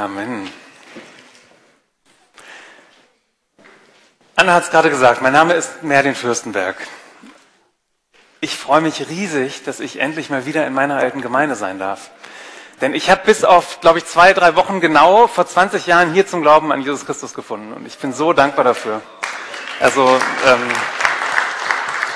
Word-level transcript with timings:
Amen. 0.00 0.50
Anna 4.34 4.54
hat 4.54 4.64
es 4.64 4.70
gerade 4.70 4.88
gesagt, 4.88 5.20
mein 5.20 5.34
Name 5.34 5.52
ist 5.52 5.82
Merlin 5.82 6.14
Fürstenberg. 6.14 6.74
Ich 8.40 8.56
freue 8.56 8.80
mich 8.80 9.10
riesig, 9.10 9.62
dass 9.64 9.78
ich 9.78 10.00
endlich 10.00 10.30
mal 10.30 10.46
wieder 10.46 10.66
in 10.66 10.72
meiner 10.72 10.96
alten 10.96 11.20
Gemeinde 11.20 11.54
sein 11.54 11.78
darf. 11.78 12.08
Denn 12.80 12.94
ich 12.94 13.10
habe 13.10 13.26
bis 13.26 13.44
auf, 13.44 13.82
glaube 13.82 13.98
ich, 13.98 14.06
zwei, 14.06 14.32
drei 14.32 14.56
Wochen 14.56 14.80
genau 14.80 15.26
vor 15.26 15.46
20 15.46 15.86
Jahren 15.86 16.14
hier 16.14 16.26
zum 16.26 16.40
Glauben 16.40 16.72
an 16.72 16.80
Jesus 16.80 17.04
Christus 17.04 17.34
gefunden. 17.34 17.74
Und 17.74 17.86
ich 17.86 17.98
bin 17.98 18.14
so 18.14 18.32
dankbar 18.32 18.64
dafür. 18.64 19.02
Also, 19.80 20.18
ähm, 20.46 20.70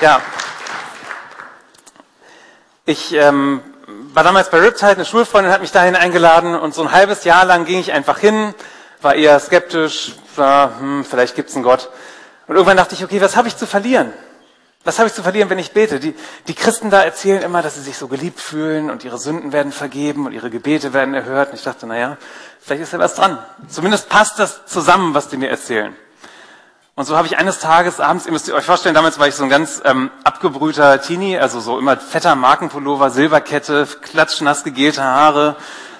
ja. 0.01 0.21
Ich 2.85 3.13
ähm, 3.13 3.61
war 4.15 4.23
damals 4.23 4.49
bei 4.49 4.59
Riptide, 4.59 4.91
eine 4.91 5.03
Schulfreundin 5.03 5.51
hat 5.51 5.59
mich 5.59 5.73
dahin 5.73 5.93
eingeladen 5.93 6.55
und 6.55 6.73
so 6.73 6.81
ein 6.81 6.93
halbes 6.93 7.25
Jahr 7.25 7.43
lang 7.43 7.65
ging 7.65 7.79
ich 7.79 7.91
einfach 7.91 8.17
hin, 8.17 8.55
war 9.01 9.13
eher 9.13 9.37
skeptisch, 9.41 10.13
war, 10.37 10.79
hm, 10.79 11.03
vielleicht 11.03 11.35
gibt's 11.35 11.53
einen 11.53 11.65
Gott. 11.65 11.89
Und 12.47 12.55
irgendwann 12.55 12.77
dachte 12.77 12.95
ich, 12.95 13.03
okay, 13.03 13.19
was 13.19 13.35
habe 13.35 13.49
ich 13.49 13.57
zu 13.57 13.67
verlieren? 13.67 14.13
Was 14.85 14.99
habe 14.99 15.09
ich 15.09 15.13
zu 15.13 15.21
verlieren, 15.21 15.49
wenn 15.49 15.59
ich 15.59 15.73
bete? 15.73 15.99
Die, 15.99 16.15
die 16.47 16.53
Christen 16.53 16.89
da 16.89 17.03
erzählen 17.03 17.41
immer, 17.41 17.61
dass 17.61 17.75
sie 17.75 17.81
sich 17.81 17.97
so 17.97 18.07
geliebt 18.07 18.39
fühlen 18.39 18.89
und 18.89 19.03
ihre 19.03 19.17
Sünden 19.17 19.51
werden 19.51 19.73
vergeben 19.73 20.27
und 20.27 20.31
ihre 20.31 20.49
Gebete 20.49 20.93
werden 20.93 21.13
erhört. 21.13 21.49
Und 21.49 21.55
ich 21.55 21.63
dachte, 21.63 21.85
naja, 21.85 22.17
vielleicht 22.61 22.83
ist 22.83 22.93
ja 22.93 22.99
was 22.99 23.15
dran. 23.15 23.37
Zumindest 23.67 24.07
passt 24.07 24.39
das 24.39 24.65
zusammen, 24.65 25.13
was 25.13 25.27
die 25.27 25.35
mir 25.35 25.49
erzählen. 25.49 25.93
Und 26.95 27.05
so 27.05 27.17
habe 27.17 27.27
ich 27.27 27.37
eines 27.37 27.59
Tages 27.59 27.99
abends, 27.99 28.25
ihr 28.25 28.31
müsst 28.31 28.49
euch 28.49 28.65
vorstellen, 28.65 28.95
damals 28.95 29.19
war 29.19 29.27
ich 29.27 29.35
so 29.35 29.43
ein 29.43 29.49
ganz 29.49 29.81
ähm, 29.83 30.09
abgebrühter 30.23 31.01
Teenie, 31.01 31.37
also 31.37 31.59
so 31.59 31.77
immer 31.77 31.97
fetter 31.97 32.35
Markenpullover, 32.35 33.09
Silberkette, 33.09 33.85
klatschnass 34.01 34.63
gegelte 34.63 35.03
Haare, 35.03 35.57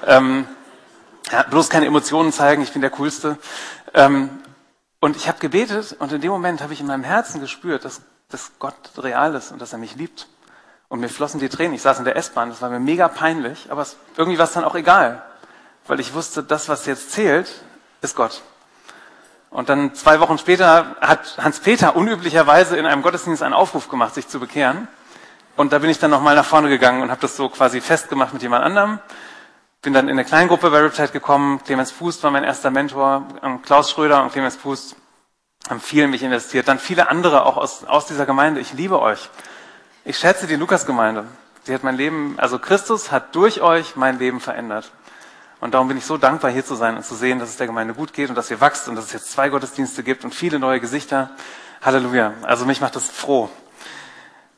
ähm, 0.08 0.48
ja, 1.32 1.44
bloß 1.44 1.70
keine 1.70 1.86
Emotionen 1.86 2.32
zeigen, 2.32 2.62
ich 2.62 2.72
bin 2.72 2.82
der 2.82 2.92
Coolste. 2.92 3.38
Ähm, 3.94 4.30
und 5.02 5.18
ich 5.18 5.28
habe 5.28 5.40
gebetet 5.40 5.96
und 6.00 6.12
in 6.14 6.22
dem 6.22 6.32
Moment 6.32 6.62
habe 6.62 6.72
ich 6.72 6.80
in 6.80 6.88
meinem 6.88 7.04
Herzen 7.04 7.42
gespürt, 7.42 7.84
dass 7.84 8.02
dass 8.30 8.52
Gott 8.60 8.76
real 8.98 9.36
ist 9.36 9.52
und 9.52 9.62
dass 9.62 9.74
er 9.74 9.80
mich 9.80 9.96
liebt. 9.96 10.28
Und 10.88 11.00
mir 11.00 11.10
flossen 11.10 11.40
die 11.40 11.50
Tränen. 11.50 11.74
Ich 11.74 11.82
saß 11.82 12.00
in 12.00 12.06
der 12.06 12.16
S-Bahn, 12.16 12.50
das 12.50 12.62
war 12.62 12.70
mir 12.70 12.80
mega 12.80 13.08
peinlich, 13.08 13.68
aber 13.70 13.82
es, 13.82 13.98
irgendwie 14.18 14.38
war 14.38 14.46
es 14.46 14.54
dann 14.54 14.64
auch 14.64 14.76
egal, 14.76 15.24
weil 15.88 16.00
ich 16.00 16.14
wusste, 16.14 16.44
das, 16.44 16.70
was 16.70 16.86
jetzt 16.86 17.12
zählt, 17.12 17.50
ist 18.02 18.16
Gott. 18.16 18.42
Und 19.56 19.70
dann 19.70 19.96
zwei 19.96 20.20
Wochen 20.20 20.38
später 20.38 20.98
hat 21.00 21.38
Hans-Peter 21.38 21.96
unüblicherweise 21.96 22.76
in 22.76 22.86
einem 22.86 23.02
Gottesdienst 23.02 23.42
einen 23.42 23.54
Aufruf 23.54 23.88
gemacht, 23.88 24.14
sich 24.14 24.28
zu 24.28 24.42
bekehren. 24.42 24.90
Und 25.56 25.72
da 25.72 25.80
bin 25.80 25.90
ich 25.90 25.98
dann 25.98 26.12
nochmal 26.12 26.36
nach 26.36 26.44
vorne 26.44 26.68
gegangen 26.68 27.02
und 27.02 27.10
habe 27.10 27.22
das 27.22 27.38
so 27.38 27.48
quasi 27.48 27.80
festgemacht 27.80 28.34
mit 28.34 28.42
jemand 28.42 28.66
anderem. 28.66 29.00
Bin 29.82 29.94
dann 29.94 30.10
in 30.10 30.16
eine 30.16 30.26
Kleingruppe 30.26 30.70
bei 30.72 30.82
Riptide 30.82 31.08
gekommen. 31.08 31.64
Clemens 31.64 31.92
Fuß 31.92 32.22
war 32.24 32.32
mein 32.32 32.44
erster 32.44 32.70
Mentor. 32.70 33.28
Klaus 33.64 33.92
Schröder 33.92 34.24
und 34.24 34.34
Clemens 34.34 34.58
Fuß 34.58 34.98
haben 35.70 35.80
viel 35.80 36.04
in 36.04 36.10
mich 36.10 36.24
investiert. 36.24 36.68
Dann 36.68 36.78
viele 36.78 37.08
andere 37.08 37.46
auch 37.46 37.56
aus, 37.56 37.86
aus 37.86 38.08
dieser 38.08 38.26
Gemeinde. 38.26 38.60
Ich 38.60 38.74
liebe 38.74 39.02
euch. 39.02 39.30
Ich 40.04 40.18
schätze 40.18 40.48
die 40.48 40.58
Lukas-Gemeinde. 40.58 41.28
Sie 41.64 41.74
hat 41.74 41.82
mein 41.82 41.96
Leben, 41.96 42.36
also 42.40 42.60
Christus 42.60 43.10
hat 43.10 43.34
durch 43.34 43.62
euch 43.62 43.96
mein 43.96 44.20
Leben 44.20 44.42
verändert. 44.42 44.92
Und 45.62 45.74
darum 45.74 45.88
bin 45.88 45.98
ich 45.98 46.06
so 46.06 46.18
dankbar, 46.18 46.52
hier 46.52 46.66
zu 46.66 46.76
sein 46.76 46.98
und 46.98 47.06
zu 47.06 47.16
sehen, 47.16 47.40
dass 47.40 47.50
es 47.50 47.58
der 47.58 47.68
Gemeinde 47.68 47.94
gut 47.94 48.14
geht 48.14 48.30
und 48.30 48.36
dass 48.36 48.52
ihr 48.52 48.62
wächst 48.62 48.88
und 48.88 48.96
dass 48.96 49.06
es 49.06 49.14
jetzt 49.14 49.32
zwei 49.32 49.50
Gottesdienste 49.50 50.04
gibt 50.04 50.24
und 50.24 50.36
viele 50.36 50.60
neue 50.60 50.80
Gesichter. 50.80 51.32
Halleluja. 51.82 52.34
Also 52.42 52.66
mich 52.66 52.82
macht 52.82 52.96
das 52.96 53.10
froh. 53.10 53.50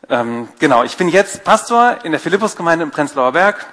Ähm, 0.10 0.48
genau, 0.60 0.84
ich 0.84 0.98
bin 0.98 1.10
jetzt 1.10 1.44
Pastor 1.44 1.98
in 2.04 2.12
der 2.12 2.20
Philippus-Gemeinde 2.22 2.84
im 2.84 2.92
Prenzlauer 2.92 3.34
Berg. 3.34 3.66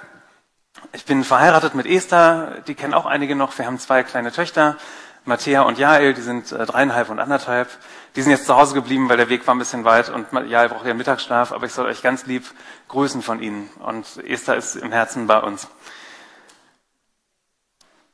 Ich 0.91 1.05
bin 1.05 1.23
verheiratet 1.23 1.75
mit 1.75 1.85
Esther, 1.85 2.61
die 2.67 2.75
kennen 2.75 2.93
auch 2.93 3.05
einige 3.05 3.35
noch. 3.35 3.57
Wir 3.57 3.65
haben 3.65 3.79
zwei 3.79 4.03
kleine 4.03 4.31
Töchter. 4.31 4.77
Matthäa 5.25 5.63
und 5.63 5.79
Jael, 5.79 6.13
die 6.13 6.21
sind 6.21 6.51
äh, 6.51 6.65
dreieinhalb 6.65 7.09
und 7.09 7.19
anderthalb. 7.19 7.67
Die 8.15 8.21
sind 8.21 8.31
jetzt 8.31 8.45
zu 8.45 8.55
Hause 8.55 8.75
geblieben, 8.75 9.09
weil 9.09 9.17
der 9.17 9.29
Weg 9.29 9.47
war 9.47 9.55
ein 9.55 9.59
bisschen 9.59 9.83
weit 9.83 10.09
und 10.09 10.27
Jael 10.47 10.69
braucht 10.69 10.85
ja 10.85 10.93
Mittagsschlaf, 10.93 11.51
aber 11.51 11.65
ich 11.65 11.73
soll 11.73 11.87
euch 11.87 12.03
ganz 12.03 12.27
lieb 12.27 12.45
grüßen 12.89 13.21
von 13.21 13.41
ihnen. 13.41 13.69
Und 13.79 14.05
Esther 14.23 14.55
ist 14.55 14.75
im 14.75 14.91
Herzen 14.91 15.25
bei 15.25 15.39
uns. 15.39 15.67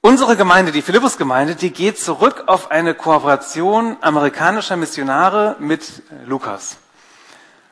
Unsere 0.04 0.36
Gemeinde, 0.36 0.72
die 0.72 0.82
Philippus-Gemeinde, 0.82 1.56
die 1.56 1.72
geht 1.72 2.00
zurück 2.00 2.46
auf 2.48 2.72
eine 2.72 2.96
Kooperation 2.96 3.98
amerikanischer 4.02 4.76
Missionare 4.76 5.56
mit 5.60 6.02
Lukas. 6.26 6.78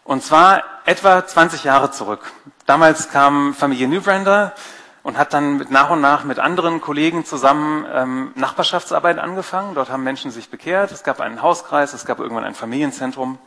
Und 0.03 0.23
zwar 0.23 0.63
etwa 0.85 1.25
20 1.25 1.63
Jahre 1.63 1.89
zurück. 1.89 2.31
Damals 2.68 3.09
kam 3.09 3.56
Familie 3.56 3.88
Newbrander, 3.88 4.53
und 5.01 5.18
hat 5.18 5.34
dann 5.34 5.57
mit, 5.57 5.72
nach 5.72 5.89
und 5.89 6.01
nach 6.01 6.23
mit 6.23 6.39
anderen 6.39 6.81
Kollegen 6.81 7.25
zusammen 7.25 7.85
ähm, 7.91 8.31
Nachbarschaftsarbeit 8.35 9.18
angefangen. 9.18 9.73
Dort 9.73 9.89
haben 9.89 10.03
Menschen 10.03 10.29
sich 10.29 10.50
bekehrt. 10.50 10.91
Es 10.91 11.03
gab 11.03 11.22
einen 11.22 11.41
Hauskreis, 11.41 11.94
es 11.94 12.06
gab 12.06 12.19
irgendwann 12.19 12.44
ein 12.44 12.53
Familienzentrum. 12.53 13.39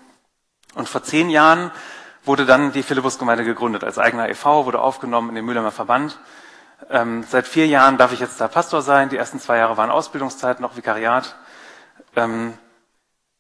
Und 0.75 0.89
vor 0.89 1.03
zehn 1.03 1.31
Jahren 1.31 1.71
wurde 2.25 2.47
dann 2.47 2.73
die 2.73 2.83
Philippus-Gemeinde 2.83 3.45
gegründet. 3.45 3.85
Als 3.85 3.99
eigener 3.99 4.29
e.V. 4.29 4.67
wurde 4.67 4.81
aufgenommen 4.81 5.29
in 5.29 5.35
den 5.35 5.45
Mühlheimer 5.45 5.71
Verband. 5.71 6.19
Ähm, 6.91 7.25
seit 7.29 7.47
vier 7.47 7.67
Jahren 7.67 7.99
darf 7.99 8.13
ich 8.13 8.21
jetzt 8.21 8.41
da 8.41 8.49
Pastor 8.49 8.83
sein. 8.83 9.09
Die 9.09 9.17
ersten 9.17 9.41
zwei 9.41 9.59
Jahre 9.59 9.77
waren 9.77 9.91
Ausbildungszeit, 9.91 10.61
noch 10.61 10.77
Vikariat. 10.77 11.37
Ähm, 12.17 12.55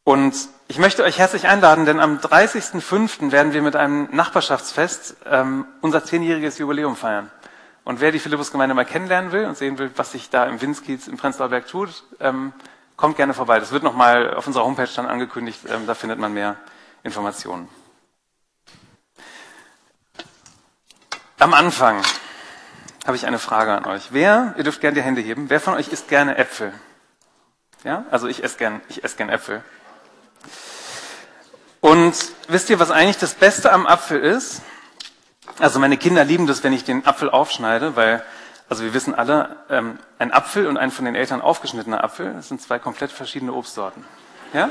und 0.04 0.34
ich 0.69 0.78
möchte 0.78 1.04
euch 1.04 1.19
herzlich 1.19 1.47
einladen, 1.47 1.86
denn 1.86 2.00
am 2.00 2.19
30.05. 2.19 3.31
werden 3.31 3.52
wir 3.52 3.62
mit 3.62 3.76
einem 3.76 4.08
Nachbarschaftsfest 4.10 5.16
ähm, 5.26 5.66
unser 5.81 6.04
zehnjähriges 6.04 6.58
Jubiläum 6.58 6.97
feiern. 6.97 7.31
Und 7.84 8.00
wer 8.00 8.12
die 8.12 8.19
Philippus-Gemeinde 8.19 8.75
mal 8.75 8.84
kennenlernen 8.84 9.32
will 9.32 9.44
und 9.44 9.56
sehen 9.56 9.78
will, 9.78 9.91
was 9.97 10.12
sich 10.12 10.31
da 10.31 10.44
im 10.47 10.60
Winskiez 10.60 11.08
im 11.08 11.16
Prenzlauer 11.16 11.50
Berg 11.50 11.66
tut, 11.66 12.04
ähm, 12.20 12.52
kommt 12.97 13.16
gerne 13.16 13.34
vorbei. 13.34 13.58
Das 13.60 13.72
wird 13.72 13.82
nochmal 13.82 14.34
auf 14.34 14.47
unserer 14.47 14.64
Homepage 14.64 14.88
dann 14.94 15.06
angekündigt. 15.06 15.60
Ähm, 15.69 15.86
da 15.86 15.94
findet 15.94 16.19
man 16.19 16.32
mehr 16.32 16.56
Informationen. 17.02 17.69
Am 21.38 21.54
Anfang 21.54 22.02
habe 23.06 23.16
ich 23.16 23.26
eine 23.26 23.38
Frage 23.38 23.72
an 23.72 23.84
euch. 23.86 24.08
Wer, 24.10 24.54
ihr 24.56 24.64
dürft 24.64 24.80
gerne 24.80 24.94
die 24.94 25.02
Hände 25.02 25.20
heben, 25.20 25.50
wer 25.50 25.60
von 25.60 25.74
euch 25.74 25.88
isst 25.88 26.08
gerne 26.08 26.36
Äpfel? 26.36 26.72
Ja, 27.84 28.04
also 28.10 28.28
ich 28.28 28.44
esse 28.44 28.58
gern, 28.58 28.80
ich 28.88 29.02
esse 29.02 29.16
gern 29.16 29.28
Äpfel. 29.28 29.62
Und 31.80 32.14
wisst 32.46 32.70
ihr, 32.70 32.78
was 32.78 32.92
eigentlich 32.92 33.18
das 33.18 33.34
Beste 33.34 33.72
am 33.72 33.86
Apfel 33.86 34.20
ist? 34.20 34.62
Also 35.58 35.80
meine 35.80 35.96
Kinder 35.96 36.24
lieben 36.24 36.46
das, 36.46 36.62
wenn 36.62 36.72
ich 36.72 36.84
den 36.84 37.04
Apfel 37.04 37.28
aufschneide, 37.28 37.96
weil, 37.96 38.24
also 38.68 38.84
wir 38.84 38.94
wissen 38.94 39.14
alle, 39.16 39.56
ähm, 39.69 39.98
ein 40.20 40.32
Apfel 40.32 40.69
und 40.69 40.76
ein 40.76 40.92
von 40.92 41.04
den 41.04 41.16
Eltern 41.16 41.40
aufgeschnittener 41.40 42.04
Apfel, 42.04 42.34
das 42.34 42.48
sind 42.48 42.62
zwei 42.62 42.78
komplett 42.78 43.10
verschiedene 43.10 43.52
Obstsorten. 43.52 44.04
Ja? 44.52 44.69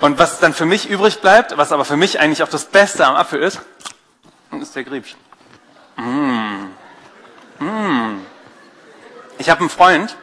Und 0.00 0.18
was 0.18 0.38
dann 0.38 0.52
für 0.52 0.66
mich 0.66 0.90
übrig 0.90 1.22
bleibt, 1.22 1.56
was 1.56 1.72
aber 1.72 1.86
für 1.86 1.96
mich 1.96 2.20
eigentlich 2.20 2.42
auch 2.42 2.48
das 2.48 2.66
Beste 2.66 3.06
am 3.06 3.16
Apfel 3.16 3.40
ist, 3.42 3.62
ist 4.60 4.76
der 4.76 4.84
Griebsch. 4.84 5.16
Mmh. 5.96 6.51
Mmh. 7.62 8.18
Ich 9.38 9.48
habe 9.48 9.60
einen 9.60 9.70
Freund, 9.70 10.16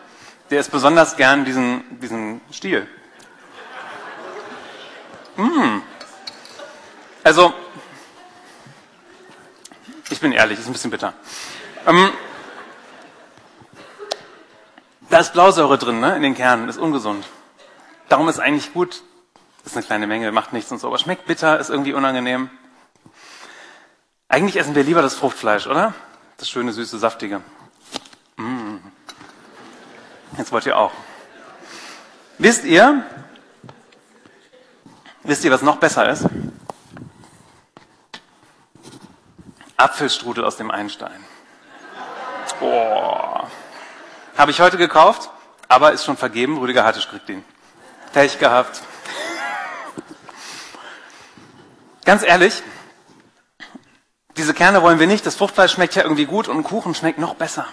der 0.50 0.60
ist 0.60 0.72
besonders 0.72 1.16
gern 1.16 1.46
diesen, 1.46 2.00
diesen 2.00 2.42
Stiel. 2.52 2.86
Mmh. 5.38 5.82
Also, 7.24 7.54
ich 10.10 10.20
bin 10.20 10.34
ehrlich, 10.34 10.60
ist 10.60 10.68
ein 10.68 10.74
bisschen 10.74 10.92
bitter. 10.92 11.14
Ähm, 11.88 12.10
da 15.10 15.20
ist 15.20 15.32
Blausäure 15.32 15.78
drin, 15.78 16.02
ne, 16.02 16.18
in 16.18 16.24
den 16.24 16.36
Kernen, 16.36 16.68
ist 16.68 16.78
ungesund. 16.78 17.26
Darum 18.10 18.28
ist 18.28 18.40
eigentlich 18.40 18.74
gut, 18.74 19.02
ist 19.64 19.78
eine 19.78 19.86
kleine 19.86 20.08
Menge, 20.08 20.32
macht 20.34 20.52
nichts 20.52 20.72
und 20.74 20.80
so, 20.80 20.88
aber 20.88 20.98
schmeckt 20.98 21.26
bitter, 21.26 21.58
ist 21.58 21.70
irgendwie 21.70 21.94
unangenehm. 21.94 22.50
Eigentlich 24.28 24.58
essen 24.58 24.76
wir 24.76 24.84
lieber 24.84 25.02
das 25.02 25.16
Fruchtfleisch, 25.16 25.68
oder? 25.68 25.94
Das 26.40 26.50
schöne, 26.50 26.72
süße, 26.72 26.98
saftige. 26.98 27.42
Mm. 28.38 28.78
Jetzt 30.38 30.54
wollt 30.54 30.66
ihr 30.66 30.78
auch. 30.78 30.94
Wisst 32.38 32.64
ihr, 32.64 33.04
wisst 35.24 35.44
ihr, 35.44 35.52
was 35.52 35.62
noch 35.62 35.76
besser 35.76 36.10
ist? 36.10 36.26
Apfelstrudel 39.76 40.46
aus 40.46 40.56
dem 40.56 40.72
Einstein. 40.72 41.26
Boah. 42.62 43.50
Habe 44.38 44.52
ich 44.52 44.62
heute 44.62 44.78
gekauft, 44.78 45.30
aber 45.68 45.92
ist 45.92 46.06
schon 46.06 46.16
vergeben. 46.16 46.58
Rüdiger 46.58 46.86
Hartisch 46.86 47.10
kriegt 47.10 47.28
ihn. 47.28 47.44
Pech 48.14 48.40
gehabt. 48.40 48.82
Ganz 52.06 52.24
ehrlich, 52.24 52.64
diese 54.40 54.54
Kerne 54.54 54.82
wollen 54.82 55.00
wir 55.00 55.08
nicht. 55.08 55.26
Das 55.26 55.36
Fruchtfleisch 55.36 55.74
schmeckt 55.74 55.96
ja 55.96 56.04
irgendwie 56.04 56.26
gut 56.26 56.48
und 56.48 56.56
ein 56.56 56.64
Kuchen 56.64 56.96
schmeckt 56.96 57.20
noch 57.20 57.36
besser. 57.36 57.68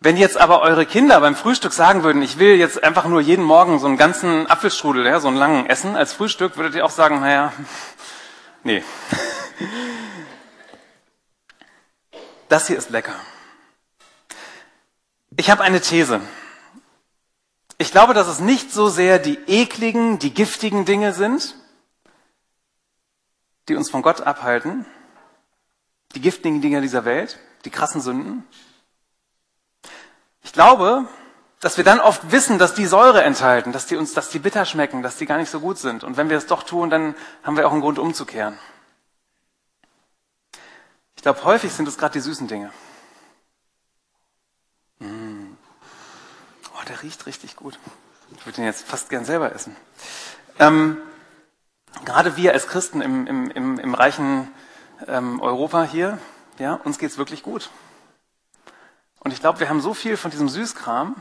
Wenn 0.00 0.16
jetzt 0.16 0.36
aber 0.36 0.60
eure 0.60 0.86
Kinder 0.86 1.20
beim 1.20 1.36
Frühstück 1.36 1.72
sagen 1.72 2.02
würden, 2.02 2.20
ich 2.20 2.40
will 2.40 2.56
jetzt 2.56 2.82
einfach 2.82 3.04
nur 3.04 3.20
jeden 3.20 3.44
Morgen 3.44 3.78
so 3.78 3.86
einen 3.86 3.96
ganzen 3.96 4.48
Apfelstrudel, 4.48 5.06
ja, 5.06 5.20
so 5.20 5.28
einen 5.28 5.36
langen 5.36 5.66
essen 5.66 5.94
als 5.94 6.12
Frühstück, 6.12 6.56
würdet 6.56 6.74
ihr 6.74 6.84
auch 6.84 6.90
sagen, 6.90 7.20
naja, 7.20 7.52
nee. 8.64 8.82
Das 12.48 12.66
hier 12.66 12.78
ist 12.78 12.88
lecker. 12.88 13.14
Ich 15.36 15.50
habe 15.50 15.62
eine 15.62 15.82
These. 15.82 16.22
Ich 17.76 17.90
glaube, 17.92 18.14
dass 18.14 18.26
es 18.26 18.40
nicht 18.40 18.72
so 18.72 18.88
sehr 18.88 19.18
die 19.18 19.38
ekligen, 19.46 20.18
die 20.18 20.32
giftigen 20.32 20.86
Dinge 20.86 21.12
sind, 21.12 21.54
die 23.68 23.76
uns 23.76 23.90
von 23.90 24.02
Gott 24.02 24.22
abhalten, 24.22 24.86
die 26.14 26.20
giftigen 26.20 26.60
Dinge 26.60 26.80
dieser 26.80 27.04
Welt, 27.04 27.38
die 27.64 27.70
krassen 27.70 28.00
Sünden. 28.00 28.44
Ich 30.42 30.52
glaube, 30.52 31.06
dass 31.60 31.76
wir 31.76 31.84
dann 31.84 32.00
oft 32.00 32.30
wissen, 32.30 32.58
dass 32.58 32.74
die 32.74 32.86
Säure 32.86 33.22
enthalten, 33.22 33.72
dass 33.72 33.86
die 33.86 33.96
uns, 33.96 34.14
dass 34.14 34.30
die 34.30 34.38
bitter 34.38 34.64
schmecken, 34.64 35.02
dass 35.02 35.16
die 35.16 35.26
gar 35.26 35.38
nicht 35.38 35.50
so 35.50 35.60
gut 35.60 35.78
sind. 35.78 36.04
Und 36.04 36.16
wenn 36.16 36.30
wir 36.30 36.38
es 36.38 36.46
doch 36.46 36.62
tun, 36.62 36.88
dann 36.88 37.14
haben 37.42 37.56
wir 37.56 37.66
auch 37.66 37.72
einen 37.72 37.80
Grund 37.80 37.98
umzukehren. 37.98 38.58
Ich 41.16 41.22
glaube, 41.22 41.42
häufig 41.44 41.72
sind 41.72 41.88
es 41.88 41.98
gerade 41.98 42.12
die 42.12 42.20
süßen 42.20 42.46
Dinge. 42.46 42.70
Mmh. 45.00 45.56
Oh, 46.74 46.84
der 46.88 47.02
riecht 47.02 47.26
richtig 47.26 47.56
gut. 47.56 47.78
Ich 48.36 48.46
würde 48.46 48.56
den 48.56 48.64
jetzt 48.64 48.86
fast 48.86 49.10
gern 49.10 49.24
selber 49.24 49.52
essen. 49.52 49.74
Ähm, 50.60 50.98
gerade 52.04 52.36
wir 52.36 52.52
als 52.52 52.66
Christen 52.66 53.00
im, 53.00 53.26
im, 53.26 53.50
im, 53.50 53.78
im 53.78 53.94
reichen 53.94 54.52
ähm, 55.06 55.40
Europa 55.40 55.84
hier, 55.84 56.18
ja, 56.58 56.74
uns 56.74 56.98
geht's 56.98 57.18
wirklich 57.18 57.42
gut. 57.42 57.70
Und 59.20 59.32
ich 59.32 59.40
glaube, 59.40 59.60
wir 59.60 59.68
haben 59.68 59.80
so 59.80 59.94
viel 59.94 60.16
von 60.16 60.30
diesem 60.30 60.48
Süßkram, 60.48 61.16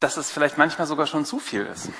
dass 0.00 0.16
es 0.16 0.30
vielleicht 0.30 0.58
manchmal 0.58 0.86
sogar 0.86 1.06
schon 1.06 1.24
zu 1.24 1.38
viel 1.38 1.66
ist. 1.66 1.90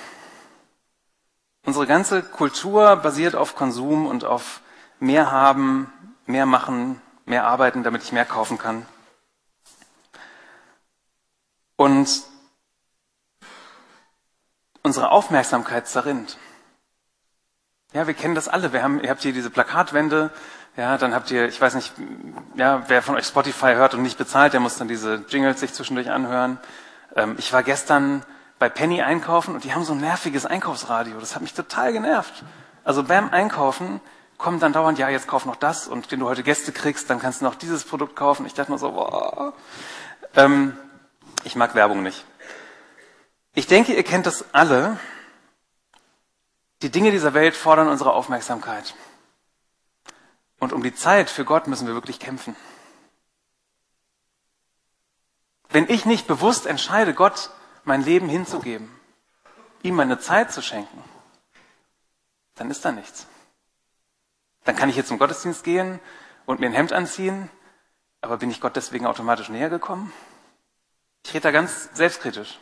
Unsere 1.64 1.86
ganze 1.86 2.22
Kultur 2.22 2.96
basiert 2.96 3.34
auf 3.34 3.54
Konsum 3.54 4.06
und 4.06 4.24
auf 4.24 4.60
mehr 5.00 5.30
haben, 5.30 5.92
mehr 6.26 6.46
machen, 6.46 7.00
mehr 7.24 7.46
arbeiten, 7.46 7.82
damit 7.82 8.02
ich 8.02 8.12
mehr 8.12 8.24
kaufen 8.24 8.58
kann. 8.58 8.86
Und 11.76 12.22
unsere 14.82 15.10
Aufmerksamkeit 15.10 15.86
zerrinnt. 15.86 16.38
Ja, 17.94 18.06
wir 18.06 18.14
kennen 18.14 18.34
das 18.34 18.48
alle. 18.48 18.74
Wir 18.74 18.82
haben, 18.82 19.02
ihr 19.02 19.08
habt 19.08 19.22
hier 19.22 19.32
diese 19.32 19.48
Plakatwände, 19.48 20.30
ja, 20.76 20.98
dann 20.98 21.14
habt 21.14 21.30
ihr, 21.30 21.48
ich 21.48 21.58
weiß 21.58 21.74
nicht, 21.74 21.92
ja, 22.54 22.84
wer 22.88 23.02
von 23.02 23.16
euch 23.16 23.26
Spotify 23.26 23.74
hört 23.74 23.94
und 23.94 24.02
nicht 24.02 24.18
bezahlt, 24.18 24.52
der 24.52 24.60
muss 24.60 24.76
dann 24.76 24.88
diese 24.88 25.24
Jingles 25.28 25.60
sich 25.60 25.72
zwischendurch 25.72 26.10
anhören. 26.10 26.58
Ähm, 27.16 27.36
ich 27.38 27.52
war 27.52 27.62
gestern 27.62 28.22
bei 28.58 28.68
Penny 28.68 29.00
einkaufen 29.00 29.54
und 29.54 29.64
die 29.64 29.72
haben 29.72 29.84
so 29.84 29.94
ein 29.94 30.00
nerviges 30.00 30.44
Einkaufsradio. 30.44 31.18
Das 31.18 31.34
hat 31.34 31.42
mich 31.42 31.54
total 31.54 31.92
genervt. 31.94 32.44
Also 32.84 33.04
beim 33.04 33.30
Einkaufen 33.30 34.00
kommt 34.36 34.62
dann 34.62 34.74
dauernd, 34.74 34.98
ja, 34.98 35.08
jetzt 35.08 35.26
kauf 35.26 35.46
noch 35.46 35.56
das 35.56 35.88
und 35.88 36.12
wenn 36.12 36.20
du 36.20 36.28
heute 36.28 36.42
Gäste 36.42 36.72
kriegst, 36.72 37.08
dann 37.08 37.18
kannst 37.20 37.40
du 37.40 37.46
noch 37.46 37.54
dieses 37.54 37.84
Produkt 37.84 38.16
kaufen. 38.16 38.44
Ich 38.44 38.54
dachte 38.54 38.70
mir 38.70 38.78
so, 38.78 38.92
boah. 38.92 39.54
Ähm, 40.36 40.76
ich 41.42 41.56
mag 41.56 41.74
Werbung 41.74 42.02
nicht. 42.02 42.24
Ich 43.54 43.66
denke, 43.66 43.94
ihr 43.94 44.04
kennt 44.04 44.26
das 44.26 44.44
alle. 44.52 44.98
Die 46.82 46.90
Dinge 46.90 47.10
dieser 47.10 47.34
Welt 47.34 47.56
fordern 47.56 47.88
unsere 47.88 48.12
Aufmerksamkeit. 48.12 48.94
Und 50.60 50.72
um 50.72 50.82
die 50.82 50.94
Zeit 50.94 51.30
für 51.30 51.44
Gott 51.44 51.66
müssen 51.66 51.86
wir 51.86 51.94
wirklich 51.94 52.20
kämpfen. 52.20 52.56
Wenn 55.68 55.88
ich 55.88 56.04
nicht 56.04 56.26
bewusst 56.26 56.66
entscheide, 56.66 57.14
Gott 57.14 57.50
mein 57.84 58.02
Leben 58.02 58.28
hinzugeben, 58.28 58.90
ihm 59.82 59.96
meine 59.96 60.18
Zeit 60.18 60.52
zu 60.52 60.62
schenken, 60.62 61.02
dann 62.54 62.70
ist 62.70 62.84
da 62.84 62.92
nichts. 62.92 63.26
Dann 64.64 64.76
kann 64.76 64.88
ich 64.88 64.96
jetzt 64.96 65.08
zum 65.08 65.18
Gottesdienst 65.18 65.64
gehen 65.64 66.00
und 66.46 66.60
mir 66.60 66.66
ein 66.66 66.74
Hemd 66.74 66.92
anziehen, 66.92 67.50
aber 68.20 68.38
bin 68.38 68.50
ich 68.50 68.60
Gott 68.60 68.76
deswegen 68.76 69.06
automatisch 69.06 69.48
näher 69.48 69.70
gekommen? 69.70 70.12
Ich 71.24 71.34
rede 71.34 71.42
da 71.42 71.50
ganz 71.50 71.90
selbstkritisch. 71.92 72.58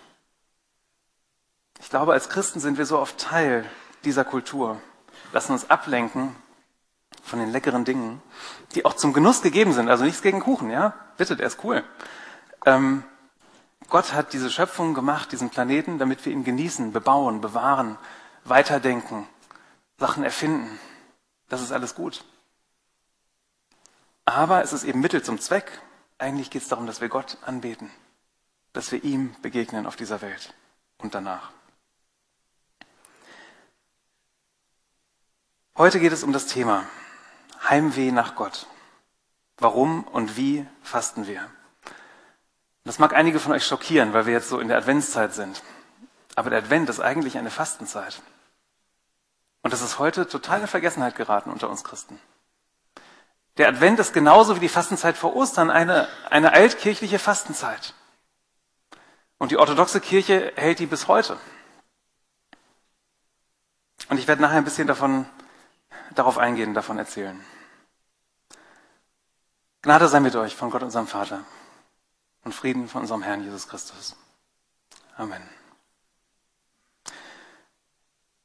Ich 1.81 1.91
glaube, 1.91 2.12
als 2.12 2.29
Christen 2.29 2.61
sind 2.61 2.79
wir 2.79 2.87
so 2.87 2.99
oft 2.99 3.19
Teil 3.19 3.69
dieser 4.06 4.25
Kultur, 4.25 4.81
lassen 5.32 5.53
uns 5.53 5.69
ablenken 5.69 6.35
von 7.23 7.41
den 7.41 7.50
leckeren 7.50 7.85
Dingen, 7.85 8.23
die 8.75 8.85
auch 8.85 8.94
zum 8.94 9.12
Genuss 9.12 9.43
gegeben 9.43 9.73
sind. 9.73 9.91
Also 9.91 10.05
nichts 10.05 10.23
gegen 10.23 10.41
Kuchen, 10.41 10.70
ja? 10.70 10.94
Bitte, 11.19 11.37
der 11.37 11.49
ist 11.49 11.62
cool. 11.64 11.85
Ähm, 12.64 13.03
Gott 13.88 14.12
hat 14.14 14.32
diese 14.32 14.50
Schöpfung 14.50 14.94
gemacht, 14.94 15.32
diesen 15.32 15.50
Planeten, 15.50 15.99
damit 15.99 16.25
wir 16.25 16.32
ihn 16.32 16.44
genießen, 16.44 16.93
bebauen, 16.93 17.41
bewahren, 17.41 17.99
weiterdenken, 18.44 19.26
Sachen 19.99 20.25
erfinden. 20.25 20.79
Das 21.49 21.61
ist 21.61 21.73
alles 21.73 21.94
gut. 21.94 22.25
Aber 24.25 24.62
es 24.62 24.73
ist 24.73 24.85
eben 24.85 25.00
Mittel 25.00 25.23
zum 25.23 25.41
Zweck. 25.41 25.81
Eigentlich 26.19 26.50
geht 26.50 26.62
es 26.62 26.69
darum, 26.69 26.87
dass 26.87 27.00
wir 27.00 27.09
Gott 27.09 27.38
anbeten, 27.44 27.91
dass 28.73 28.91
wir 28.91 29.05
ihm 29.05 29.35
begegnen 29.43 29.87
auf 29.87 29.97
dieser 29.97 30.20
Welt 30.20 30.55
und 30.99 31.14
danach. 31.14 31.56
Heute 35.78 36.00
geht 36.00 36.12
es 36.12 36.23
um 36.23 36.32
das 36.32 36.46
Thema 36.46 36.84
Heimweh 37.69 38.11
nach 38.11 38.34
Gott. 38.34 38.67
Warum 39.58 40.05
und 40.05 40.38
wie 40.38 40.67
fasten 40.81 41.26
wir? 41.26 41.50
Das 42.84 42.99
mag 42.99 43.12
einige 43.12 43.38
von 43.38 43.52
euch 43.52 43.67
schockieren, 43.67 44.14
weil 44.14 44.25
wir 44.25 44.32
jetzt 44.32 44.49
so 44.49 44.58
in 44.58 44.69
der 44.69 44.78
Adventszeit 44.78 45.34
sind. 45.34 45.62
Aber 46.34 46.49
der 46.49 46.61
Advent 46.61 46.88
ist 46.88 47.00
eigentlich 47.00 47.37
eine 47.37 47.50
Fastenzeit. 47.50 48.23
Und 49.61 49.75
das 49.75 49.82
ist 49.82 49.99
heute 49.99 50.26
total 50.26 50.62
in 50.62 50.67
Vergessenheit 50.67 51.14
geraten 51.14 51.50
unter 51.50 51.69
uns 51.69 51.84
Christen. 51.84 52.19
Der 53.58 53.69
Advent 53.69 53.99
ist 53.99 54.14
genauso 54.14 54.56
wie 54.56 54.61
die 54.61 54.70
Fastenzeit 54.70 55.19
vor 55.19 55.37
Ostern 55.37 55.69
eine, 55.69 56.08
eine 56.31 56.55
altkirchliche 56.55 57.19
Fastenzeit. 57.19 57.93
Und 59.37 59.50
die 59.50 59.58
orthodoxe 59.58 60.00
Kirche 60.00 60.55
hält 60.56 60.78
die 60.78 60.87
bis 60.87 61.06
heute. 61.06 61.37
Und 64.08 64.17
ich 64.17 64.26
werde 64.26 64.40
nachher 64.40 64.56
ein 64.56 64.64
bisschen 64.64 64.87
davon 64.87 65.26
darauf 66.19 66.39
eingehen, 66.39 66.75
davon 66.75 66.99
erzählen. 66.99 67.45
Gnade 69.83 70.09
sei 70.09 70.21
mit 70.21 70.35
euch 70.35 70.57
von 70.57 70.71
Gott, 70.71 70.83
unserem 70.83 71.07
Vater, 71.07 71.45
und 72.45 72.55
Frieden 72.55 72.89
von 72.89 73.03
unserem 73.03 73.23
Herrn 73.23 73.45
Jesus 73.45 73.69
Christus. 73.69 74.17
Amen. 75.17 75.43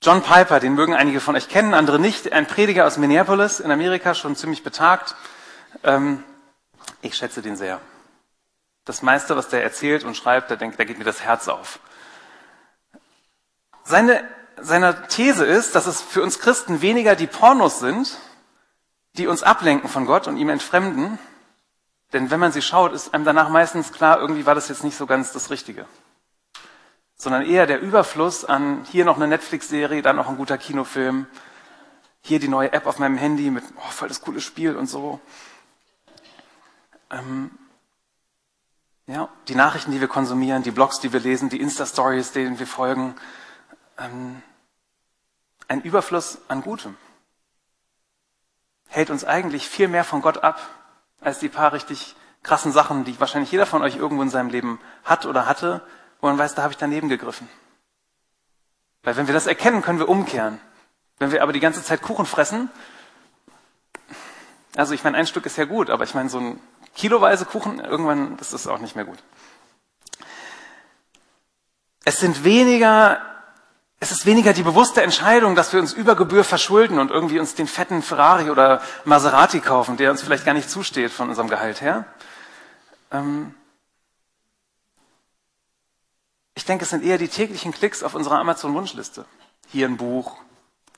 John 0.04 0.24
Piper, 0.24 0.60
den 0.60 0.74
mögen 0.74 0.96
einige 0.96 1.20
von 1.20 1.36
euch 1.36 1.48
kennen, 1.48 1.74
andere 1.74 2.00
nicht, 2.00 2.32
ein 2.34 2.48
Prediger 2.48 2.88
aus 2.88 2.98
Minneapolis 2.98 3.60
in 3.60 3.72
Amerika, 3.72 4.16
schon 4.16 4.36
ziemlich 4.36 4.64
betagt. 4.64 5.16
Ähm, 5.84 6.24
ich 7.02 7.16
schätze 7.16 7.42
den 7.42 7.56
sehr. 7.56 7.80
Das 8.86 9.04
meiste, 9.04 9.36
was 9.36 9.50
der 9.50 9.64
erzählt 9.64 10.04
und 10.04 10.18
schreibt, 10.18 10.50
da, 10.50 10.56
denkt, 10.56 10.80
da 10.80 10.86
geht 10.86 10.98
mir 10.98 11.04
das 11.04 11.22
Herz 11.22 11.48
auf. 11.48 11.80
Seine 13.84 14.28
seiner 14.64 15.08
These 15.08 15.46
ist, 15.46 15.76
dass 15.76 15.88
es 15.88 16.02
für 16.02 16.22
uns 16.22 16.40
Christen 16.40 16.82
weniger 16.82 17.16
die 17.16 17.28
Pornos 17.28 17.80
sind, 17.80 18.18
die 19.18 19.28
uns 19.28 19.44
ablenken 19.44 19.90
von 19.90 20.06
Gott 20.06 20.28
und 20.28 20.38
ihm 20.38 20.50
entfremden. 20.50 21.20
Denn 22.14 22.30
wenn 22.30 22.40
man 22.40 22.52
sie 22.52 22.62
schaut, 22.62 22.94
ist 22.94 23.14
einem 23.14 23.26
danach 23.26 23.50
meistens 23.50 23.92
klar, 23.92 24.20
irgendwie 24.20 24.46
war 24.46 24.56
das 24.56 24.70
jetzt 24.70 24.84
nicht 24.84 24.98
so 24.98 25.06
ganz 25.06 25.32
das 25.32 25.50
Richtige. 25.50 25.86
Sondern 27.16 27.44
eher 27.44 27.68
der 27.68 27.82
Überfluss 27.82 28.46
an 28.46 28.86
hier 28.92 29.06
noch 29.06 29.16
eine 29.16 29.28
Netflix-Serie, 29.28 30.02
dann 30.02 30.16
noch 30.16 30.28
ein 30.28 30.38
guter 30.38 30.58
Kinofilm, 30.58 31.28
hier 32.22 32.40
die 32.40 32.48
neue 32.48 32.74
App 32.74 32.86
auf 32.86 33.00
meinem 33.00 33.18
Handy 33.18 33.50
mit 33.50 33.64
oh, 33.78 33.92
voll 33.92 34.08
das 34.08 34.22
coole 34.22 34.42
Spiel 34.42 34.76
und 34.76 34.88
so. 34.88 35.20
Ähm, 37.10 37.52
ja, 39.08 39.30
die 39.48 39.56
Nachrichten, 39.56 39.92
die 39.92 40.00
wir 40.00 40.08
konsumieren, 40.08 40.64
die 40.64 40.72
Blogs, 40.72 41.00
die 41.00 41.12
wir 41.12 41.20
lesen, 41.20 41.50
die 41.50 41.60
Insta-Stories, 41.60 42.32
denen 42.32 42.60
wir 42.60 42.68
folgen. 42.68 43.16
Ähm, 43.98 44.42
ein 45.72 45.82
Überfluss 45.82 46.40
an 46.50 46.62
Gutem 46.62 46.98
hält 48.88 49.10
uns 49.10 49.24
eigentlich 49.24 49.70
viel 49.70 49.88
mehr 49.88 50.04
von 50.04 50.22
Gott 50.22 50.44
ab, 50.44 50.60
als 51.22 51.40
die 51.40 51.48
paar 51.48 51.72
richtig 51.72 52.14
krassen 52.44 52.74
Sachen, 52.74 53.06
die 53.06 53.18
wahrscheinlich 53.22 53.54
jeder 53.54 53.66
von 53.66 53.82
euch 53.82 53.96
irgendwo 53.96 54.22
in 54.22 54.30
seinem 54.30 54.50
Leben 54.50 54.82
hat 55.06 55.26
oder 55.26 55.46
hatte, 55.46 55.82
wo 56.20 56.28
man 56.28 56.38
weiß, 56.38 56.56
da 56.56 56.64
habe 56.64 56.74
ich 56.74 56.78
daneben 56.78 57.08
gegriffen. 57.08 57.48
Weil 59.04 59.16
wenn 59.16 59.28
wir 59.28 59.34
das 59.34 59.48
erkennen, 59.48 59.82
können 59.82 60.00
wir 60.00 60.10
umkehren. 60.10 60.60
Wenn 61.20 61.32
wir 61.32 61.42
aber 61.42 61.54
die 61.54 61.62
ganze 61.62 61.82
Zeit 61.82 62.02
Kuchen 62.02 62.26
fressen, 62.26 62.70
also 64.76 64.94
ich 64.94 65.06
meine, 65.06 65.16
ein 65.16 65.28
Stück 65.28 65.46
ist 65.46 65.58
ja 65.58 65.64
gut, 65.64 65.90
aber 65.90 66.04
ich 66.04 66.14
meine, 66.14 66.28
so 66.28 66.40
ein 66.40 66.60
kiloweise 66.96 67.46
Kuchen, 67.46 67.80
irgendwann 67.80 68.38
ist 68.40 68.52
das 68.52 68.68
auch 68.68 68.80
nicht 68.80 68.98
mehr 68.98 69.06
gut. 69.06 69.20
Es 72.04 72.20
sind 72.20 72.44
weniger 72.44 73.31
es 74.04 74.12
ist 74.12 74.26
weniger 74.26 74.52
die 74.52 74.64
bewusste 74.64 75.04
Entscheidung, 75.04 75.56
dass 75.56 75.74
wir 75.74 75.80
uns 75.80 75.94
über 75.94 76.16
Gebühr 76.16 76.44
verschulden 76.44 76.98
und 76.98 77.12
irgendwie 77.12 77.40
uns 77.40 77.54
den 77.54 77.68
fetten 77.68 78.02
Ferrari 78.02 78.50
oder 78.50 78.82
Maserati 79.06 79.60
kaufen, 79.60 79.96
der 79.96 80.10
uns 80.10 80.24
vielleicht 80.24 80.44
gar 80.44 80.56
nicht 80.56 80.72
zusteht 80.72 81.12
von 81.12 81.30
unserem 81.30 81.48
Gehalt 81.48 81.82
her. 81.82 82.06
Ähm 83.12 83.54
ich 86.56 86.66
denke, 86.66 86.84
es 86.84 86.90
sind 86.90 87.04
eher 87.04 87.20
die 87.20 87.28
täglichen 87.28 87.72
Klicks 87.72 88.02
auf 88.02 88.16
unserer 88.16 88.40
Amazon-Wunschliste. 88.40 89.26
Hier 89.68 89.88
ein 89.88 89.98
Buch, 89.98 90.36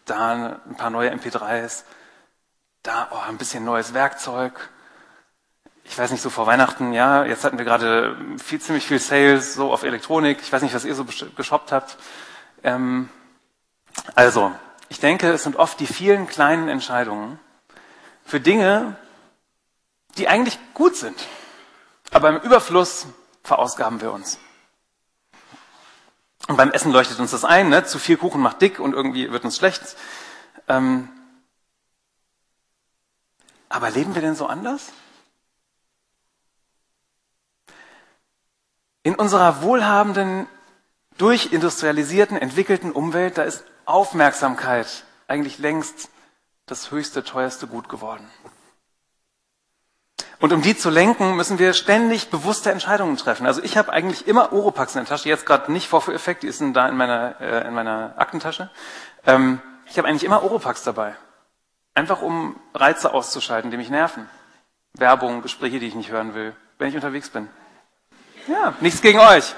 da 0.05 0.61
ein 0.65 0.75
paar 0.77 0.89
neue 0.89 1.13
MP3s, 1.13 1.83
da 2.83 3.09
oh, 3.11 3.27
ein 3.27 3.37
bisschen 3.37 3.65
neues 3.65 3.93
Werkzeug, 3.93 4.69
ich 5.83 5.97
weiß 5.97 6.11
nicht, 6.11 6.21
so 6.21 6.29
vor 6.29 6.47
Weihnachten, 6.47 6.93
ja, 6.93 7.25
jetzt 7.25 7.43
hatten 7.43 7.57
wir 7.57 7.65
gerade 7.65 8.15
viel, 8.41 8.61
ziemlich 8.61 8.87
viel 8.87 8.99
Sales 8.99 9.55
so 9.55 9.73
auf 9.73 9.83
Elektronik. 9.83 10.39
Ich 10.41 10.53
weiß 10.53 10.61
nicht, 10.61 10.73
was 10.73 10.85
ihr 10.85 10.95
so 10.95 11.05
geshoppt 11.35 11.73
habt. 11.73 11.97
Ähm, 12.63 13.09
also, 14.15 14.53
ich 14.89 14.99
denke, 14.99 15.31
es 15.31 15.43
sind 15.43 15.55
oft 15.55 15.79
die 15.79 15.87
vielen 15.87 16.27
kleinen 16.27 16.69
Entscheidungen 16.69 17.39
für 18.25 18.39
Dinge, 18.39 18.95
die 20.17 20.27
eigentlich 20.27 20.57
gut 20.73 20.95
sind. 20.95 21.19
Aber 22.11 22.29
im 22.29 22.37
Überfluss 22.37 23.07
verausgaben 23.43 24.01
wir 24.01 24.11
uns. 24.11 24.39
Und 26.47 26.57
beim 26.57 26.71
Essen 26.71 26.91
leuchtet 26.91 27.19
uns 27.19 27.31
das 27.31 27.45
ein, 27.45 27.69
ne? 27.69 27.85
zu 27.85 27.99
viel 27.99 28.17
Kuchen 28.17 28.41
macht 28.41 28.61
dick 28.61 28.79
und 28.79 28.93
irgendwie 28.93 29.31
wird 29.31 29.45
uns 29.45 29.57
schlecht. 29.57 29.95
Ähm, 30.67 31.09
aber 33.69 33.89
leben 33.89 34.13
wir 34.13 34.21
denn 34.21 34.35
so 34.35 34.45
anders? 34.45 34.91
In 39.03 39.15
unserer 39.15 39.61
wohlhabenden, 39.61 40.47
durchindustrialisierten, 41.17 42.37
entwickelten 42.37 42.91
Umwelt, 42.91 43.37
da 43.37 43.43
ist 43.43 43.63
Aufmerksamkeit 43.85 45.05
eigentlich 45.27 45.57
längst 45.57 46.09
das 46.65 46.91
höchste, 46.91 47.23
teuerste 47.23 47.67
Gut 47.67 47.89
geworden. 47.89 48.29
Und 50.39 50.51
um 50.51 50.61
die 50.61 50.75
zu 50.75 50.89
lenken, 50.89 51.37
müssen 51.37 51.57
wir 51.57 51.73
ständig 51.73 52.29
bewusste 52.29 52.71
Entscheidungen 52.71 53.15
treffen. 53.15 53.45
Also 53.45 53.63
ich 53.63 53.77
habe 53.77 53.93
eigentlich 53.93 54.27
immer 54.27 54.51
Oropax 54.51 54.93
in 54.95 54.99
der 54.99 55.07
Tasche, 55.07 55.29
jetzt 55.29 55.45
gerade 55.45 55.71
nicht 55.71 55.87
Vorführeffekt, 55.87 56.43
die 56.43 56.47
ist 56.47 56.61
da 56.73 56.89
in 56.89 56.97
meiner, 56.97 57.39
äh, 57.39 57.67
in 57.67 57.73
meiner 57.73 58.13
Aktentasche. 58.17 58.69
Ähm, 59.25 59.61
ich 59.85 59.97
habe 59.97 60.07
eigentlich 60.07 60.25
immer 60.25 60.43
Oropax 60.43 60.83
dabei. 60.83 61.15
Einfach 61.93 62.21
um 62.21 62.59
Reize 62.73 63.13
auszuschalten, 63.13 63.71
die 63.71 63.77
mich 63.77 63.89
nerven. 63.89 64.29
Werbung, 64.93 65.41
Gespräche, 65.41 65.79
die 65.79 65.87
ich 65.87 65.95
nicht 65.95 66.11
hören 66.11 66.35
will, 66.35 66.53
wenn 66.77 66.89
ich 66.89 66.95
unterwegs 66.95 67.29
bin. 67.29 67.47
Ja, 68.47 68.73
nichts 68.81 69.01
gegen 69.01 69.19
euch. 69.19 69.55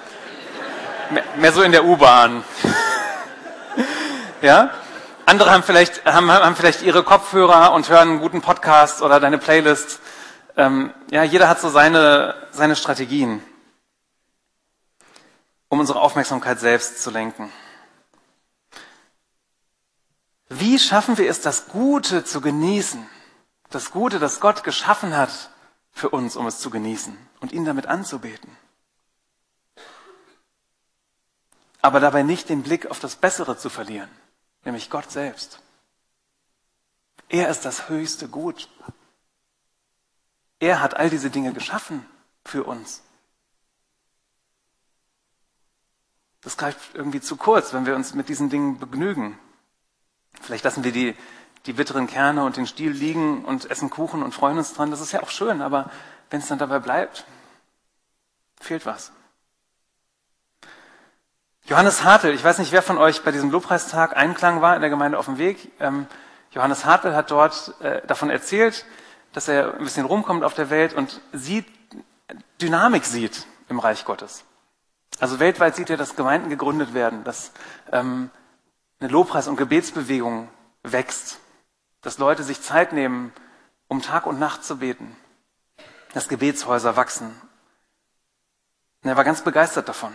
Mehr, 1.12 1.54
so 1.54 1.62
in 1.62 1.72
der 1.72 1.86
U-Bahn. 1.86 2.44
ja? 4.42 4.72
Andere 5.26 5.52
haben 5.52 5.64
vielleicht, 5.64 6.06
haben, 6.06 6.32
haben 6.32 6.56
vielleicht 6.56 6.82
ihre 6.82 7.04
Kopfhörer 7.04 7.74
und 7.74 7.90
hören 7.90 8.10
einen 8.10 8.20
guten 8.22 8.42
Podcast 8.42 9.02
oder 9.02 9.20
deine 9.20 9.38
Playlist. 9.38 10.00
Ähm, 10.58 10.94
ja, 11.12 11.24
jeder 11.24 11.48
hat 11.48 11.60
so 11.60 11.70
seine, 11.70 12.36
seine 12.52 12.76
Strategien, 12.76 13.44
um 15.70 15.80
unsere 15.80 16.00
Aufmerksamkeit 16.00 16.60
selbst 16.60 17.04
zu 17.04 17.12
lenken. 17.12 17.52
Wie 20.50 20.80
schaffen 20.80 21.18
wir 21.18 21.30
es, 21.30 21.42
das 21.42 21.68
Gute 21.68 22.24
zu 22.24 22.42
genießen? 22.42 23.06
Das 23.70 23.92
Gute, 23.92 24.20
das 24.20 24.40
Gott 24.40 24.64
geschaffen 24.64 25.18
hat 25.18 25.50
für 25.92 26.10
uns, 26.10 26.36
um 26.36 26.48
es 26.48 26.60
zu 26.60 26.70
genießen 26.70 27.18
und 27.42 27.52
ihn 27.52 27.66
damit 27.66 27.88
anzubeten. 27.88 28.56
Aber 31.86 32.00
dabei 32.00 32.24
nicht 32.24 32.50
den 32.50 32.64
Blick 32.64 32.88
auf 32.88 33.00
das 33.00 33.16
Bessere 33.16 33.60
zu 33.60 33.70
verlieren, 33.70 34.10
nämlich 34.64 34.90
Gott 34.90 35.12
selbst. 35.12 35.62
Er 37.30 37.48
ist 37.50 37.64
das 37.64 37.90
höchste 37.90 38.28
Gut. 38.28 38.70
Er 40.58 40.82
hat 40.82 40.96
all 40.96 41.12
diese 41.12 41.30
Dinge 41.30 41.54
geschaffen 41.54 42.04
für 42.44 42.64
uns. 42.64 43.04
Das 46.42 46.58
greift 46.58 46.96
irgendwie 46.96 47.22
zu 47.22 47.38
kurz, 47.38 47.72
wenn 47.72 47.86
wir 47.86 47.96
uns 47.96 48.16
mit 48.16 48.30
diesen 48.30 48.50
Dingen 48.50 48.80
begnügen. 48.80 49.38
Vielleicht 50.42 50.64
lassen 50.64 50.84
wir 50.84 50.92
die, 50.92 51.16
die 51.68 51.74
bitteren 51.74 52.08
Kerne 52.08 52.46
und 52.46 52.58
den 52.58 52.66
Stiel 52.66 52.94
liegen 52.94 53.46
und 53.46 53.70
essen 53.70 53.92
Kuchen 53.92 54.24
und 54.24 54.34
freuen 54.34 54.58
uns 54.58 54.74
dran. 54.74 54.90
Das 54.90 55.02
ist 55.02 55.12
ja 55.12 55.22
auch 55.22 55.30
schön, 55.30 55.62
aber 55.62 55.92
wenn 56.32 56.40
es 56.40 56.48
dann 56.48 56.58
dabei 56.58 56.80
bleibt, 56.80 57.28
fehlt 58.60 58.88
was. 58.88 59.12
Johannes 61.68 62.04
Hartl, 62.04 62.28
ich 62.28 62.44
weiß 62.44 62.60
nicht, 62.60 62.72
wer 62.72 62.84
von 62.84 63.00
euch 63.00 63.24
bei 63.24 63.32
diesem 63.32 63.50
Lobpreistag 63.50 64.16
Einklang 64.16 64.62
war 64.62 64.76
in 64.76 64.82
der 64.82 64.92
Gemeinde 64.92 65.18
auf 65.18 65.26
dem 65.26 65.40
Weg. 65.40 65.72
Ähm, 65.80 66.06
Johannes 66.52 66.86
Hartl 66.86 67.16
hat 67.16 67.32
dort 67.32 67.74
äh, 67.82 68.06
davon 68.06 68.30
erzählt, 68.30 68.86
dass 69.34 69.48
er 69.48 69.74
ein 69.74 69.84
bisschen 69.84 70.06
rumkommt 70.06 70.44
auf 70.44 70.54
der 70.54 70.70
Welt 70.70 70.94
und 70.94 71.22
sieht, 71.34 71.66
Dynamik 72.62 73.06
sieht 73.06 73.48
im 73.68 73.80
Reich 73.80 74.06
Gottes. 74.06 74.44
Also 75.20 75.40
weltweit 75.40 75.76
sieht 75.76 75.90
er, 75.90 75.98
dass 75.98 76.16
Gemeinden 76.16 76.50
gegründet 76.50 76.94
werden, 76.94 77.24
dass 77.24 77.52
ähm, 77.92 78.30
eine 79.00 79.10
Lobpreis- 79.10 79.48
und 79.48 79.56
Gebetsbewegung 79.56 80.50
wächst, 80.84 81.40
dass 82.04 82.20
Leute 82.20 82.44
sich 82.44 82.62
Zeit 82.62 82.94
nehmen, 82.94 83.34
um 83.88 84.04
Tag 84.04 84.28
und 84.28 84.38
Nacht 84.38 84.64
zu 84.64 84.78
beten, 84.78 85.16
dass 86.14 86.28
Gebetshäuser 86.28 86.96
wachsen. 86.96 87.36
Und 89.02 89.10
er 89.10 89.18
war 89.18 89.24
ganz 89.24 89.42
begeistert 89.42 89.90
davon. 89.90 90.14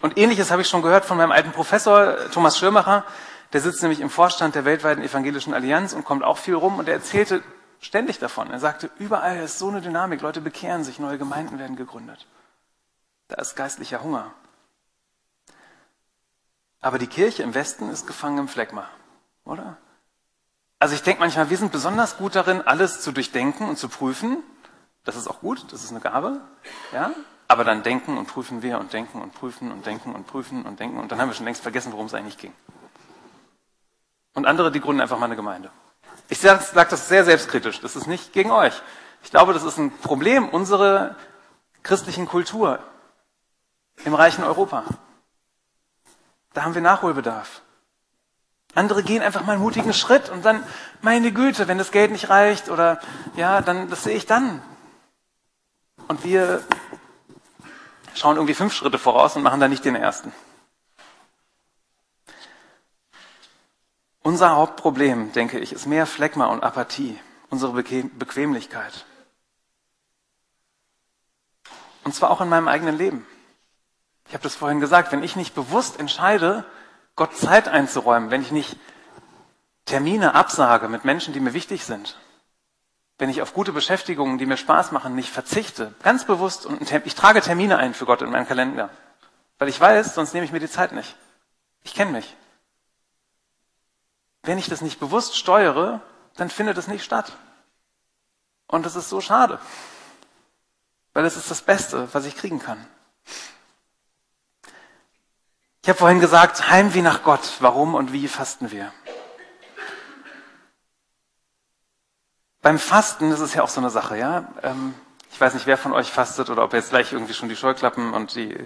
Und 0.00 0.18
ähnliches 0.18 0.50
habe 0.50 0.62
ich 0.62 0.68
schon 0.68 0.82
gehört 0.82 1.04
von 1.04 1.16
meinem 1.16 1.32
alten 1.32 1.52
Professor 1.52 2.30
Thomas 2.30 2.58
Schirmacher, 2.58 3.04
der 3.52 3.60
sitzt 3.60 3.82
nämlich 3.82 4.00
im 4.00 4.10
Vorstand 4.10 4.54
der 4.54 4.64
weltweiten 4.64 5.02
evangelischen 5.02 5.54
Allianz 5.54 5.92
und 5.92 6.04
kommt 6.04 6.24
auch 6.24 6.38
viel 6.38 6.54
rum 6.54 6.78
und 6.78 6.88
er 6.88 6.94
erzählte 6.94 7.42
ständig 7.80 8.18
davon. 8.18 8.50
Er 8.50 8.58
sagte, 8.58 8.90
überall 8.98 9.38
ist 9.38 9.58
so 9.58 9.68
eine 9.68 9.80
Dynamik, 9.80 10.20
Leute 10.20 10.40
bekehren 10.40 10.82
sich, 10.84 10.98
neue 10.98 11.18
Gemeinden 11.18 11.58
werden 11.58 11.76
gegründet. 11.76 12.26
Da 13.28 13.36
ist 13.36 13.54
geistlicher 13.54 14.02
Hunger. 14.02 14.32
Aber 16.80 16.98
die 16.98 17.06
Kirche 17.06 17.42
im 17.42 17.54
Westen 17.54 17.88
ist 17.88 18.06
gefangen 18.06 18.38
im 18.38 18.48
Phlegma, 18.48 18.88
oder? 19.44 19.78
Also 20.78 20.94
ich 20.94 21.02
denke 21.02 21.20
manchmal, 21.20 21.48
wir 21.48 21.56
sind 21.56 21.72
besonders 21.72 22.18
gut 22.18 22.34
darin, 22.34 22.60
alles 22.60 23.00
zu 23.00 23.12
durchdenken 23.12 23.68
und 23.68 23.78
zu 23.78 23.88
prüfen. 23.88 24.42
Das 25.04 25.16
ist 25.16 25.28
auch 25.28 25.40
gut, 25.40 25.72
das 25.72 25.84
ist 25.84 25.92
eine 25.92 26.00
Gabe, 26.00 26.40
ja. 26.92 27.12
Aber 27.46 27.64
dann 27.64 27.82
denken 27.82 28.16
und 28.16 28.26
prüfen 28.26 28.62
wir 28.62 28.78
und 28.78 28.92
denken 28.92 29.20
und 29.20 29.34
prüfen 29.34 29.70
und 29.70 29.84
denken 29.84 30.14
und 30.14 30.26
prüfen 30.26 30.64
und 30.64 30.80
denken 30.80 30.98
und 30.98 31.12
dann 31.12 31.20
haben 31.20 31.28
wir 31.28 31.34
schon 31.34 31.44
längst 31.44 31.62
vergessen, 31.62 31.92
worum 31.92 32.06
es 32.06 32.14
eigentlich 32.14 32.38
ging. 32.38 32.52
Und 34.32 34.46
andere, 34.46 34.72
die 34.72 34.80
gründen 34.80 35.00
einfach 35.00 35.18
mal 35.18 35.26
eine 35.26 35.36
Gemeinde. 35.36 35.70
Ich 36.28 36.38
sage 36.38 36.62
sag 36.62 36.88
das 36.88 37.08
sehr 37.08 37.24
selbstkritisch, 37.24 37.80
das 37.80 37.96
ist 37.96 38.06
nicht 38.06 38.32
gegen 38.32 38.50
euch. 38.50 38.74
Ich 39.22 39.30
glaube, 39.30 39.52
das 39.52 39.62
ist 39.62 39.78
ein 39.78 39.90
Problem 39.90 40.48
unserer 40.48 41.16
christlichen 41.82 42.26
Kultur 42.26 42.78
im 44.04 44.14
reichen 44.14 44.42
Europa. 44.42 44.84
Da 46.54 46.62
haben 46.62 46.74
wir 46.74 46.82
Nachholbedarf. 46.82 47.62
Andere 48.74 49.02
gehen 49.02 49.22
einfach 49.22 49.44
mal 49.44 49.52
einen 49.52 49.62
mutigen 49.62 49.92
Schritt 49.92 50.30
und 50.30 50.44
dann, 50.44 50.64
meine 51.00 51.32
Güte, 51.32 51.68
wenn 51.68 51.78
das 51.78 51.92
Geld 51.92 52.10
nicht 52.10 52.28
reicht 52.28 52.68
oder 52.68 53.00
ja, 53.36 53.60
dann, 53.60 53.88
das 53.88 54.02
sehe 54.04 54.16
ich 54.16 54.26
dann. 54.26 54.62
Und 56.08 56.24
wir 56.24 56.62
schauen 58.14 58.36
irgendwie 58.36 58.54
fünf 58.54 58.72
Schritte 58.72 58.98
voraus 58.98 59.36
und 59.36 59.42
machen 59.42 59.60
da 59.60 59.68
nicht 59.68 59.84
den 59.84 59.96
ersten. 59.96 60.32
Unser 64.22 64.56
Hauptproblem, 64.56 65.32
denke 65.32 65.58
ich, 65.58 65.72
ist 65.72 65.86
mehr 65.86 66.06
Phlegma 66.06 66.46
und 66.46 66.62
Apathie, 66.62 67.18
unsere 67.50 67.72
Bequemlichkeit. 67.72 69.04
Und 72.04 72.14
zwar 72.14 72.30
auch 72.30 72.40
in 72.40 72.48
meinem 72.48 72.68
eigenen 72.68 72.96
Leben. 72.96 73.26
Ich 74.26 74.32
habe 74.32 74.42
das 74.42 74.54
vorhin 74.54 74.80
gesagt, 74.80 75.12
wenn 75.12 75.22
ich 75.22 75.36
nicht 75.36 75.54
bewusst 75.54 76.00
entscheide, 76.00 76.64
Gott 77.16 77.36
Zeit 77.36 77.68
einzuräumen, 77.68 78.30
wenn 78.30 78.42
ich 78.42 78.50
nicht 78.50 78.78
Termine 79.84 80.34
absage 80.34 80.88
mit 80.88 81.04
Menschen, 81.04 81.34
die 81.34 81.40
mir 81.40 81.52
wichtig 81.52 81.84
sind, 81.84 82.18
wenn 83.18 83.30
ich 83.30 83.42
auf 83.42 83.54
gute 83.54 83.72
Beschäftigungen, 83.72 84.38
die 84.38 84.46
mir 84.46 84.56
Spaß 84.56 84.92
machen, 84.92 85.14
nicht 85.14 85.30
verzichte, 85.30 85.94
ganz 86.02 86.24
bewusst 86.24 86.66
und 86.66 86.80
ich 86.82 87.14
trage 87.14 87.40
Termine 87.40 87.78
ein 87.78 87.94
für 87.94 88.06
Gott 88.06 88.22
in 88.22 88.30
meinen 88.30 88.48
Kalender, 88.48 88.90
weil 89.58 89.68
ich 89.68 89.80
weiß, 89.80 90.14
sonst 90.14 90.34
nehme 90.34 90.44
ich 90.44 90.52
mir 90.52 90.60
die 90.60 90.70
Zeit 90.70 90.92
nicht. 90.92 91.16
Ich 91.82 91.94
kenne 91.94 92.12
mich. 92.12 92.36
Wenn 94.42 94.58
ich 94.58 94.68
das 94.68 94.80
nicht 94.80 94.98
bewusst 94.98 95.36
steuere, 95.36 96.00
dann 96.36 96.50
findet 96.50 96.76
es 96.76 96.88
nicht 96.88 97.04
statt. 97.04 97.32
Und 98.66 98.84
das 98.84 98.96
ist 98.96 99.08
so 99.08 99.20
schade, 99.20 99.58
weil 101.12 101.24
es 101.24 101.36
ist 101.36 101.50
das 101.50 101.62
Beste, 101.62 102.08
was 102.12 102.24
ich 102.24 102.36
kriegen 102.36 102.58
kann. 102.58 102.84
Ich 105.82 105.88
habe 105.88 105.98
vorhin 105.98 106.18
gesagt, 106.18 106.70
Heimweh 106.70 107.02
nach 107.02 107.22
Gott. 107.22 107.58
Warum 107.60 107.94
und 107.94 108.12
wie 108.12 108.26
fasten 108.26 108.70
wir? 108.70 108.90
Beim 112.64 112.78
Fasten 112.78 113.30
das 113.30 113.40
ist 113.40 113.54
ja 113.54 113.62
auch 113.62 113.68
so 113.68 113.80
eine 113.80 113.90
Sache, 113.90 114.16
ja. 114.16 114.48
Ähm, 114.62 114.94
ich 115.30 115.38
weiß 115.38 115.52
nicht, 115.52 115.66
wer 115.66 115.76
von 115.76 115.92
euch 115.92 116.10
fastet 116.10 116.48
oder 116.48 116.64
ob 116.64 116.72
jetzt 116.72 116.88
gleich 116.88 117.12
irgendwie 117.12 117.34
schon 117.34 117.50
die 117.50 117.56
Scheuklappen 117.56 118.14
und 118.14 118.34
die. 118.34 118.56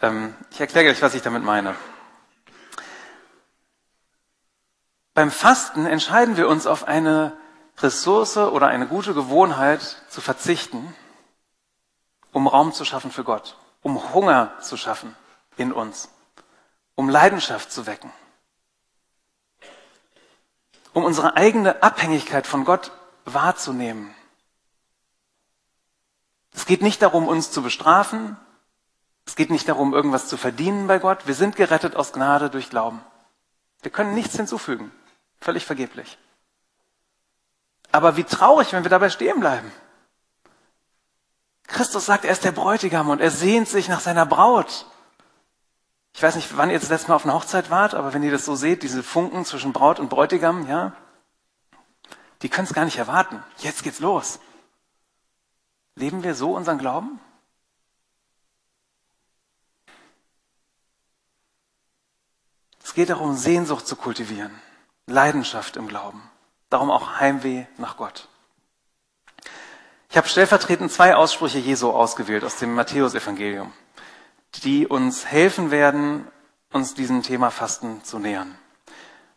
Ähm, 0.00 0.34
ich 0.52 0.60
erkläre 0.60 0.84
gleich, 0.84 1.02
was 1.02 1.14
ich 1.14 1.22
damit 1.22 1.42
meine. 1.42 1.74
Beim 5.12 5.32
Fasten 5.32 5.86
entscheiden 5.86 6.36
wir 6.36 6.48
uns 6.48 6.68
auf 6.68 6.86
eine 6.86 7.36
Ressource 7.78 8.36
oder 8.36 8.68
eine 8.68 8.86
gute 8.86 9.12
Gewohnheit 9.12 10.02
zu 10.08 10.20
verzichten, 10.20 10.94
um 12.32 12.46
Raum 12.46 12.72
zu 12.72 12.84
schaffen 12.84 13.10
für 13.10 13.24
Gott, 13.24 13.56
um 13.82 14.14
Hunger 14.14 14.52
zu 14.60 14.76
schaffen 14.76 15.16
in 15.56 15.72
uns 15.72 16.10
um 16.94 17.10
Leidenschaft 17.10 17.70
zu 17.70 17.86
wecken, 17.86 18.10
um 20.92 21.04
unsere 21.04 21.36
eigene 21.36 21.82
Abhängigkeit 21.82 22.46
von 22.46 22.64
Gott 22.64 22.90
wahrzunehmen. 23.26 24.14
Es 26.54 26.64
geht 26.64 26.80
nicht 26.80 27.02
darum, 27.02 27.28
uns 27.28 27.50
zu 27.50 27.62
bestrafen. 27.62 28.36
Es 29.26 29.36
geht 29.36 29.50
nicht 29.50 29.68
darum, 29.68 29.92
irgendwas 29.92 30.28
zu 30.28 30.36
verdienen 30.36 30.86
bei 30.86 30.98
Gott. 30.98 31.26
Wir 31.26 31.34
sind 31.34 31.56
gerettet 31.56 31.96
aus 31.96 32.12
Gnade 32.12 32.48
durch 32.48 32.70
Glauben. 32.70 33.02
Wir 33.82 33.90
können 33.90 34.14
nichts 34.14 34.36
hinzufügen. 34.36 34.90
Völlig 35.40 35.66
vergeblich. 35.66 36.18
Aber 37.92 38.16
wie 38.16 38.24
traurig, 38.24 38.72
wenn 38.72 38.84
wir 38.84 38.90
dabei 38.90 39.10
stehen 39.10 39.40
bleiben. 39.40 39.70
Christus 41.66 42.06
sagt, 42.06 42.24
er 42.24 42.32
ist 42.32 42.44
der 42.44 42.52
Bräutigam 42.52 43.10
und 43.10 43.20
er 43.20 43.30
sehnt 43.30 43.68
sich 43.68 43.88
nach 43.88 44.00
seiner 44.00 44.24
Braut. 44.24 44.86
Ich 46.14 46.22
weiß 46.22 46.36
nicht, 46.36 46.56
wann 46.56 46.70
ihr 46.70 46.78
das 46.78 46.88
letzte 46.88 47.08
Mal 47.08 47.16
auf 47.16 47.24
einer 47.24 47.34
Hochzeit 47.34 47.68
wart, 47.68 47.94
aber 47.94 48.14
wenn 48.14 48.22
ihr 48.22 48.30
das 48.30 48.44
so 48.46 48.54
seht, 48.54 48.82
diese 48.82 49.02
Funken 49.02 49.44
zwischen 49.44 49.72
Braut 49.72 50.00
und 50.00 50.08
Bräutigam, 50.08 50.66
ja, 50.68 50.92
die 52.42 52.48
können 52.48 52.66
es 52.66 52.74
gar 52.74 52.84
nicht 52.84 52.98
erwarten. 52.98 53.42
Jetzt 53.58 53.82
geht's 53.82 54.00
los. 54.00 54.38
Leben 55.94 56.22
wir 56.22 56.34
so 56.34 56.54
unseren 56.54 56.78
Glauben? 56.78 57.20
Es 62.84 62.94
geht 62.94 63.10
darum, 63.10 63.36
Sehnsucht 63.36 63.86
zu 63.86 63.96
kultivieren, 63.96 64.54
Leidenschaft 65.06 65.76
im 65.76 65.88
Glauben, 65.88 66.22
darum 66.70 66.90
auch 66.90 67.18
Heimweh 67.18 67.66
nach 67.78 67.96
Gott. 67.96 68.28
Ich 70.08 70.16
habe 70.16 70.28
stellvertretend 70.28 70.92
zwei 70.92 71.16
Aussprüche 71.16 71.58
Jesu 71.58 71.90
ausgewählt 71.90 72.44
aus 72.44 72.56
dem 72.56 72.74
Matthäusevangelium, 72.74 73.72
die 74.62 74.86
uns 74.86 75.26
helfen 75.26 75.70
werden, 75.70 76.28
uns 76.72 76.94
diesem 76.94 77.22
Thema 77.22 77.50
Fasten 77.50 78.04
zu 78.04 78.18
nähern. 78.18 78.56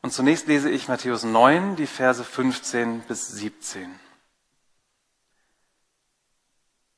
Und 0.02 0.12
zunächst 0.12 0.48
lese 0.48 0.70
ich 0.70 0.88
Matthäus 0.88 1.24
9, 1.24 1.76
die 1.76 1.88
Verse 1.88 2.24
15 2.24 3.02
bis 3.02 3.28
17. 3.28 4.00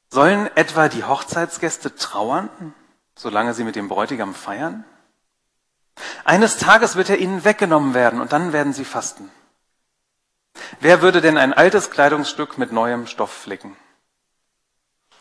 Sollen 0.09 0.55
etwa 0.55 0.89
die 0.89 1.03
Hochzeitsgäste 1.03 1.95
trauern, 1.95 2.49
solange 3.15 3.53
sie 3.53 3.63
mit 3.63 3.75
dem 3.75 3.87
Bräutigam 3.87 4.35
feiern? 4.35 4.83
Eines 6.25 6.57
Tages 6.57 6.95
wird 6.95 7.09
er 7.09 7.17
ihnen 7.17 7.43
weggenommen 7.43 7.93
werden 7.93 8.21
und 8.21 8.33
dann 8.33 8.53
werden 8.53 8.73
sie 8.73 8.85
fasten. 8.85 9.31
Wer 10.79 11.01
würde 11.01 11.21
denn 11.21 11.37
ein 11.37 11.53
altes 11.53 11.91
Kleidungsstück 11.91 12.57
mit 12.57 12.71
neuem 12.71 13.07
Stoff 13.07 13.31
flicken? 13.31 13.77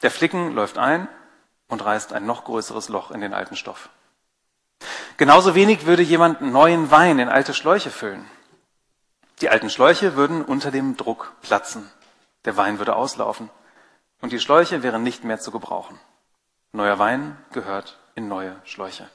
Der 0.02 0.10
Flicken 0.10 0.54
läuft 0.54 0.76
ein 0.76 1.08
und 1.68 1.84
reißt 1.84 2.12
ein 2.12 2.26
noch 2.26 2.44
größeres 2.44 2.88
Loch 2.88 3.10
in 3.10 3.20
den 3.20 3.34
alten 3.34 3.56
Stoff. 3.56 3.90
Genauso 5.16 5.54
wenig 5.54 5.87
würde 5.87 6.02
jemand 6.02 6.40
neuen 6.40 6.90
Wein 6.90 7.18
in 7.18 7.28
alte 7.28 7.54
Schläuche 7.54 7.90
füllen. 7.90 8.25
Die 9.40 9.49
alten 9.50 9.70
Schläuche 9.70 10.16
würden 10.16 10.44
unter 10.44 10.70
dem 10.70 10.96
Druck 10.96 11.32
platzen. 11.42 11.90
Der 12.44 12.56
Wein 12.56 12.78
würde 12.78 12.96
auslaufen 12.96 13.50
und 14.20 14.32
die 14.32 14.40
Schläuche 14.40 14.82
wären 14.82 15.02
nicht 15.02 15.25
mehr 15.25 15.38
zu 15.38 15.50
gebrauchen. 15.50 15.99
Neuer 16.72 16.99
Wein 16.99 17.37
gehört 17.52 17.99
in 18.14 18.28
neue 18.28 18.56
Schläuche. 18.64 19.08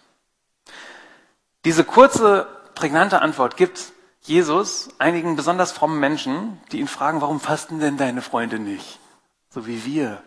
Diese 1.64 1.84
kurze, 1.84 2.48
prägnante 2.76 3.22
Antwort 3.22 3.58
gibt 3.58 3.94
Jesus 4.22 4.90
einigen 5.00 5.36
besonders 5.36 5.72
frommen 5.72 6.00
Menschen, 6.00 6.62
die 6.72 6.80
ihn 6.80 6.88
fragen, 6.88 7.22
warum 7.22 7.40
fasten 7.40 7.80
denn 7.80 7.98
deine 7.98 8.22
Freunde 8.22 8.60
nicht? 8.60 9.00
So 9.50 9.68
wie 9.68 9.86
wir. 9.86 10.22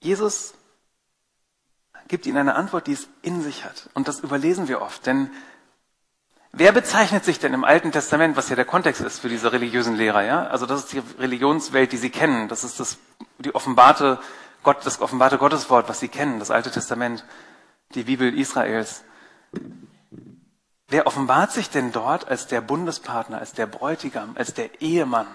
Jesus 0.00 0.54
gibt 2.08 2.26
ihnen 2.26 2.38
eine 2.38 2.54
Antwort, 2.54 2.86
die 2.86 2.92
es 2.92 3.08
in 3.22 3.42
sich 3.42 3.64
hat. 3.64 3.90
Und 3.94 4.08
das 4.08 4.20
überlesen 4.20 4.68
wir 4.68 4.80
oft. 4.80 5.06
Denn 5.06 5.30
wer 6.52 6.72
bezeichnet 6.72 7.24
sich 7.24 7.38
denn 7.38 7.52
im 7.52 7.64
Alten 7.64 7.92
Testament, 7.92 8.36
was 8.36 8.48
ja 8.48 8.56
der 8.56 8.64
Kontext 8.64 9.02
ist 9.02 9.20
für 9.20 9.28
diese 9.28 9.52
religiösen 9.52 9.94
Lehrer, 9.94 10.22
ja? 10.22 10.46
Also 10.46 10.66
das 10.66 10.80
ist 10.84 10.92
die 10.92 11.02
Religionswelt, 11.18 11.92
die 11.92 11.96
sie 11.98 12.10
kennen. 12.10 12.48
Das 12.48 12.64
ist 12.64 12.80
das, 12.80 12.98
die 13.38 13.54
offenbarte 13.54 14.18
Gott, 14.62 14.84
das 14.84 15.00
offenbarte 15.00 15.38
Gotteswort, 15.38 15.88
was 15.88 16.00
sie 16.00 16.08
kennen, 16.08 16.38
das 16.38 16.50
Alte 16.50 16.70
Testament 16.70 17.24
die 17.94 18.04
Bibel 18.04 18.36
Israels. 18.38 19.04
Wer 20.88 21.06
offenbart 21.06 21.52
sich 21.52 21.70
denn 21.70 21.92
dort 21.92 22.28
als 22.28 22.46
der 22.46 22.60
Bundespartner, 22.60 23.38
als 23.38 23.52
der 23.52 23.66
Bräutigam, 23.66 24.34
als 24.36 24.54
der 24.54 24.80
Ehemann 24.80 25.26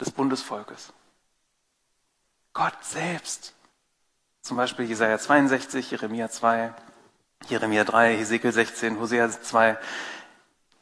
des 0.00 0.10
Bundesvolkes? 0.10 0.92
Gott 2.52 2.84
selbst. 2.84 3.54
Zum 4.42 4.56
Beispiel 4.56 4.86
Jesaja 4.86 5.18
62, 5.18 5.90
Jeremia 5.90 6.28
2, 6.28 6.74
Jeremia 7.48 7.84
3, 7.84 8.16
Hesekiel 8.16 8.52
16, 8.52 8.98
Hosea 8.98 9.30
2. 9.30 9.78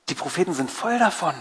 Die 0.09 0.15
Propheten 0.15 0.55
sind 0.55 0.71
voll 0.71 0.99
davon. 0.99 1.35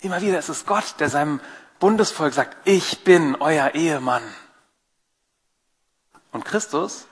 Immer 0.00 0.20
wieder 0.20 0.38
ist 0.38 0.48
es 0.48 0.66
Gott, 0.66 0.96
der 0.98 1.08
seinem 1.08 1.40
Bundesvolk 1.78 2.34
sagt, 2.34 2.56
ich 2.64 3.04
bin 3.04 3.36
euer 3.36 3.74
Ehemann. 3.74 4.22
Und 6.32 6.44
Christus 6.44 7.06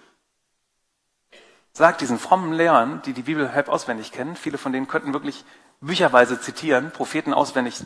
sagt 1.72 2.00
diesen 2.00 2.18
frommen 2.18 2.52
Lehrern, 2.52 3.00
die 3.02 3.12
die 3.12 3.22
Bibel 3.22 3.54
halb 3.54 3.68
auswendig 3.68 4.12
kennen, 4.12 4.36
viele 4.36 4.58
von 4.58 4.72
denen 4.72 4.88
könnten 4.88 5.12
wirklich 5.12 5.44
bücherweise 5.80 6.40
zitieren, 6.40 6.90
Propheten 6.90 7.32
auswendig 7.32 7.82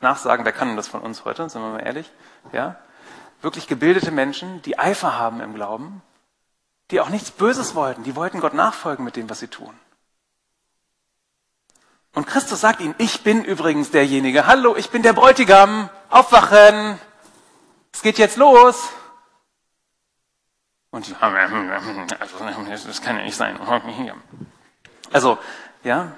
nachsagen, 0.00 0.44
wer 0.44 0.52
kann 0.52 0.68
denn 0.68 0.76
das 0.76 0.88
von 0.88 1.00
uns 1.00 1.24
heute, 1.24 1.48
sind 1.48 1.62
wir 1.62 1.70
mal 1.70 1.78
ehrlich, 1.86 2.10
ja? 2.52 2.78
Wirklich 3.42 3.66
gebildete 3.66 4.10
Menschen, 4.10 4.62
die 4.62 4.78
Eifer 4.78 5.18
haben 5.18 5.40
im 5.40 5.54
Glauben, 5.54 6.02
die 6.90 7.00
auch 7.00 7.08
nichts 7.08 7.30
Böses 7.30 7.74
wollten, 7.74 8.02
die 8.02 8.16
wollten 8.16 8.40
Gott 8.40 8.54
nachfolgen 8.54 9.04
mit 9.04 9.16
dem, 9.16 9.30
was 9.30 9.40
sie 9.40 9.48
tun. 9.48 9.74
Und 12.12 12.26
Christus 12.26 12.60
sagt 12.60 12.80
ihnen, 12.80 12.94
ich 12.98 13.22
bin 13.22 13.44
übrigens 13.44 13.90
derjenige, 13.92 14.46
hallo, 14.46 14.74
ich 14.76 14.90
bin 14.90 15.02
der 15.02 15.12
Bräutigam, 15.12 15.88
aufwachen, 16.10 16.98
es 17.92 18.02
geht 18.02 18.18
jetzt 18.18 18.36
los. 18.36 18.90
Und 20.90 21.14
also, 21.22 22.88
das 22.88 23.00
kann 23.00 23.16
ja 23.16 23.22
nicht 23.22 23.36
sein. 23.36 23.58
Also, 25.12 25.38
ja. 25.84 26.12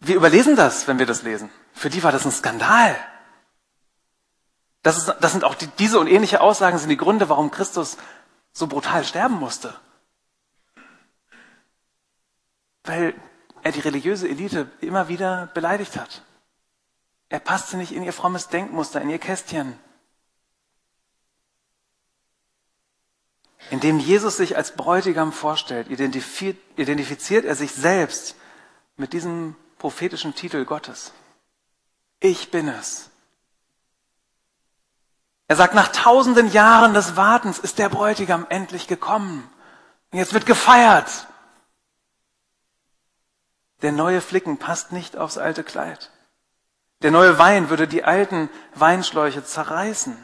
Wir 0.00 0.16
überlesen 0.16 0.56
das, 0.56 0.88
wenn 0.88 0.98
wir 0.98 1.06
das 1.06 1.22
lesen. 1.22 1.48
Für 1.72 1.90
die 1.90 2.02
war 2.02 2.10
das 2.10 2.24
ein 2.24 2.32
Skandal. 2.32 2.96
Das, 4.82 4.98
ist, 4.98 5.14
das 5.20 5.32
sind 5.32 5.44
auch 5.44 5.54
die, 5.54 5.68
diese 5.78 6.00
und 6.00 6.08
ähnliche 6.08 6.40
Aussagen 6.40 6.78
sind 6.78 6.88
die 6.88 6.96
Gründe, 6.96 7.28
warum 7.28 7.50
Christus 7.50 7.96
so 8.52 8.66
brutal 8.66 9.04
sterben 9.04 9.36
musste. 9.36 9.74
Weil 12.84 13.14
er 13.62 13.72
die 13.72 13.80
religiöse 13.80 14.28
Elite 14.28 14.70
immer 14.80 15.08
wieder 15.08 15.46
beleidigt 15.54 15.96
hat. 15.96 16.22
Er 17.28 17.38
passte 17.38 17.76
nicht 17.76 17.92
in 17.92 18.02
ihr 18.02 18.12
frommes 18.12 18.48
Denkmuster, 18.48 19.00
in 19.00 19.08
ihr 19.08 19.20
Kästchen. 19.20 19.78
Indem 23.70 24.00
Jesus 24.00 24.36
sich 24.36 24.56
als 24.56 24.74
Bräutigam 24.74 25.32
vorstellt, 25.32 25.88
identifiziert, 25.88 26.58
identifiziert 26.76 27.44
er 27.44 27.54
sich 27.54 27.72
selbst 27.72 28.34
mit 28.96 29.12
diesem 29.12 29.54
prophetischen 29.78 30.34
Titel 30.34 30.64
Gottes. 30.64 31.12
Ich 32.18 32.50
bin 32.50 32.68
es. 32.68 33.11
Er 35.52 35.56
sagt, 35.56 35.74
nach 35.74 35.88
tausenden 35.88 36.50
Jahren 36.50 36.94
des 36.94 37.14
Wartens 37.14 37.58
ist 37.58 37.78
der 37.78 37.90
Bräutigam 37.90 38.46
endlich 38.48 38.86
gekommen. 38.86 39.46
Und 40.10 40.18
jetzt 40.18 40.32
wird 40.32 40.46
gefeiert. 40.46 41.26
Der 43.82 43.92
neue 43.92 44.22
Flicken 44.22 44.56
passt 44.56 44.92
nicht 44.92 45.18
aufs 45.18 45.36
alte 45.36 45.62
Kleid. 45.62 46.10
Der 47.02 47.10
neue 47.10 47.38
Wein 47.38 47.68
würde 47.68 47.86
die 47.86 48.02
alten 48.02 48.48
Weinschläuche 48.76 49.44
zerreißen. 49.44 50.16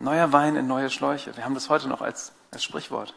Neuer 0.00 0.32
Wein 0.32 0.56
in 0.56 0.66
neue 0.66 0.90
Schläuche. 0.90 1.36
Wir 1.36 1.44
haben 1.44 1.54
das 1.54 1.68
heute 1.68 1.86
noch 1.86 2.00
als, 2.02 2.32
als 2.50 2.64
Sprichwort. 2.64 3.14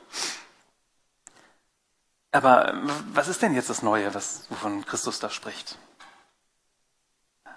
Aber 2.32 2.71
was 3.13 3.29
ist 3.29 3.41
denn 3.41 3.56
jetzt 3.56 3.71
das 3.71 3.82
Neue, 3.82 4.13
was, 4.13 4.45
wovon 4.51 4.86
Christus 4.86 5.17
da 5.17 5.32
spricht? 5.32 5.75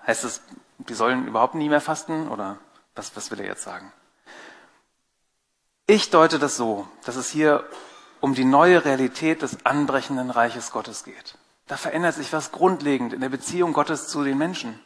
Heißt 0.06 0.24
es, 0.24 0.40
die 0.78 0.94
sollen 0.94 1.28
überhaupt 1.28 1.54
nie 1.54 1.68
mehr 1.68 1.82
fasten 1.82 2.28
oder 2.28 2.58
was, 2.96 3.14
was 3.14 3.30
will 3.30 3.40
er 3.40 3.46
jetzt 3.46 3.62
sagen? 3.62 3.92
Ich 5.86 6.10
deute 6.10 6.38
das 6.38 6.56
so, 6.56 6.88
dass 7.04 7.16
es 7.16 7.30
hier 7.30 7.64
um 8.20 8.34
die 8.34 8.44
neue 8.44 8.84
Realität 8.84 9.42
des 9.42 9.64
anbrechenden 9.64 10.30
Reiches 10.30 10.72
Gottes 10.72 11.04
geht. 11.04 11.38
Da 11.66 11.76
verändert 11.76 12.14
sich 12.14 12.32
was 12.32 12.52
grundlegend 12.52 13.12
in 13.12 13.20
der 13.20 13.28
Beziehung 13.28 13.72
Gottes 13.72 14.08
zu 14.08 14.24
den 14.24 14.38
Menschen. 14.38 14.80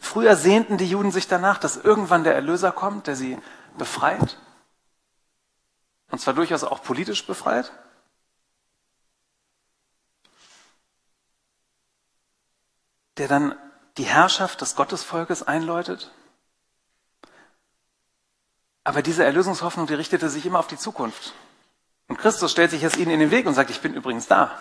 Früher 0.00 0.36
sehnten 0.36 0.76
die 0.78 0.88
Juden 0.88 1.10
sich 1.10 1.28
danach, 1.28 1.58
dass 1.58 1.76
irgendwann 1.76 2.24
der 2.24 2.34
Erlöser 2.34 2.72
kommt, 2.72 3.06
der 3.06 3.16
sie 3.16 3.38
befreit. 3.78 4.38
Und 6.10 6.20
zwar 6.20 6.34
durchaus 6.34 6.62
auch 6.62 6.82
politisch 6.82 7.26
befreit. 7.26 7.72
Der 13.16 13.28
dann 13.28 13.56
die 13.96 14.04
Herrschaft 14.04 14.60
des 14.60 14.76
Gottesvolkes 14.76 15.42
einläutet. 15.42 16.12
Aber 18.84 19.00
diese 19.00 19.24
Erlösungshoffnung, 19.24 19.86
die 19.86 19.94
richtete 19.94 20.28
sich 20.28 20.44
immer 20.44 20.58
auf 20.58 20.66
die 20.66 20.76
Zukunft. 20.76 21.32
Und 22.08 22.18
Christus 22.18 22.52
stellt 22.52 22.70
sich 22.70 22.82
jetzt 22.82 22.98
ihnen 22.98 23.10
in 23.10 23.20
den 23.20 23.30
Weg 23.30 23.46
und 23.46 23.54
sagt, 23.54 23.70
ich 23.70 23.80
bin 23.80 23.94
übrigens 23.94 24.26
da. 24.26 24.58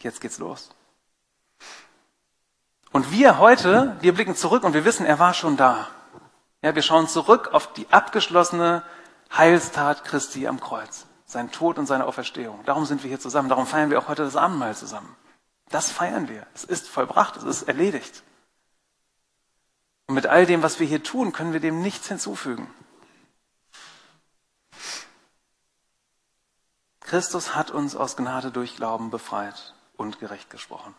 Jetzt 0.00 0.20
geht's 0.20 0.38
los. 0.38 0.70
Und 2.90 3.10
wir 3.12 3.38
heute, 3.38 3.96
wir 4.00 4.14
blicken 4.14 4.34
zurück 4.34 4.64
und 4.64 4.74
wir 4.74 4.84
wissen, 4.84 5.06
er 5.06 5.18
war 5.18 5.34
schon 5.34 5.56
da. 5.56 5.88
Ja, 6.62 6.74
wir 6.74 6.82
schauen 6.82 7.08
zurück 7.08 7.50
auf 7.52 7.72
die 7.72 7.86
abgeschlossene 7.90 8.82
Heilstat 9.36 10.04
Christi 10.04 10.46
am 10.46 10.60
Kreuz. 10.60 11.06
Sein 11.24 11.50
Tod 11.52 11.78
und 11.78 11.86
seine 11.86 12.06
Auferstehung. 12.06 12.64
Darum 12.64 12.86
sind 12.86 13.02
wir 13.02 13.08
hier 13.08 13.20
zusammen. 13.20 13.48
Darum 13.48 13.66
feiern 13.66 13.90
wir 13.90 13.98
auch 13.98 14.08
heute 14.08 14.24
das 14.24 14.36
Abendmahl 14.36 14.74
zusammen. 14.74 15.14
Das 15.68 15.90
feiern 15.90 16.28
wir. 16.28 16.46
Es 16.54 16.64
ist 16.64 16.88
vollbracht. 16.88 17.36
Es 17.36 17.44
ist 17.44 17.62
erledigt. 17.64 18.22
Und 20.06 20.14
mit 20.14 20.26
all 20.26 20.46
dem, 20.46 20.62
was 20.62 20.78
wir 20.78 20.86
hier 20.86 21.02
tun, 21.02 21.32
können 21.32 21.52
wir 21.52 21.60
dem 21.60 21.82
nichts 21.82 22.08
hinzufügen. 22.08 22.72
Christus 27.00 27.54
hat 27.54 27.70
uns 27.70 27.94
aus 27.94 28.16
Gnade 28.16 28.50
durch 28.50 28.76
Glauben 28.76 29.10
befreit 29.10 29.74
und 29.96 30.18
gerecht 30.18 30.50
gesprochen. 30.50 30.94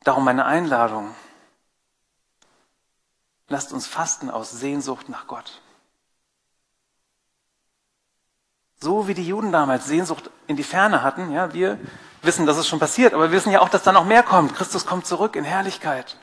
Darum 0.00 0.24
meine 0.24 0.44
Einladung. 0.44 1.14
Lasst 3.48 3.72
uns 3.72 3.86
fasten 3.86 4.30
aus 4.30 4.50
Sehnsucht 4.50 5.08
nach 5.08 5.26
Gott. 5.28 5.62
So 8.80 9.08
wie 9.08 9.14
die 9.14 9.26
Juden 9.26 9.52
damals 9.52 9.86
Sehnsucht 9.86 10.30
in 10.46 10.56
die 10.56 10.64
Ferne 10.64 11.02
hatten, 11.02 11.32
ja, 11.32 11.54
wir 11.54 11.78
wissen, 12.22 12.46
dass 12.46 12.56
es 12.56 12.68
schon 12.68 12.78
passiert, 12.78 13.14
aber 13.14 13.30
wir 13.30 13.36
wissen 13.36 13.52
ja 13.52 13.60
auch, 13.60 13.68
dass 13.68 13.84
da 13.84 13.92
noch 13.92 14.04
mehr 14.04 14.22
kommt. 14.22 14.54
Christus 14.54 14.86
kommt 14.86 15.06
zurück 15.06 15.34
in 15.34 15.44
Herrlichkeit. 15.44 16.16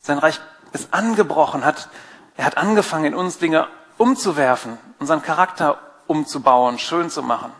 Sein 0.00 0.18
Reich 0.18 0.40
ist 0.72 0.92
angebrochen, 0.92 1.64
hat, 1.64 1.88
er 2.36 2.46
hat 2.46 2.56
angefangen, 2.56 3.04
in 3.04 3.14
uns 3.14 3.38
Dinge 3.38 3.68
umzuwerfen, 3.98 4.78
unseren 4.98 5.22
Charakter 5.22 5.78
umzubauen, 6.06 6.78
schön 6.78 7.10
zu 7.10 7.22
machen, 7.22 7.52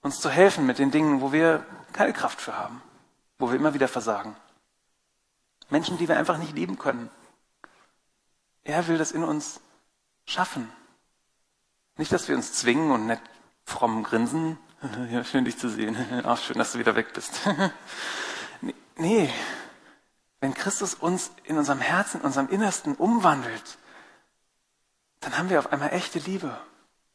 uns 0.00 0.20
zu 0.20 0.30
helfen 0.30 0.64
mit 0.64 0.78
den 0.78 0.90
Dingen, 0.90 1.20
wo 1.20 1.32
wir 1.32 1.66
keine 1.92 2.12
Kraft 2.12 2.40
für 2.40 2.56
haben, 2.56 2.80
wo 3.38 3.50
wir 3.50 3.56
immer 3.56 3.74
wieder 3.74 3.88
versagen. 3.88 4.36
Menschen, 5.70 5.98
die 5.98 6.08
wir 6.08 6.16
einfach 6.16 6.38
nicht 6.38 6.54
lieben 6.54 6.78
können. 6.78 7.10
Er 8.64 8.86
will 8.86 8.98
das 8.98 9.10
in 9.10 9.24
uns 9.24 9.60
schaffen. 10.24 10.70
Nicht, 11.96 12.12
dass 12.12 12.28
wir 12.28 12.36
uns 12.36 12.52
zwingen 12.52 12.90
und 12.92 13.06
nett 13.06 13.20
fromm 13.64 14.02
grinsen. 14.02 14.58
Ja, 15.12 15.22
schön 15.22 15.44
dich 15.44 15.58
zu 15.58 15.68
sehen. 15.68 15.96
Auch 16.24 16.38
schön, 16.38 16.58
dass 16.58 16.72
du 16.72 16.78
wieder 16.78 16.94
weg 16.94 17.12
bist. 17.12 17.40
Nee, 18.94 19.32
wenn 20.42 20.52
Christus 20.52 20.92
uns 20.92 21.30
in 21.44 21.56
unserem 21.56 21.80
Herzen, 21.80 22.20
in 22.20 22.26
unserem 22.26 22.50
Innersten 22.50 22.96
umwandelt, 22.96 23.78
dann 25.20 25.38
haben 25.38 25.48
wir 25.48 25.58
auf 25.58 25.72
einmal 25.72 25.94
echte 25.94 26.18
Liebe 26.18 26.60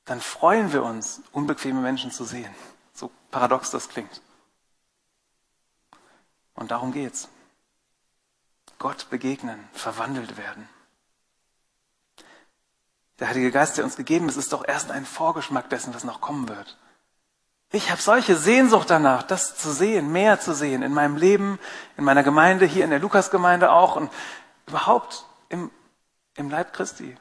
dann 0.08 0.22
freuen 0.22 0.72
wir 0.72 0.84
uns, 0.84 1.22
unbequeme 1.34 1.82
Menschen 1.82 2.12
zu 2.12 2.24
sehen. 2.24 2.54
So 2.94 3.12
paradox 3.30 3.72
das 3.72 3.90
klingt. 3.90 4.22
Und 6.56 6.72
darum 6.72 6.94
geht's. 6.94 7.30
Gott 8.80 9.10
begegnen, 9.10 9.68
verwandelt 9.74 10.38
werden. 10.38 10.68
Der 13.20 13.28
Heilige 13.28 13.52
Geist, 13.52 13.78
der 13.78 13.84
uns 13.84 13.98
gegeben 13.98 14.30
ist, 14.30 14.38
ist 14.38 14.54
doch 14.54 14.66
erst 14.66 14.92
ein 14.92 15.06
Vorgeschmack 15.06 15.70
dessen, 15.70 15.94
was 15.94 16.06
noch 16.06 16.22
kommen 16.22 16.48
wird. 16.48 16.78
Ich 17.72 17.92
habe 17.92 18.02
solche 18.02 18.36
Sehnsucht 18.36 18.90
danach, 18.90 19.24
das 19.24 19.58
zu 19.58 19.72
sehen, 19.72 20.12
mehr 20.12 20.40
zu 20.40 20.54
sehen 20.54 20.84
in 20.84 20.94
meinem 20.94 21.18
Leben, 21.18 21.60
in 21.98 22.04
meiner 22.04 22.24
Gemeinde, 22.24 22.66
hier 22.66 22.84
in 22.84 22.90
der 22.90 23.00
Lukasgemeinde 23.00 23.72
auch 23.72 23.96
und 23.96 24.12
überhaupt 24.68 25.26
im, 25.50 25.70
im 26.36 26.50
Leib 26.50 26.74
Christi 26.74 27.18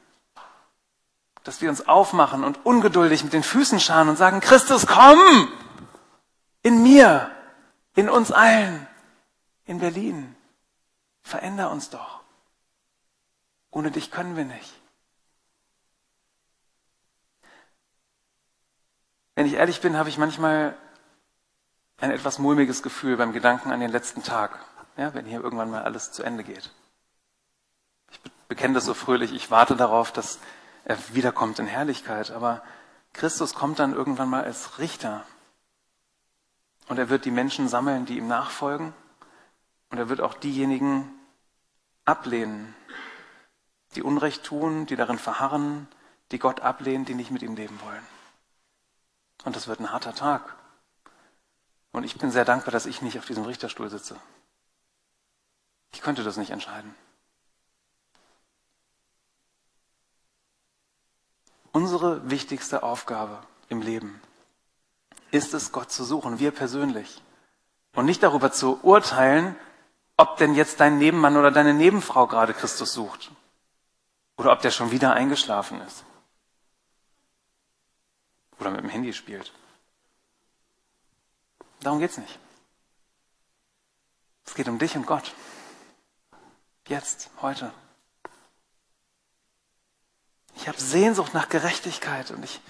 dass 1.47 1.61
wir 1.61 1.71
uns 1.71 1.87
aufmachen 1.87 2.43
und 2.43 2.67
ungeduldig 2.67 3.23
mit 3.23 3.33
den 3.33 3.45
Füßen 3.45 3.79
scharen 3.79 4.09
und 4.09 4.17
sagen, 4.17 4.41
Christus, 4.41 4.85
komm! 4.85 5.49
In 6.63 6.83
mir, 6.83 7.31
in 7.95 8.11
uns 8.11 8.33
allen, 8.33 8.85
in 9.65 9.79
Berlin. 9.79 10.35
Veränder 11.23 11.71
uns 11.71 11.89
doch. 11.91 12.21
Ohne 13.71 13.93
dich 13.93 14.11
können 14.11 14.37
wir 14.37 14.45
nicht. 14.45 14.75
Wenn 19.37 19.47
ich 19.47 19.53
ehrlich 19.53 19.83
bin, 19.83 19.99
habe 19.99 20.09
ich 20.09 20.17
manchmal 20.17 20.75
ein 21.99 22.11
etwas 22.11 22.39
mulmiges 22.39 22.83
Gefühl 22.83 23.19
beim 23.19 23.35
Gedanken 23.35 23.71
an 23.71 23.81
den 23.81 23.91
letzten 23.91 24.23
Tag, 24.23 24.59
ja, 24.97 25.13
wenn 25.15 25.27
hier 25.27 25.43
irgendwann 25.43 25.71
mal 25.71 25.83
alles 25.83 26.11
zu 26.11 26.23
Ende 26.23 26.43
geht. 26.43 26.71
Ich 28.11 28.19
bekenne 28.49 28.75
das 28.75 28.87
so 28.87 28.95
fröhlich, 28.95 29.33
ich 29.33 29.51
warte 29.51 29.77
darauf, 29.77 30.11
dass 30.11 30.39
er 30.85 30.97
wiederkommt 31.15 31.59
in 31.59 31.67
Herrlichkeit. 31.67 32.31
Aber 32.31 32.63
Christus 33.13 33.55
kommt 33.55 33.79
dann 33.79 33.93
irgendwann 33.93 34.31
mal 34.31 34.43
als 34.45 34.79
Richter. 34.79 35.27
Und 36.89 36.99
er 36.99 37.11
wird 37.11 37.27
die 37.27 37.31
Menschen 37.31 37.69
sammeln, 37.69 38.07
die 38.07 38.17
ihm 38.17 38.29
nachfolgen. 38.29 38.95
Und 39.91 39.99
er 39.99 40.09
wird 40.09 40.23
auch 40.23 40.33
diejenigen 40.33 41.13
ablehnen, 42.07 42.75
die 43.97 44.03
Unrecht 44.03 44.45
tun, 44.45 44.87
die 44.87 44.97
darin 44.97 45.19
verharren, 45.19 45.89
die 46.33 46.39
Gott 46.39 46.61
ablehnen, 46.61 47.05
die 47.05 47.15
nicht 47.15 47.31
mit 47.31 47.43
ihm 47.43 47.55
leben 47.55 47.79
wollen. 47.85 48.16
Und 49.47 49.55
das 49.55 49.69
wird 49.69 49.79
ein 49.79 49.93
harter 49.93 50.13
Tag. 50.13 50.57
Und 51.93 52.03
ich 52.03 52.19
bin 52.19 52.33
sehr 52.33 52.45
dankbar, 52.45 52.73
dass 52.73 52.85
ich 52.85 53.01
nicht 53.01 53.17
auf 53.17 53.27
diesem 53.27 53.45
Richterstuhl 53.45 53.89
sitze. 53.89 54.17
Ich 55.93 56.01
könnte 56.01 56.25
das 56.25 56.37
nicht 56.37 56.51
entscheiden. 56.51 56.97
Unsere 61.71 62.29
wichtigste 62.29 62.83
Aufgabe 62.83 63.39
im 63.69 63.83
Leben 63.83 64.21
ist 65.31 65.55
es, 65.55 65.71
Gott 65.71 65.93
zu 65.93 66.03
suchen, 66.03 66.41
wir 66.41 66.51
persönlich. 66.51 67.23
Und 67.95 68.07
nicht 68.07 68.25
darüber 68.25 68.51
zu 68.51 68.81
urteilen, 68.83 69.55
ob 70.17 70.39
denn 70.39 70.57
jetzt 70.57 70.81
dein 70.81 70.99
Nebenmann 70.99 71.37
oder 71.37 71.53
deine 71.53 71.73
Nebenfrau 71.73 72.27
gerade 72.27 72.53
Christus 72.53 72.93
sucht. 72.93 73.31
Oder 74.39 74.51
ob 74.51 74.61
der 74.61 74.73
schon 74.73 74.91
wieder 74.91 75.13
eingeschlafen 75.13 75.81
ist. 75.83 76.05
Oder 78.59 78.71
mit 78.71 78.81
dem 78.81 78.91
Handy 78.91 79.13
spielt. 79.13 79.53
Darum 81.81 81.99
geht's 81.99 82.19
nicht. 82.19 82.39
Es 84.45 84.55
geht 84.55 84.69
um 84.69 84.79
dich 84.79 84.97
und 84.97 85.07
Gott. 85.07 85.35
Jetzt, 86.87 87.31
heute. 87.43 87.73
Ich 90.57 90.69
habe 90.69 90.81
Sehnsucht 90.81 91.35
nach 91.35 91.49
Gerechtigkeit 91.49 92.31
und 92.31 92.45
ich, 92.45 92.61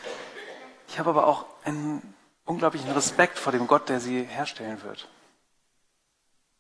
ich 0.89 0.99
habe 0.99 1.11
aber 1.11 1.27
auch 1.27 1.47
einen 1.65 2.15
unglaublichen 2.45 2.91
Respekt 2.93 3.39
vor 3.39 3.53
dem 3.53 3.67
Gott, 3.67 3.89
der 3.89 4.01
sie 4.01 4.23
herstellen 4.23 4.83
wird. 4.83 5.09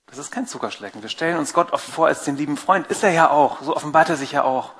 Das 0.06 0.18
ist 0.18 0.30
kein 0.30 0.46
Zuckerschlecken. 0.46 1.02
Wir 1.02 1.08
stellen 1.08 1.36
uns 1.36 1.52
Gott 1.52 1.72
oft 1.72 1.88
vor 1.88 2.06
als 2.06 2.24
den 2.24 2.36
lieben 2.36 2.56
Freund. 2.56 2.86
Ist 2.88 3.02
er 3.02 3.10
ja 3.10 3.30
auch. 3.30 3.60
So 3.62 3.74
offenbart 3.74 4.08
er 4.08 4.16
sich 4.16 4.32
ja 4.32 4.44
auch. 4.44 4.72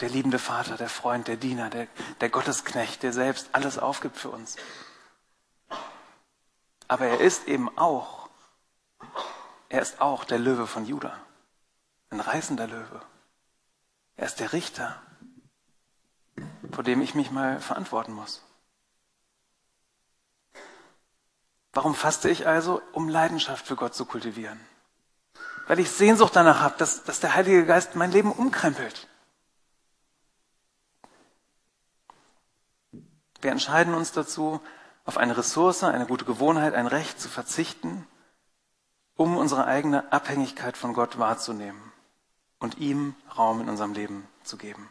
Der 0.00 0.08
liebende 0.08 0.38
Vater, 0.38 0.76
der 0.76 0.88
Freund, 0.88 1.28
der 1.28 1.36
Diener, 1.36 1.70
der, 1.70 1.88
der 2.20 2.28
Gottesknecht, 2.28 3.02
der 3.02 3.12
selbst 3.12 3.48
alles 3.52 3.78
aufgibt 3.78 4.16
für 4.16 4.30
uns. 4.30 4.56
Aber 6.86 7.06
er 7.06 7.20
ist 7.20 7.48
eben 7.48 7.76
auch, 7.76 8.28
er 9.68 9.82
ist 9.82 10.00
auch 10.00 10.24
der 10.24 10.38
Löwe 10.38 10.66
von 10.66 10.86
Juda. 10.86 11.18
Ein 12.10 12.20
reißender 12.20 12.66
Löwe. 12.66 13.02
Er 14.16 14.26
ist 14.26 14.40
der 14.40 14.52
Richter 14.52 15.00
vor 16.72 16.84
dem 16.84 17.00
ich 17.00 17.14
mich 17.14 17.30
mal 17.30 17.60
verantworten 17.60 18.12
muss. 18.12 18.42
Warum 21.72 21.94
faste 21.94 22.28
ich 22.28 22.46
also? 22.46 22.82
Um 22.92 23.08
Leidenschaft 23.08 23.66
für 23.66 23.76
Gott 23.76 23.94
zu 23.94 24.04
kultivieren. 24.04 24.58
Weil 25.66 25.80
ich 25.80 25.90
Sehnsucht 25.90 26.34
danach 26.34 26.60
habe, 26.60 26.76
dass, 26.78 27.04
dass 27.04 27.20
der 27.20 27.34
Heilige 27.34 27.66
Geist 27.66 27.94
mein 27.94 28.10
Leben 28.10 28.32
umkrempelt. 28.32 29.06
Wir 33.40 33.52
entscheiden 33.52 33.94
uns 33.94 34.12
dazu, 34.12 34.60
auf 35.04 35.16
eine 35.16 35.36
Ressource, 35.36 35.84
eine 35.84 36.06
gute 36.06 36.24
Gewohnheit, 36.24 36.74
ein 36.74 36.86
Recht 36.86 37.20
zu 37.20 37.28
verzichten, 37.28 38.06
um 39.16 39.36
unsere 39.36 39.66
eigene 39.66 40.12
Abhängigkeit 40.12 40.76
von 40.76 40.92
Gott 40.92 41.18
wahrzunehmen 41.18 41.80
und 42.58 42.78
ihm 42.78 43.14
Raum 43.36 43.60
in 43.60 43.68
unserem 43.68 43.94
Leben 43.94 44.28
zu 44.42 44.56
geben. 44.56 44.90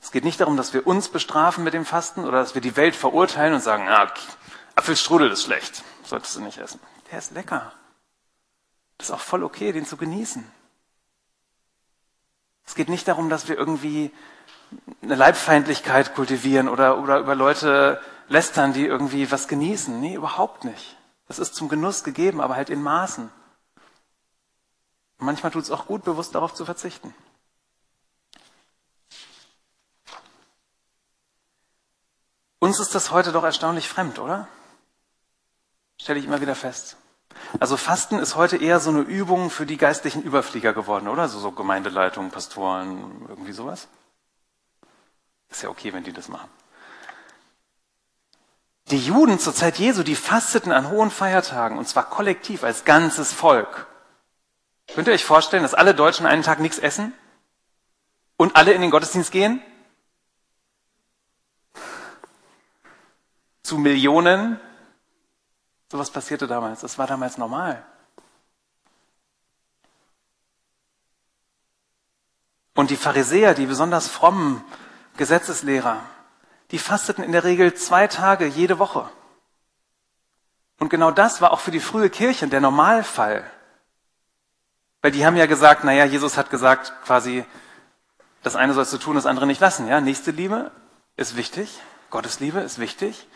Es 0.00 0.12
geht 0.12 0.24
nicht 0.24 0.40
darum, 0.40 0.56
dass 0.56 0.72
wir 0.72 0.86
uns 0.86 1.08
bestrafen 1.08 1.64
mit 1.64 1.74
dem 1.74 1.84
Fasten 1.84 2.24
oder 2.24 2.38
dass 2.38 2.54
wir 2.54 2.62
die 2.62 2.76
Welt 2.76 2.94
verurteilen 2.94 3.54
und 3.54 3.60
sagen, 3.60 3.88
ah, 3.88 4.12
Apfelstrudel 4.76 5.30
ist 5.32 5.42
schlecht, 5.42 5.82
solltest 6.04 6.36
du 6.36 6.40
nicht 6.40 6.58
essen. 6.58 6.80
Der 7.10 7.18
ist 7.18 7.32
lecker. 7.32 7.72
Das 8.96 9.08
ist 9.08 9.14
auch 9.14 9.20
voll 9.20 9.42
okay, 9.42 9.72
den 9.72 9.86
zu 9.86 9.96
genießen. 9.96 10.48
Es 12.78 12.80
geht 12.80 12.90
nicht 12.90 13.08
darum, 13.08 13.28
dass 13.28 13.48
wir 13.48 13.58
irgendwie 13.58 14.12
eine 15.02 15.16
Leibfeindlichkeit 15.16 16.14
kultivieren 16.14 16.68
oder, 16.68 17.00
oder 17.00 17.18
über 17.18 17.34
Leute 17.34 18.00
lästern, 18.28 18.72
die 18.72 18.86
irgendwie 18.86 19.32
was 19.32 19.48
genießen. 19.48 20.00
Nee, 20.00 20.14
überhaupt 20.14 20.62
nicht. 20.62 20.96
Das 21.26 21.40
ist 21.40 21.56
zum 21.56 21.68
Genuss 21.68 22.04
gegeben, 22.04 22.40
aber 22.40 22.54
halt 22.54 22.70
in 22.70 22.80
Maßen. 22.80 23.32
Manchmal 25.18 25.50
tut 25.50 25.64
es 25.64 25.72
auch 25.72 25.86
gut, 25.86 26.04
bewusst 26.04 26.36
darauf 26.36 26.54
zu 26.54 26.64
verzichten. 26.64 27.12
Uns 32.60 32.78
ist 32.78 32.94
das 32.94 33.10
heute 33.10 33.32
doch 33.32 33.42
erstaunlich 33.42 33.88
fremd, 33.88 34.20
oder? 34.20 34.46
Stelle 36.00 36.20
ich 36.20 36.26
immer 36.26 36.40
wieder 36.40 36.54
fest. 36.54 36.96
Also 37.60 37.76
Fasten 37.76 38.18
ist 38.18 38.36
heute 38.36 38.56
eher 38.56 38.78
so 38.78 38.90
eine 38.90 39.00
Übung 39.00 39.50
für 39.50 39.64
die 39.64 39.78
geistlichen 39.78 40.22
Überflieger 40.22 40.72
geworden, 40.74 41.08
oder? 41.08 41.28
So, 41.28 41.38
so 41.38 41.50
Gemeindeleitungen, 41.52 42.30
Pastoren, 42.30 43.24
irgendwie 43.28 43.52
sowas. 43.52 43.88
Ist 45.50 45.62
ja 45.62 45.70
okay, 45.70 45.92
wenn 45.92 46.04
die 46.04 46.12
das 46.12 46.28
machen. 46.28 46.48
Die 48.90 48.98
Juden 48.98 49.38
zur 49.38 49.54
Zeit 49.54 49.78
Jesu, 49.78 50.02
die 50.02 50.14
fasteten 50.14 50.72
an 50.72 50.90
hohen 50.90 51.10
Feiertagen, 51.10 51.78
und 51.78 51.88
zwar 51.88 52.04
kollektiv, 52.04 52.64
als 52.64 52.84
ganzes 52.84 53.32
Volk. 53.32 53.86
Könnt 54.94 55.08
ihr 55.08 55.14
euch 55.14 55.24
vorstellen, 55.24 55.62
dass 55.62 55.74
alle 55.74 55.94
Deutschen 55.94 56.26
einen 56.26 56.42
Tag 56.42 56.60
nichts 56.60 56.78
essen? 56.78 57.12
Und 58.36 58.56
alle 58.56 58.72
in 58.72 58.80
den 58.80 58.90
Gottesdienst 58.90 59.32
gehen? 59.32 59.60
Zu 63.62 63.78
Millionen? 63.78 64.60
Sowas 65.90 66.10
passierte 66.10 66.46
damals. 66.46 66.80
Das 66.80 66.98
war 66.98 67.06
damals 67.06 67.38
normal. 67.38 67.84
Und 72.74 72.90
die 72.90 72.96
Pharisäer, 72.96 73.54
die 73.54 73.66
besonders 73.66 74.06
frommen 74.06 74.64
Gesetzeslehrer, 75.16 76.00
die 76.70 76.78
fasteten 76.78 77.24
in 77.24 77.32
der 77.32 77.44
Regel 77.44 77.74
zwei 77.74 78.06
Tage 78.06 78.46
jede 78.46 78.78
Woche. 78.78 79.08
Und 80.78 80.90
genau 80.90 81.10
das 81.10 81.40
war 81.40 81.52
auch 81.52 81.60
für 81.60 81.72
die 81.72 81.80
frühe 81.80 82.08
Kirche 82.08 82.46
der 82.46 82.60
Normalfall. 82.60 83.50
Weil 85.02 85.10
die 85.10 85.26
haben 85.26 85.36
ja 85.36 85.46
gesagt, 85.46 85.84
naja, 85.84 86.04
Jesus 86.04 86.36
hat 86.36 86.50
gesagt 86.50 86.92
quasi, 87.04 87.44
das 88.42 88.54
eine 88.54 88.74
sollst 88.74 88.92
du 88.92 88.98
tun, 88.98 89.16
das 89.16 89.26
andere 89.26 89.46
nicht 89.46 89.60
lassen. 89.60 89.88
Ja, 89.88 90.00
nächste 90.00 90.30
Liebe 90.30 90.70
ist 91.16 91.36
wichtig, 91.36 91.80
Gottes 92.10 92.38
Liebe 92.38 92.60
ist 92.60 92.78
wichtig, 92.78 93.26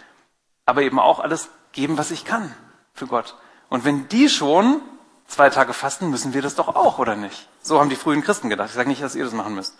aber 0.67 0.83
eben 0.83 1.01
auch 1.01 1.19
alles 1.19 1.49
geben, 1.73 1.99
was 1.99 2.11
ich 2.11 2.25
kann 2.25 2.55
für 2.95 3.07
Gott. 3.07 3.37
Und 3.69 3.85
wenn 3.85 4.09
die 4.09 4.29
schon 4.29 4.81
zwei 5.27 5.51
Tage 5.51 5.73
fasten, 5.73 6.11
müssen 6.11 6.35
wir 6.35 6.43
das 6.43 6.55
doch 6.55 6.69
auch, 6.69 6.99
oder 6.99 7.17
nicht? 7.17 7.49
So 7.63 7.81
haben 7.81 7.89
die 7.89 7.97
frühen 7.97 8.23
Christen 8.23 8.51
gedacht. 8.51 8.69
Ich 8.69 8.75
sage 8.75 8.89
nicht, 8.89 9.03
dass 9.03 9.15
ihr 9.15 9.25
das 9.25 9.33
machen 9.33 9.55
müsst. 9.55 9.75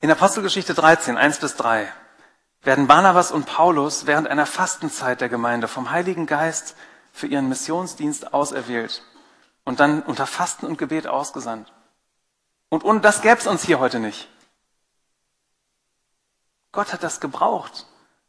In 0.00 0.10
Apostelgeschichte 0.10 0.74
13, 0.74 1.16
1 1.16 1.38
bis 1.40 1.56
3 1.56 1.92
werden 2.62 2.86
Barnabas 2.86 3.32
und 3.32 3.46
Paulus 3.46 4.06
während 4.06 4.28
einer 4.28 4.46
Fastenzeit 4.46 5.20
der 5.20 5.28
Gemeinde 5.28 5.68
vom 5.68 5.90
Heiligen 5.90 6.26
Geist 6.26 6.76
für 7.12 7.26
ihren 7.26 7.48
Missionsdienst 7.48 8.32
auserwählt 8.32 9.02
und 9.64 9.80
dann 9.80 10.02
unter 10.02 10.26
Fasten 10.26 10.66
und 10.66 10.78
Gebet 10.78 11.06
ausgesandt. 11.06 11.72
Und 12.68 12.84
ohne 12.84 13.00
das 13.00 13.22
gäbe 13.22 13.38
es 13.38 13.46
uns 13.46 13.64
hier 13.64 13.80
heute 13.80 13.98
nicht. 13.98 14.28
Gott 16.72 16.92
hat 16.92 17.02
das 17.02 17.20
gebraucht, 17.20 17.86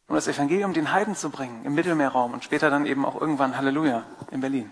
um 0.10 0.16
das 0.16 0.28
Evangelium 0.28 0.74
den 0.74 0.92
Heiden 0.92 1.16
zu 1.16 1.30
bringen, 1.30 1.64
im 1.64 1.76
Mittelmeerraum 1.76 2.34
und 2.34 2.44
später 2.44 2.70
dann 2.70 2.86
eben 2.86 3.06
auch 3.06 3.20
irgendwann 3.22 3.56
Halleluja 3.56 4.04
in 4.32 4.42
Berlin. 4.42 4.72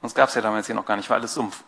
Sonst 0.00 0.14
gab 0.14 0.28
es 0.28 0.34
ja 0.34 0.42
damals 0.42 0.66
hier 0.66 0.74
noch 0.74 0.84
gar 0.84 0.96
nicht, 0.96 1.08
war 1.08 1.16
alles 1.16 1.34
Sumpf. 1.34 1.64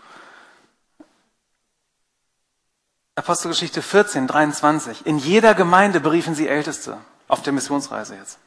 Apostelgeschichte 3.16 3.82
14, 3.82 4.26
23. 4.26 5.06
In 5.06 5.18
jeder 5.18 5.54
Gemeinde 5.54 6.00
beriefen 6.00 6.34
sie 6.34 6.46
Älteste 6.46 6.98
auf 7.26 7.42
der 7.42 7.52
Missionsreise 7.52 8.16
jetzt. 8.16 8.38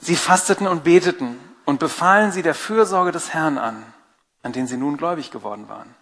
Sie 0.00 0.16
fasteten 0.16 0.66
und 0.66 0.84
beteten 0.84 1.38
und 1.64 1.78
befahlen 1.78 2.32
sie 2.32 2.42
der 2.42 2.54
Fürsorge 2.54 3.12
des 3.12 3.34
Herrn 3.34 3.58
an, 3.58 3.84
an 4.42 4.52
den 4.52 4.66
sie 4.66 4.76
nun 4.76 4.96
gläubig 4.96 5.30
geworden 5.30 5.68
waren. 5.68 5.94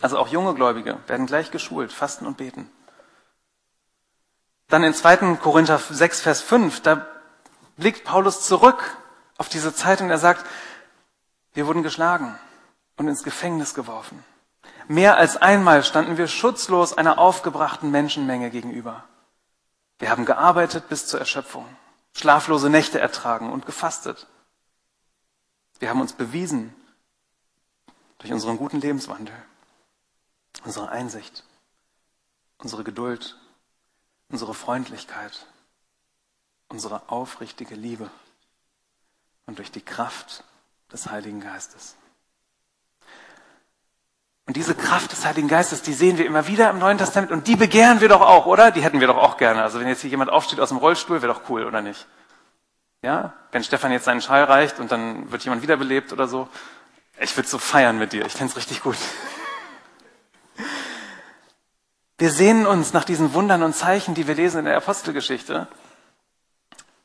Also 0.00 0.18
auch 0.18 0.28
junge 0.28 0.54
Gläubige 0.54 0.98
werden 1.06 1.26
gleich 1.26 1.50
geschult, 1.50 1.90
fasten 1.92 2.26
und 2.26 2.36
beten. 2.36 2.70
Dann 4.68 4.82
in 4.82 4.94
2. 4.94 5.36
Korinther 5.36 5.78
6, 5.78 6.20
Vers 6.20 6.40
5, 6.40 6.80
da 6.82 7.06
blickt 7.76 8.04
Paulus 8.04 8.46
zurück 8.46 8.96
auf 9.38 9.48
diese 9.48 9.74
Zeit 9.74 10.00
und 10.00 10.10
er 10.10 10.18
sagt, 10.18 10.44
wir 11.54 11.66
wurden 11.66 11.82
geschlagen 11.82 12.38
und 12.96 13.08
ins 13.08 13.22
Gefängnis 13.22 13.74
geworfen. 13.74 14.24
Mehr 14.88 15.16
als 15.16 15.36
einmal 15.36 15.84
standen 15.84 16.16
wir 16.16 16.28
schutzlos 16.28 16.96
einer 16.96 17.18
aufgebrachten 17.18 17.90
Menschenmenge 17.90 18.50
gegenüber. 18.50 19.04
Wir 19.98 20.10
haben 20.10 20.24
gearbeitet 20.24 20.88
bis 20.88 21.06
zur 21.06 21.20
Erschöpfung, 21.20 21.66
schlaflose 22.14 22.70
Nächte 22.70 23.00
ertragen 23.00 23.52
und 23.52 23.66
gefastet. 23.66 24.26
Wir 25.78 25.90
haben 25.90 26.00
uns 26.00 26.12
bewiesen 26.12 26.74
durch 28.18 28.32
unseren 28.32 28.58
guten 28.58 28.80
Lebenswandel, 28.80 29.34
unsere 30.64 30.88
Einsicht, 30.88 31.44
unsere 32.58 32.84
Geduld, 32.84 33.36
unsere 34.28 34.54
Freundlichkeit, 34.54 35.46
unsere 36.68 37.08
aufrichtige 37.08 37.74
Liebe 37.74 38.10
und 39.46 39.58
durch 39.58 39.70
die 39.70 39.80
Kraft 39.80 40.44
des 40.92 41.10
Heiligen 41.10 41.40
Geistes. 41.40 41.96
Und 44.46 44.56
diese 44.56 44.76
Kraft 44.76 45.10
des 45.10 45.24
Heiligen 45.24 45.48
Geistes, 45.48 45.82
die 45.82 45.92
sehen 45.92 46.18
wir 46.18 46.26
immer 46.26 46.46
wieder 46.46 46.70
im 46.70 46.78
Neuen 46.78 46.98
Testament 46.98 47.32
und 47.32 47.48
die 47.48 47.56
begehren 47.56 48.00
wir 48.00 48.08
doch 48.08 48.20
auch, 48.20 48.46
oder? 48.46 48.70
Die 48.70 48.80
hätten 48.80 49.00
wir 49.00 49.08
doch 49.08 49.16
auch 49.16 49.36
gerne. 49.36 49.62
Also 49.62 49.80
wenn 49.80 49.88
jetzt 49.88 50.02
hier 50.02 50.10
jemand 50.10 50.30
aufsteht 50.30 50.60
aus 50.60 50.68
dem 50.68 50.78
Rollstuhl, 50.78 51.20
wäre 51.20 51.32
doch 51.32 51.48
cool, 51.48 51.64
oder 51.64 51.82
nicht? 51.82 52.06
Ja? 53.02 53.32
Wenn 53.50 53.64
Stefan 53.64 53.90
jetzt 53.90 54.04
seinen 54.04 54.22
Schall 54.22 54.44
reicht 54.44 54.78
und 54.78 54.92
dann 54.92 55.32
wird 55.32 55.42
jemand 55.42 55.62
wiederbelebt 55.62 56.12
oder 56.12 56.28
so. 56.28 56.48
Ich 57.18 57.36
würde 57.36 57.48
so 57.48 57.58
feiern 57.58 57.98
mit 57.98 58.12
dir. 58.12 58.24
Ich 58.24 58.34
fände 58.34 58.54
richtig 58.54 58.82
gut. 58.82 58.96
Wir 62.18 62.30
sehnen 62.30 62.66
uns 62.66 62.92
nach 62.94 63.04
diesen 63.04 63.34
Wundern 63.34 63.62
und 63.62 63.74
Zeichen, 63.74 64.14
die 64.14 64.26
wir 64.26 64.34
lesen 64.34 64.60
in 64.60 64.64
der 64.64 64.76
Apostelgeschichte. 64.76 65.68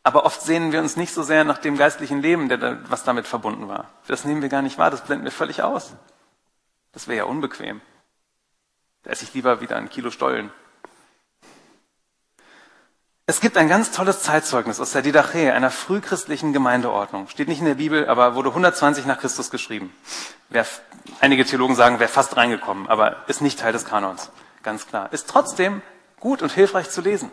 Aber 0.04 0.26
oft 0.26 0.42
sehnen 0.42 0.72
wir 0.72 0.80
uns 0.80 0.96
nicht 0.96 1.14
so 1.14 1.22
sehr 1.22 1.44
nach 1.44 1.58
dem 1.58 1.78
geistlichen 1.78 2.22
Leben, 2.22 2.50
der, 2.50 2.90
was 2.90 3.04
damit 3.04 3.28
verbunden 3.28 3.68
war. 3.68 3.90
Das 4.08 4.24
nehmen 4.24 4.42
wir 4.42 4.50
gar 4.50 4.62
nicht 4.62 4.78
wahr, 4.78 4.90
das 4.90 5.04
blenden 5.04 5.26
wir 5.26 5.32
völlig 5.32 5.64
aus. 5.64 5.94
Das 6.94 7.08
wäre 7.08 7.20
ja 7.20 7.24
unbequem. 7.26 7.82
Da 9.04 9.12
esse 9.12 9.26
ich 9.26 9.34
lieber 9.34 9.62
wieder 9.62 9.76
ein 9.76 9.90
Kilo 9.90 10.12
Stollen. 10.12 10.52
Es 13.26 13.40
gibt 13.40 13.58
ein 13.58 13.70
ganz 13.70 13.92
tolles 13.92 14.24
Zeitzeugnis 14.24 14.80
aus 14.80 14.92
der 14.92 15.02
Didache, 15.02 15.54
einer 15.54 15.72
frühchristlichen 15.72 16.54
Gemeindeordnung. 16.54 17.28
Steht 17.28 17.48
nicht 17.48 17.60
in 17.60 17.66
der 17.66 17.76
Bibel, 17.76 18.08
aber 18.08 18.36
wurde 18.36 18.50
120 18.50 19.06
nach 19.06 19.20
Christus 19.20 19.52
geschrieben. 19.52 19.94
Wer, 20.50 20.66
einige 21.20 21.46
Theologen 21.46 21.76
sagen, 21.76 22.00
wäre 22.00 22.10
fast 22.10 22.36
reingekommen, 22.36 22.88
aber 22.88 23.28
ist 23.28 23.42
nicht 23.42 23.60
Teil 23.60 23.74
des 23.74 23.86
Kanons. 23.86 24.32
Ganz 24.64 24.88
klar. 24.88 25.12
Ist 25.12 25.30
trotzdem 25.30 25.82
gut 26.20 26.42
und 26.42 26.52
hilfreich 26.52 26.90
zu 26.90 27.02
lesen. 27.02 27.32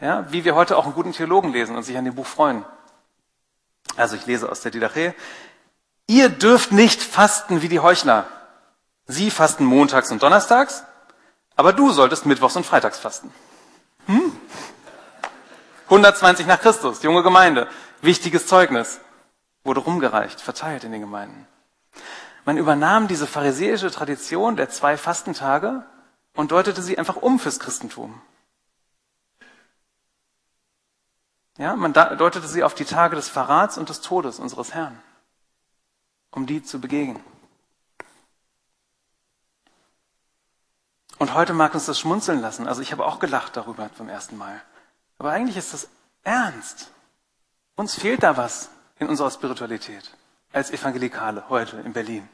Ja, 0.00 0.30
wie 0.30 0.44
wir 0.44 0.54
heute 0.54 0.76
auch 0.76 0.84
einen 0.84 0.94
guten 0.94 1.12
Theologen 1.12 1.52
lesen 1.52 1.76
und 1.76 1.82
sich 1.82 1.96
an 1.96 2.04
dem 2.04 2.14
Buch 2.14 2.26
freuen. 2.26 2.64
Also 3.96 4.16
ich 4.16 4.26
lese 4.26 4.50
aus 4.50 4.60
der 4.60 4.70
Didache. 4.70 5.14
Ihr 6.06 6.28
dürft 6.28 6.72
nicht 6.72 7.02
fasten 7.02 7.62
wie 7.62 7.68
die 7.68 7.80
Heuchler. 7.80 8.26
Sie 9.06 9.30
fasten 9.30 9.64
montags 9.64 10.10
und 10.10 10.22
donnerstags, 10.22 10.84
aber 11.56 11.72
du 11.72 11.90
solltest 11.90 12.26
mittwochs 12.26 12.56
und 12.56 12.66
freitags 12.66 12.98
fasten. 12.98 13.32
Hm? 14.06 14.32
120 15.84 16.46
nach 16.46 16.60
Christus, 16.60 17.02
junge 17.02 17.22
Gemeinde, 17.22 17.66
wichtiges 18.02 18.46
Zeugnis, 18.46 19.00
wurde 19.64 19.80
rumgereicht, 19.80 20.40
verteilt 20.40 20.84
in 20.84 20.92
den 20.92 21.00
Gemeinden. 21.00 21.46
Man 22.44 22.58
übernahm 22.58 23.08
diese 23.08 23.26
pharisäische 23.26 23.90
Tradition 23.90 24.56
der 24.56 24.68
zwei 24.68 24.96
Fastentage 24.96 25.82
und 26.38 26.52
deutete 26.52 26.82
sie 26.82 26.96
einfach 26.96 27.16
um 27.16 27.40
fürs 27.40 27.58
Christentum. 27.58 28.22
Ja, 31.58 31.74
man 31.74 31.92
deutete 31.92 32.46
sie 32.46 32.62
auf 32.62 32.74
die 32.74 32.84
Tage 32.84 33.16
des 33.16 33.28
Verrats 33.28 33.76
und 33.76 33.88
des 33.88 34.02
Todes 34.02 34.38
unseres 34.38 34.72
Herrn, 34.72 35.02
um 36.30 36.46
die 36.46 36.62
zu 36.62 36.80
begegnen. 36.80 37.20
Und 41.18 41.34
heute 41.34 41.54
mag 41.54 41.74
uns 41.74 41.86
das 41.86 41.98
schmunzeln 41.98 42.40
lassen. 42.40 42.68
Also 42.68 42.82
ich 42.82 42.92
habe 42.92 43.04
auch 43.04 43.18
gelacht 43.18 43.56
darüber 43.56 43.90
beim 43.98 44.08
ersten 44.08 44.36
Mal. 44.36 44.62
Aber 45.18 45.32
eigentlich 45.32 45.56
ist 45.56 45.74
das 45.74 45.88
ernst. 46.22 46.92
Uns 47.74 47.96
fehlt 47.96 48.22
da 48.22 48.36
was 48.36 48.70
in 49.00 49.08
unserer 49.08 49.32
Spiritualität 49.32 50.16
als 50.52 50.70
Evangelikale 50.70 51.48
heute 51.48 51.78
in 51.78 51.92
Berlin. 51.92 52.28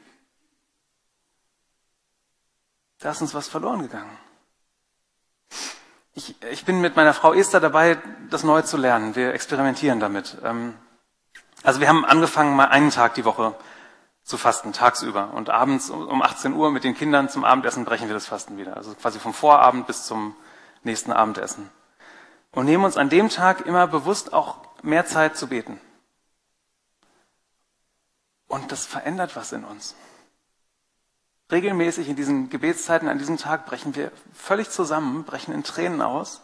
Da 3.05 3.11
ist 3.11 3.21
uns 3.21 3.35
was 3.35 3.47
verloren 3.47 3.83
gegangen. 3.83 4.17
Ich, 6.15 6.41
ich 6.41 6.65
bin 6.65 6.81
mit 6.81 6.95
meiner 6.95 7.13
Frau 7.13 7.35
Esther 7.35 7.59
dabei, 7.59 8.01
das 8.31 8.43
neu 8.43 8.63
zu 8.63 8.77
lernen. 8.77 9.15
Wir 9.15 9.31
experimentieren 9.35 9.99
damit. 9.99 10.39
Ähm, 10.43 10.73
also 11.61 11.81
wir 11.81 11.87
haben 11.87 12.03
angefangen, 12.03 12.55
mal 12.55 12.69
einen 12.69 12.89
Tag 12.89 13.13
die 13.13 13.23
Woche 13.23 13.53
zu 14.23 14.39
fasten, 14.39 14.73
tagsüber. 14.73 15.35
Und 15.35 15.51
abends 15.51 15.91
um 15.91 16.19
18 16.23 16.53
Uhr 16.53 16.71
mit 16.71 16.83
den 16.83 16.95
Kindern 16.95 17.29
zum 17.29 17.45
Abendessen 17.45 17.85
brechen 17.85 18.07
wir 18.07 18.15
das 18.15 18.25
Fasten 18.25 18.57
wieder. 18.57 18.75
Also 18.75 18.95
quasi 18.95 19.19
vom 19.19 19.35
Vorabend 19.35 19.85
bis 19.85 20.07
zum 20.07 20.35
nächsten 20.81 21.13
Abendessen. 21.13 21.69
Und 22.53 22.65
nehmen 22.65 22.85
uns 22.85 22.97
an 22.97 23.09
dem 23.09 23.29
Tag 23.29 23.67
immer 23.67 23.85
bewusst 23.85 24.33
auch 24.33 24.57
mehr 24.81 25.05
Zeit 25.05 25.37
zu 25.37 25.45
beten. 25.45 25.79
Und 28.47 28.71
das 28.71 28.87
verändert 28.87 29.35
was 29.35 29.51
in 29.51 29.63
uns. 29.63 29.93
Regelmäßig 31.51 32.09
in 32.09 32.15
diesen 32.15 32.49
Gebetszeiten 32.49 33.07
an 33.07 33.19
diesem 33.19 33.37
Tag 33.37 33.65
brechen 33.65 33.95
wir 33.95 34.11
völlig 34.33 34.69
zusammen, 34.71 35.23
brechen 35.23 35.53
in 35.53 35.63
Tränen 35.63 36.01
aus, 36.01 36.41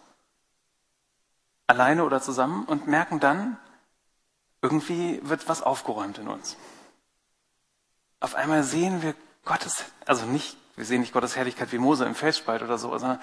alleine 1.65 2.03
oder 2.03 2.21
zusammen 2.21 2.65
und 2.65 2.87
merken 2.87 3.19
dann, 3.19 3.57
irgendwie 4.61 5.19
wird 5.23 5.49
was 5.49 5.63
aufgeräumt 5.63 6.19
in 6.19 6.27
uns. 6.27 6.55
Auf 8.19 8.35
einmal 8.35 8.63
sehen 8.63 9.01
wir 9.01 9.15
Gottes, 9.43 9.85
also 10.05 10.25
nicht, 10.25 10.55
wir 10.75 10.85
sehen 10.85 11.01
nicht 11.01 11.13
Gottes 11.13 11.35
Herrlichkeit 11.35 11.71
wie 11.71 11.79
Mose 11.79 12.05
im 12.05 12.13
Felsspalt 12.13 12.61
oder 12.61 12.77
so, 12.77 12.95
sondern, 12.95 13.19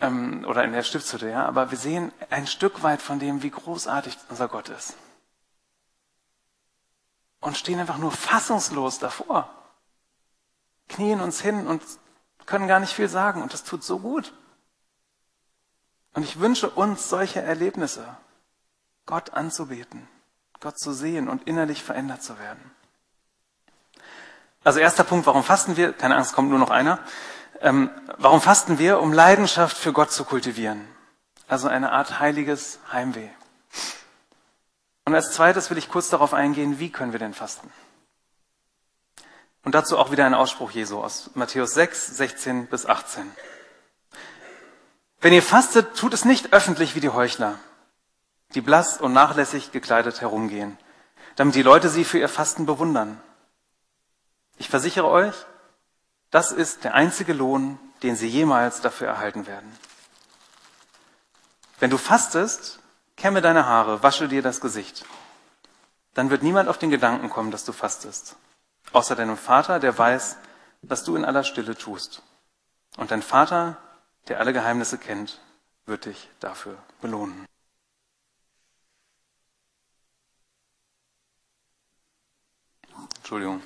ähm, 0.00 0.44
oder 0.48 0.64
in 0.64 0.72
der 0.72 0.82
Stiftshütte, 0.82 1.30
ja, 1.30 1.46
aber 1.46 1.70
wir 1.70 1.78
sehen 1.78 2.10
ein 2.30 2.48
Stück 2.48 2.82
weit 2.82 3.00
von 3.00 3.20
dem, 3.20 3.44
wie 3.44 3.50
großartig 3.50 4.18
unser 4.28 4.48
Gott 4.48 4.68
ist. 4.70 4.96
Und 7.40 7.56
stehen 7.56 7.78
einfach 7.78 7.98
nur 7.98 8.10
fassungslos 8.10 8.98
davor. 8.98 9.61
Knien 10.92 11.20
uns 11.20 11.40
hin 11.40 11.66
und 11.66 11.82
können 12.46 12.68
gar 12.68 12.80
nicht 12.80 12.92
viel 12.92 13.08
sagen 13.08 13.42
und 13.42 13.52
das 13.52 13.64
tut 13.64 13.82
so 13.82 13.98
gut. 13.98 14.32
Und 16.14 16.22
ich 16.22 16.38
wünsche 16.38 16.68
uns 16.68 17.08
solche 17.08 17.40
Erlebnisse, 17.40 18.06
Gott 19.06 19.32
anzubeten, 19.32 20.06
Gott 20.60 20.78
zu 20.78 20.92
sehen 20.92 21.28
und 21.28 21.48
innerlich 21.48 21.82
verändert 21.82 22.22
zu 22.22 22.38
werden. 22.38 22.70
Also 24.64 24.78
erster 24.78 25.04
Punkt, 25.04 25.26
warum 25.26 25.42
fasten 25.42 25.76
wir? 25.76 25.92
Keine 25.92 26.16
Angst, 26.16 26.34
kommt 26.34 26.50
nur 26.50 26.58
noch 26.58 26.70
einer. 26.70 27.00
Ähm, 27.60 27.90
warum 28.18 28.40
fasten 28.40 28.78
wir? 28.78 29.00
Um 29.00 29.12
Leidenschaft 29.12 29.76
für 29.76 29.92
Gott 29.92 30.12
zu 30.12 30.24
kultivieren. 30.24 30.86
Also 31.48 31.68
eine 31.68 31.92
Art 31.92 32.20
heiliges 32.20 32.78
Heimweh. 32.92 33.28
Und 35.04 35.14
als 35.14 35.32
zweites 35.32 35.70
will 35.70 35.78
ich 35.78 35.88
kurz 35.88 36.10
darauf 36.10 36.32
eingehen, 36.32 36.78
wie 36.78 36.90
können 36.90 37.12
wir 37.12 37.18
denn 37.18 37.34
fasten? 37.34 37.72
Und 39.64 39.74
dazu 39.74 39.98
auch 39.98 40.10
wieder 40.10 40.26
ein 40.26 40.34
Ausspruch 40.34 40.72
Jesu 40.72 41.02
aus 41.02 41.30
Matthäus 41.34 41.74
6, 41.74 42.16
16 42.16 42.66
bis 42.66 42.86
18. 42.86 43.30
Wenn 45.20 45.32
ihr 45.32 45.42
fastet, 45.42 45.96
tut 45.96 46.12
es 46.14 46.24
nicht 46.24 46.52
öffentlich 46.52 46.96
wie 46.96 47.00
die 47.00 47.08
Heuchler, 47.08 47.58
die 48.54 48.60
blass 48.60 49.00
und 49.00 49.12
nachlässig 49.12 49.70
gekleidet 49.70 50.20
herumgehen, 50.20 50.76
damit 51.36 51.54
die 51.54 51.62
Leute 51.62 51.88
sie 51.88 52.04
für 52.04 52.18
ihr 52.18 52.28
Fasten 52.28 52.66
bewundern. 52.66 53.20
Ich 54.58 54.68
versichere 54.68 55.08
euch, 55.08 55.34
das 56.32 56.50
ist 56.50 56.82
der 56.82 56.94
einzige 56.94 57.32
Lohn, 57.32 57.78
den 58.02 58.16
sie 58.16 58.26
jemals 58.26 58.80
dafür 58.80 59.06
erhalten 59.06 59.46
werden. 59.46 59.70
Wenn 61.78 61.90
du 61.90 61.98
fastest, 61.98 62.80
kämme 63.16 63.42
deine 63.42 63.66
Haare, 63.66 64.02
wasche 64.02 64.26
dir 64.26 64.42
das 64.42 64.60
Gesicht. 64.60 65.04
Dann 66.14 66.30
wird 66.30 66.42
niemand 66.42 66.68
auf 66.68 66.78
den 66.78 66.90
Gedanken 66.90 67.30
kommen, 67.30 67.52
dass 67.52 67.64
du 67.64 67.72
fastest. 67.72 68.36
Außer 68.92 69.16
deinem 69.16 69.36
Vater, 69.36 69.80
der 69.80 69.96
weiß, 69.96 70.36
was 70.82 71.04
du 71.04 71.16
in 71.16 71.24
aller 71.24 71.44
Stille 71.44 71.76
tust. 71.76 72.22
Und 72.96 73.10
dein 73.10 73.22
Vater, 73.22 73.78
der 74.28 74.38
alle 74.38 74.52
Geheimnisse 74.52 74.98
kennt, 74.98 75.40
wird 75.86 76.04
dich 76.04 76.28
dafür 76.40 76.76
belohnen. 77.00 77.46
Entschuldigung. 83.16 83.62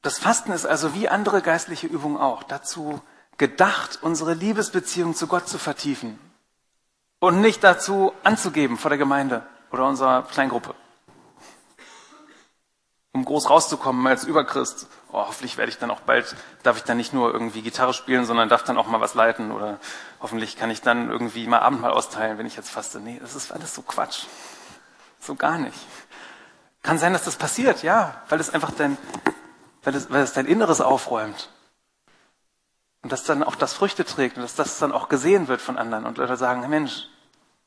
Das 0.00 0.18
Fasten 0.18 0.52
ist 0.52 0.64
also 0.64 0.94
wie 0.94 1.08
andere 1.08 1.42
geistliche 1.42 1.88
Übungen 1.88 2.16
auch 2.16 2.42
dazu 2.44 3.02
gedacht, 3.38 3.98
unsere 4.02 4.34
Liebesbeziehung 4.34 5.14
zu 5.14 5.26
Gott 5.26 5.48
zu 5.48 5.58
vertiefen 5.58 6.18
und 7.18 7.40
nicht 7.40 7.62
dazu 7.64 8.12
anzugeben 8.22 8.78
vor 8.78 8.88
der 8.88 8.98
Gemeinde 8.98 9.46
oder 9.72 9.86
unserer 9.86 10.22
Kleingruppe 10.22 10.74
um 13.16 13.24
groß 13.24 13.48
rauszukommen 13.48 14.06
als 14.06 14.24
Überchrist. 14.24 14.88
Oh, 15.10 15.20
hoffentlich 15.26 15.56
werde 15.56 15.70
ich 15.70 15.78
dann 15.78 15.90
auch 15.90 16.00
bald, 16.00 16.36
darf 16.62 16.76
ich 16.76 16.84
dann 16.84 16.98
nicht 16.98 17.14
nur 17.14 17.32
irgendwie 17.32 17.62
Gitarre 17.62 17.94
spielen, 17.94 18.26
sondern 18.26 18.50
darf 18.50 18.62
dann 18.62 18.76
auch 18.76 18.86
mal 18.86 19.00
was 19.00 19.14
leiten 19.14 19.52
oder 19.52 19.78
hoffentlich 20.20 20.56
kann 20.58 20.70
ich 20.70 20.82
dann 20.82 21.10
irgendwie 21.10 21.46
mal 21.46 21.60
Abendmahl 21.60 21.92
austeilen, 21.92 22.36
wenn 22.36 22.44
ich 22.44 22.56
jetzt 22.56 22.70
faste. 22.70 23.00
Nee, 23.00 23.18
das 23.20 23.34
ist 23.34 23.52
alles 23.52 23.74
so 23.74 23.80
Quatsch. 23.80 24.26
So 25.18 25.34
gar 25.34 25.56
nicht. 25.56 25.78
Kann 26.82 26.98
sein, 26.98 27.14
dass 27.14 27.24
das 27.24 27.36
passiert, 27.36 27.82
ja, 27.82 28.20
weil 28.28 28.38
es 28.38 28.52
einfach 28.52 28.70
dein, 28.70 28.98
weil 29.82 29.94
es, 29.94 30.10
weil 30.10 30.22
es 30.22 30.34
dein 30.34 30.46
Inneres 30.46 30.82
aufräumt. 30.82 31.48
Und 33.02 33.12
dass 33.12 33.24
dann 33.24 33.42
auch 33.42 33.56
das 33.56 33.72
Früchte 33.72 34.04
trägt 34.04 34.36
und 34.36 34.42
dass 34.42 34.56
das 34.56 34.78
dann 34.78 34.92
auch 34.92 35.08
gesehen 35.08 35.48
wird 35.48 35.62
von 35.62 35.78
anderen 35.78 36.04
und 36.04 36.18
Leute 36.18 36.36
sagen, 36.36 36.68
Mensch, 36.68 37.08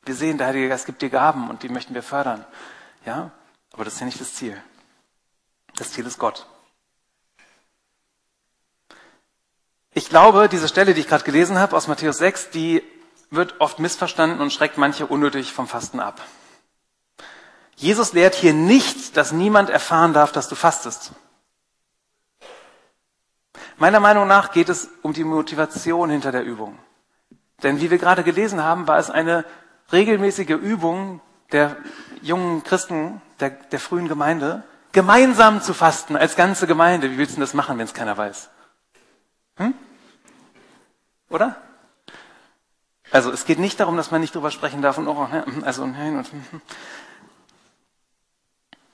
wir 0.04 0.14
sehen, 0.14 0.38
der 0.38 0.46
Heilige 0.46 0.68
Geist 0.68 0.86
gibt 0.86 1.02
dir 1.02 1.10
Gaben 1.10 1.50
und 1.50 1.64
die 1.64 1.68
möchten 1.68 1.94
wir 1.94 2.04
fördern. 2.04 2.44
Ja, 3.04 3.32
aber 3.72 3.84
das 3.84 3.94
ist 3.94 4.00
ja 4.00 4.06
nicht 4.06 4.20
das 4.20 4.34
Ziel. 4.34 4.56
Das 5.80 5.92
Ziel 5.92 6.06
ist 6.06 6.18
Gott. 6.18 6.46
Ich 9.94 10.10
glaube, 10.10 10.50
diese 10.50 10.68
Stelle, 10.68 10.92
die 10.92 11.00
ich 11.00 11.08
gerade 11.08 11.24
gelesen 11.24 11.58
habe 11.58 11.74
aus 11.74 11.88
Matthäus 11.88 12.18
6, 12.18 12.50
die 12.50 12.82
wird 13.30 13.62
oft 13.62 13.78
missverstanden 13.78 14.42
und 14.42 14.52
schreckt 14.52 14.76
manche 14.76 15.06
unnötig 15.06 15.54
vom 15.54 15.66
Fasten 15.66 15.98
ab. 15.98 16.20
Jesus 17.76 18.12
lehrt 18.12 18.34
hier 18.34 18.52
nicht, 18.52 19.16
dass 19.16 19.32
niemand 19.32 19.70
erfahren 19.70 20.12
darf, 20.12 20.32
dass 20.32 20.50
du 20.50 20.54
fastest. 20.54 21.12
Meiner 23.78 24.00
Meinung 24.00 24.28
nach 24.28 24.52
geht 24.52 24.68
es 24.68 24.90
um 25.00 25.14
die 25.14 25.24
Motivation 25.24 26.10
hinter 26.10 26.30
der 26.30 26.44
Übung. 26.44 26.78
Denn 27.62 27.80
wie 27.80 27.90
wir 27.90 27.96
gerade 27.96 28.22
gelesen 28.22 28.62
haben, 28.62 28.86
war 28.86 28.98
es 28.98 29.08
eine 29.08 29.46
regelmäßige 29.92 30.50
Übung 30.50 31.22
der 31.52 31.78
jungen 32.20 32.64
Christen, 32.64 33.22
der, 33.40 33.48
der 33.48 33.80
frühen 33.80 34.08
Gemeinde, 34.08 34.62
gemeinsam 34.92 35.62
zu 35.62 35.74
fasten 35.74 36.16
als 36.16 36.36
ganze 36.36 36.66
Gemeinde. 36.66 37.10
Wie 37.10 37.18
willst 37.18 37.36
du 37.36 37.40
das 37.40 37.54
machen, 37.54 37.78
wenn 37.78 37.84
es 37.84 37.94
keiner 37.94 38.16
weiß? 38.16 38.50
Hm? 39.56 39.74
Oder? 41.28 41.56
Also 43.10 43.30
es 43.30 43.44
geht 43.44 43.58
nicht 43.58 43.80
darum, 43.80 43.96
dass 43.96 44.10
man 44.10 44.20
nicht 44.20 44.34
drüber 44.34 44.50
sprechen 44.50 44.82
darf 44.82 44.98
und 44.98 45.08
oh, 45.08 45.28
also 45.62 45.86
nein 45.86 46.16
und 46.18 46.30
hm, 46.30 46.44
hm. 46.50 46.62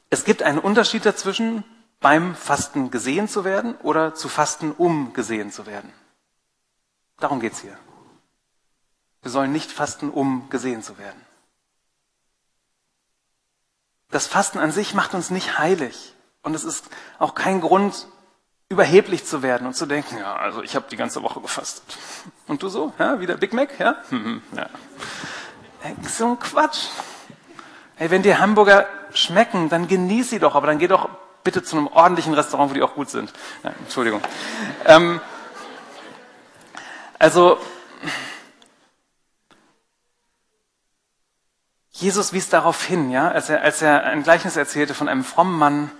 es 0.08 0.24
gibt 0.24 0.42
einen 0.42 0.58
Unterschied 0.58 1.04
dazwischen, 1.04 1.64
beim 2.00 2.34
Fasten 2.34 2.90
gesehen 2.90 3.28
zu 3.28 3.44
werden 3.44 3.74
oder 3.76 4.14
zu 4.14 4.28
fasten, 4.28 4.72
um 4.72 5.12
gesehen 5.12 5.50
zu 5.50 5.66
werden. 5.66 5.92
Darum 7.18 7.40
geht's 7.40 7.60
hier. 7.60 7.76
Wir 9.22 9.30
sollen 9.30 9.52
nicht 9.52 9.72
fasten, 9.72 10.10
um 10.10 10.48
gesehen 10.50 10.82
zu 10.82 10.98
werden. 10.98 11.20
Das 14.16 14.26
Fasten 14.26 14.58
an 14.58 14.72
sich 14.72 14.94
macht 14.94 15.12
uns 15.12 15.28
nicht 15.28 15.58
heilig. 15.58 16.14
Und 16.42 16.54
es 16.54 16.64
ist 16.64 16.86
auch 17.18 17.34
kein 17.34 17.60
Grund, 17.60 18.06
überheblich 18.70 19.26
zu 19.26 19.42
werden 19.42 19.66
und 19.66 19.74
zu 19.76 19.84
denken, 19.84 20.16
ja, 20.16 20.34
also 20.36 20.62
ich 20.62 20.74
habe 20.74 20.86
die 20.90 20.96
ganze 20.96 21.22
Woche 21.22 21.42
gefastet. 21.42 21.84
Und 22.46 22.62
du 22.62 22.70
so? 22.70 22.94
Ja, 22.98 23.20
wieder 23.20 23.36
Big 23.36 23.52
Mac? 23.52 23.78
Ja? 23.78 23.96
Hm, 24.08 24.40
ja. 24.56 24.70
So 26.08 26.28
ein 26.28 26.38
Quatsch. 26.38 26.86
Hey, 27.96 28.10
wenn 28.10 28.22
dir 28.22 28.38
Hamburger 28.38 28.86
schmecken, 29.12 29.68
dann 29.68 29.86
genieß 29.86 30.30
sie 30.30 30.38
doch, 30.38 30.54
aber 30.54 30.66
dann 30.66 30.78
geh 30.78 30.88
doch 30.88 31.10
bitte 31.44 31.62
zu 31.62 31.76
einem 31.76 31.88
ordentlichen 31.88 32.32
Restaurant, 32.32 32.70
wo 32.70 32.74
die 32.74 32.82
auch 32.82 32.94
gut 32.94 33.10
sind. 33.10 33.34
Ja, 33.64 33.74
Entschuldigung. 33.84 34.22
Ähm, 34.86 35.20
also, 37.18 37.58
Jesus 41.98 42.34
wies 42.34 42.50
darauf 42.50 42.84
hin, 42.84 43.10
ja, 43.10 43.30
als 43.30 43.48
er, 43.48 43.62
als 43.62 43.80
er 43.80 44.04
ein 44.04 44.22
Gleichnis 44.22 44.56
erzählte 44.56 44.92
von 44.92 45.08
einem 45.08 45.24
frommen 45.24 45.58
Mann, 45.58 45.90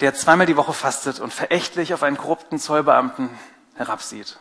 der 0.00 0.14
zweimal 0.14 0.46
die 0.46 0.56
Woche 0.56 0.72
fastet 0.72 1.20
und 1.20 1.30
verächtlich 1.30 1.92
auf 1.92 2.02
einen 2.02 2.16
korrupten 2.16 2.58
Zollbeamten 2.58 3.28
herabsieht. 3.74 4.38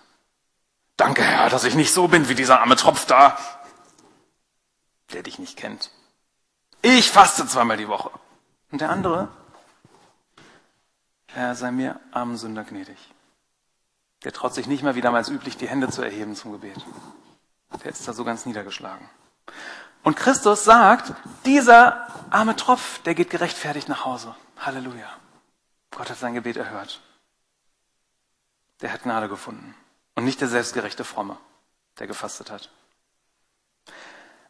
Danke, 0.95 1.21
Herr, 1.21 1.49
dass 1.49 1.65
ich 1.65 1.75
nicht 1.75 1.91
so 1.91 2.07
bin 2.07 2.29
wie 2.29 2.35
dieser 2.35 2.61
arme 2.61 2.77
Tropf 2.77 3.05
da, 3.05 3.37
der 5.11 5.21
dich 5.21 5.37
nicht 5.37 5.57
kennt. 5.57 5.91
Ich 6.81 7.11
faste 7.11 7.45
zweimal 7.45 7.75
die 7.75 7.89
Woche. 7.89 8.09
Und 8.71 8.79
der 8.79 8.89
andere, 8.89 9.27
Herr, 11.27 11.55
sei 11.55 11.71
mir 11.71 11.99
armen 12.13 12.37
Sünder 12.37 12.63
gnädig. 12.63 12.97
Der 14.23 14.31
traut 14.31 14.53
sich 14.53 14.67
nicht 14.67 14.81
mehr 14.81 14.95
wie 14.95 15.01
damals 15.01 15.27
üblich, 15.27 15.57
die 15.57 15.67
Hände 15.67 15.89
zu 15.89 16.01
erheben 16.01 16.37
zum 16.37 16.53
Gebet. 16.53 16.77
Der 17.83 17.91
ist 17.91 18.07
da 18.07 18.13
so 18.13 18.23
ganz 18.23 18.45
niedergeschlagen. 18.45 19.09
Und 20.03 20.15
Christus 20.15 20.63
sagt, 20.63 21.13
dieser 21.45 22.07
arme 22.31 22.55
Tropf, 22.55 22.99
der 23.03 23.13
geht 23.13 23.29
gerechtfertigt 23.29 23.89
nach 23.89 24.05
Hause. 24.05 24.35
Halleluja. 24.59 25.09
Gott 25.91 26.09
hat 26.09 26.17
sein 26.17 26.33
Gebet 26.33 26.57
erhört. 26.57 27.01
Der 28.81 28.91
hat 28.91 29.03
Gnade 29.03 29.29
gefunden. 29.29 29.75
Und 30.15 30.25
nicht 30.25 30.41
der 30.41 30.47
selbstgerechte 30.47 31.03
Fromme, 31.03 31.37
der 31.99 32.07
gefastet 32.07 32.49
hat. 32.51 32.69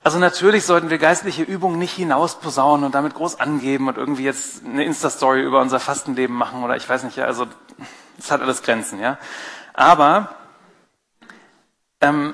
Also 0.04 0.18
natürlich 0.18 0.66
sollten 0.66 0.89
wir 0.89 0.97
geistliche 0.97 1.43
Übungen 1.43 1.78
nicht 1.78 1.93
hinausposaunen 1.93 2.86
und 2.86 2.95
damit 2.95 3.14
groß 3.14 3.39
angeben 3.39 3.88
und 3.88 3.97
irgendwie 3.97 4.24
jetzt 4.24 4.66
eine 4.66 4.84
Insta-Story 4.84 5.43
über 5.43 5.62
unser 5.62 5.80
Fastenleben 5.80 6.36
machen 6.36 6.64
oder 6.64 6.76
ich 6.76 6.89
weiß 6.89 7.04
nicht, 7.04 7.18
ja, 7.18 7.26
also 7.26 7.45
es 8.18 8.32
hat 8.32 8.41
alles 8.41 8.64
Grenzen, 8.64 8.99
ja. 8.99 9.20
Aber 9.74 10.34
ähm, 12.02 12.34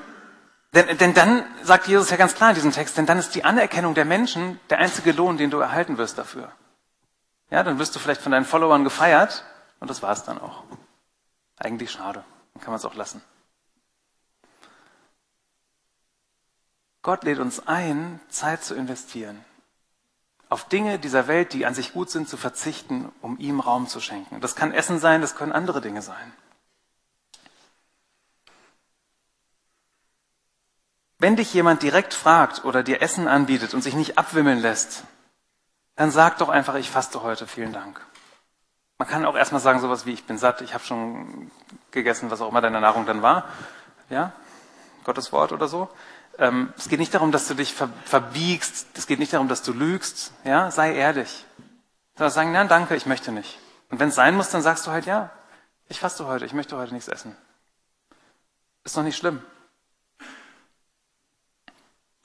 denn, 0.74 0.98
denn 0.98 1.14
dann 1.14 1.44
sagt 1.62 1.86
Jesus 1.86 2.10
ja 2.10 2.16
ganz 2.16 2.34
klar 2.34 2.50
in 2.50 2.54
diesem 2.54 2.72
Text, 2.72 2.98
denn 2.98 3.06
dann 3.06 3.18
ist 3.18 3.34
die 3.34 3.44
Anerkennung 3.44 3.94
der 3.94 4.04
Menschen 4.04 4.60
der 4.70 4.78
einzige 4.78 5.12
Lohn, 5.12 5.38
den 5.38 5.50
du 5.50 5.58
erhalten 5.58 5.98
wirst 5.98 6.18
dafür. 6.18 6.52
Ja, 7.50 7.62
dann 7.62 7.78
wirst 7.78 7.94
du 7.94 7.98
vielleicht 7.98 8.20
von 8.20 8.32
deinen 8.32 8.44
Followern 8.44 8.84
gefeiert 8.84 9.44
und 9.80 9.88
das 9.88 10.02
war 10.02 10.12
es 10.12 10.24
dann 10.24 10.38
auch. 10.38 10.64
Eigentlich 11.56 11.90
schade. 11.90 12.24
Dann 12.54 12.62
kann 12.62 12.70
man 12.70 12.78
es 12.78 12.84
auch 12.84 12.94
lassen. 12.94 13.22
Gott 17.02 17.24
lädt 17.24 17.38
uns 17.38 17.66
ein, 17.66 18.20
Zeit 18.28 18.62
zu 18.62 18.74
investieren. 18.74 19.42
Auf 20.50 20.68
Dinge 20.68 20.98
dieser 20.98 21.26
Welt, 21.26 21.52
die 21.52 21.64
an 21.64 21.74
sich 21.74 21.92
gut 21.92 22.10
sind, 22.10 22.28
zu 22.28 22.36
verzichten, 22.36 23.10
um 23.22 23.38
ihm 23.38 23.60
Raum 23.60 23.86
zu 23.86 24.00
schenken. 24.00 24.40
Das 24.40 24.56
kann 24.56 24.72
Essen 24.72 24.98
sein, 24.98 25.20
das 25.20 25.34
können 25.34 25.52
andere 25.52 25.80
Dinge 25.80 26.02
sein. 26.02 26.32
Wenn 31.18 31.36
dich 31.36 31.52
jemand 31.52 31.82
direkt 31.82 32.14
fragt 32.14 32.64
oder 32.64 32.82
dir 32.82 33.02
Essen 33.02 33.26
anbietet 33.26 33.74
und 33.74 33.82
sich 33.82 33.94
nicht 33.94 34.18
abwimmeln 34.18 34.60
lässt, 34.60 35.04
dann 35.96 36.12
sag 36.12 36.38
doch 36.38 36.48
einfach, 36.48 36.76
ich 36.76 36.90
faste 36.90 37.22
heute, 37.22 37.48
vielen 37.48 37.72
Dank. 37.72 38.00
Man 38.98 39.08
kann 39.08 39.24
auch 39.24 39.36
erstmal 39.36 39.60
sagen, 39.60 39.80
sowas 39.80 40.06
wie, 40.06 40.12
ich 40.12 40.24
bin 40.24 40.38
satt, 40.38 40.60
ich 40.60 40.74
habe 40.74 40.84
schon 40.84 41.50
gegessen, 41.90 42.30
was 42.30 42.40
auch 42.40 42.50
immer 42.50 42.60
deine 42.60 42.80
Nahrung 42.80 43.04
dann 43.04 43.22
war. 43.22 43.48
Ja, 44.10 44.32
Gottes 45.04 45.32
Wort 45.32 45.52
oder 45.52 45.66
so. 45.66 45.88
Ähm, 46.38 46.72
es 46.76 46.88
geht 46.88 47.00
nicht 47.00 47.14
darum, 47.14 47.32
dass 47.32 47.48
du 47.48 47.54
dich 47.54 47.74
ver 47.74 47.90
verbiegst, 48.04 48.86
es 48.94 49.08
geht 49.08 49.18
nicht 49.18 49.32
darum, 49.32 49.48
dass 49.48 49.62
du 49.62 49.72
lügst. 49.72 50.32
Ja, 50.44 50.70
sei 50.70 50.94
ehrlich. 50.94 51.46
Sondern 52.16 52.32
sagen, 52.32 52.52
nein, 52.52 52.68
danke, 52.68 52.94
ich 52.94 53.06
möchte 53.06 53.32
nicht. 53.32 53.58
Und 53.90 53.98
wenn 53.98 54.10
es 54.10 54.14
sein 54.14 54.36
muss, 54.36 54.50
dann 54.50 54.62
sagst 54.62 54.86
du 54.86 54.92
halt, 54.92 55.06
ja, 55.06 55.30
ich 55.88 55.98
faste 55.98 56.26
heute, 56.26 56.44
ich 56.44 56.52
möchte 56.52 56.76
heute 56.76 56.94
nichts 56.94 57.08
essen. 57.08 57.36
Ist 58.84 58.96
doch 58.96 59.02
nicht 59.02 59.16
schlimm. 59.16 59.42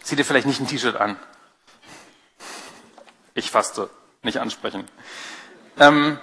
Zieh 0.04 0.16
dir 0.16 0.26
vielleicht 0.26 0.46
nicht 0.46 0.60
ein 0.60 0.68
T-Shirt 0.68 0.98
an. 0.98 1.18
Ich 3.34 3.50
faste, 3.50 3.90
nicht 4.22 4.40
ansprechen. 4.40 4.86
Ähm, 5.80 6.20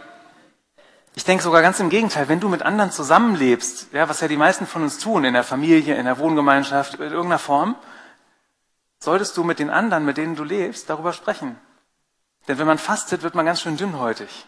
ich 1.15 1.25
denke 1.25 1.43
sogar 1.43 1.63
ganz 1.63 1.81
im 1.81 1.91
Gegenteil, 1.91 2.29
wenn 2.29 2.41
du 2.41 2.49
mit 2.49 2.63
anderen 2.63 2.93
zusammenlebst, 2.93 3.89
ja, 3.93 4.09
was 4.09 4.21
ja 4.21 4.29
die 4.29 4.37
meisten 4.37 4.67
von 4.67 4.83
uns 4.83 4.99
tun, 4.99 5.25
in 5.25 5.35
der 5.35 5.43
Familie, 5.43 5.97
in 5.97 6.05
der 6.05 6.19
Wohngemeinschaft, 6.19 6.95
in 6.95 7.01
irgendeiner 7.01 7.39
Form, 7.39 7.75
solltest 9.01 9.37
du 9.37 9.45
mit 9.45 9.59
den 9.59 9.71
anderen, 9.71 10.05
mit 10.05 10.19
denen 10.19 10.37
du 10.37 10.45
lebst, 10.45 10.89
darüber 10.89 11.13
sprechen. 11.13 11.59
Denn 12.47 12.59
wenn 12.59 12.67
man 12.67 12.79
fastet, 12.79 13.23
wird 13.23 13.35
man 13.35 13.47
ganz 13.47 13.61
schön 13.61 13.77
dünnhäutig. 13.77 14.47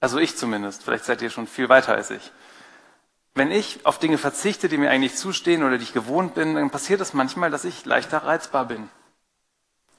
Also 0.00 0.18
ich 0.18 0.36
zumindest, 0.36 0.82
vielleicht 0.82 1.04
seid 1.04 1.22
ihr 1.22 1.30
schon 1.30 1.46
viel 1.46 1.68
weiter 1.68 1.94
als 1.94 2.10
ich. 2.10 2.32
Wenn 3.36 3.52
ich 3.52 3.84
auf 3.84 3.98
Dinge 3.98 4.16
verzichte, 4.16 4.70
die 4.70 4.78
mir 4.78 4.90
eigentlich 4.90 5.14
zustehen 5.14 5.62
oder 5.62 5.76
die 5.76 5.84
ich 5.84 5.92
gewohnt 5.92 6.34
bin, 6.34 6.54
dann 6.54 6.70
passiert 6.70 7.02
es 7.02 7.12
manchmal, 7.12 7.50
dass 7.50 7.66
ich 7.66 7.84
leichter 7.84 8.24
reizbar 8.24 8.64
bin. 8.64 8.88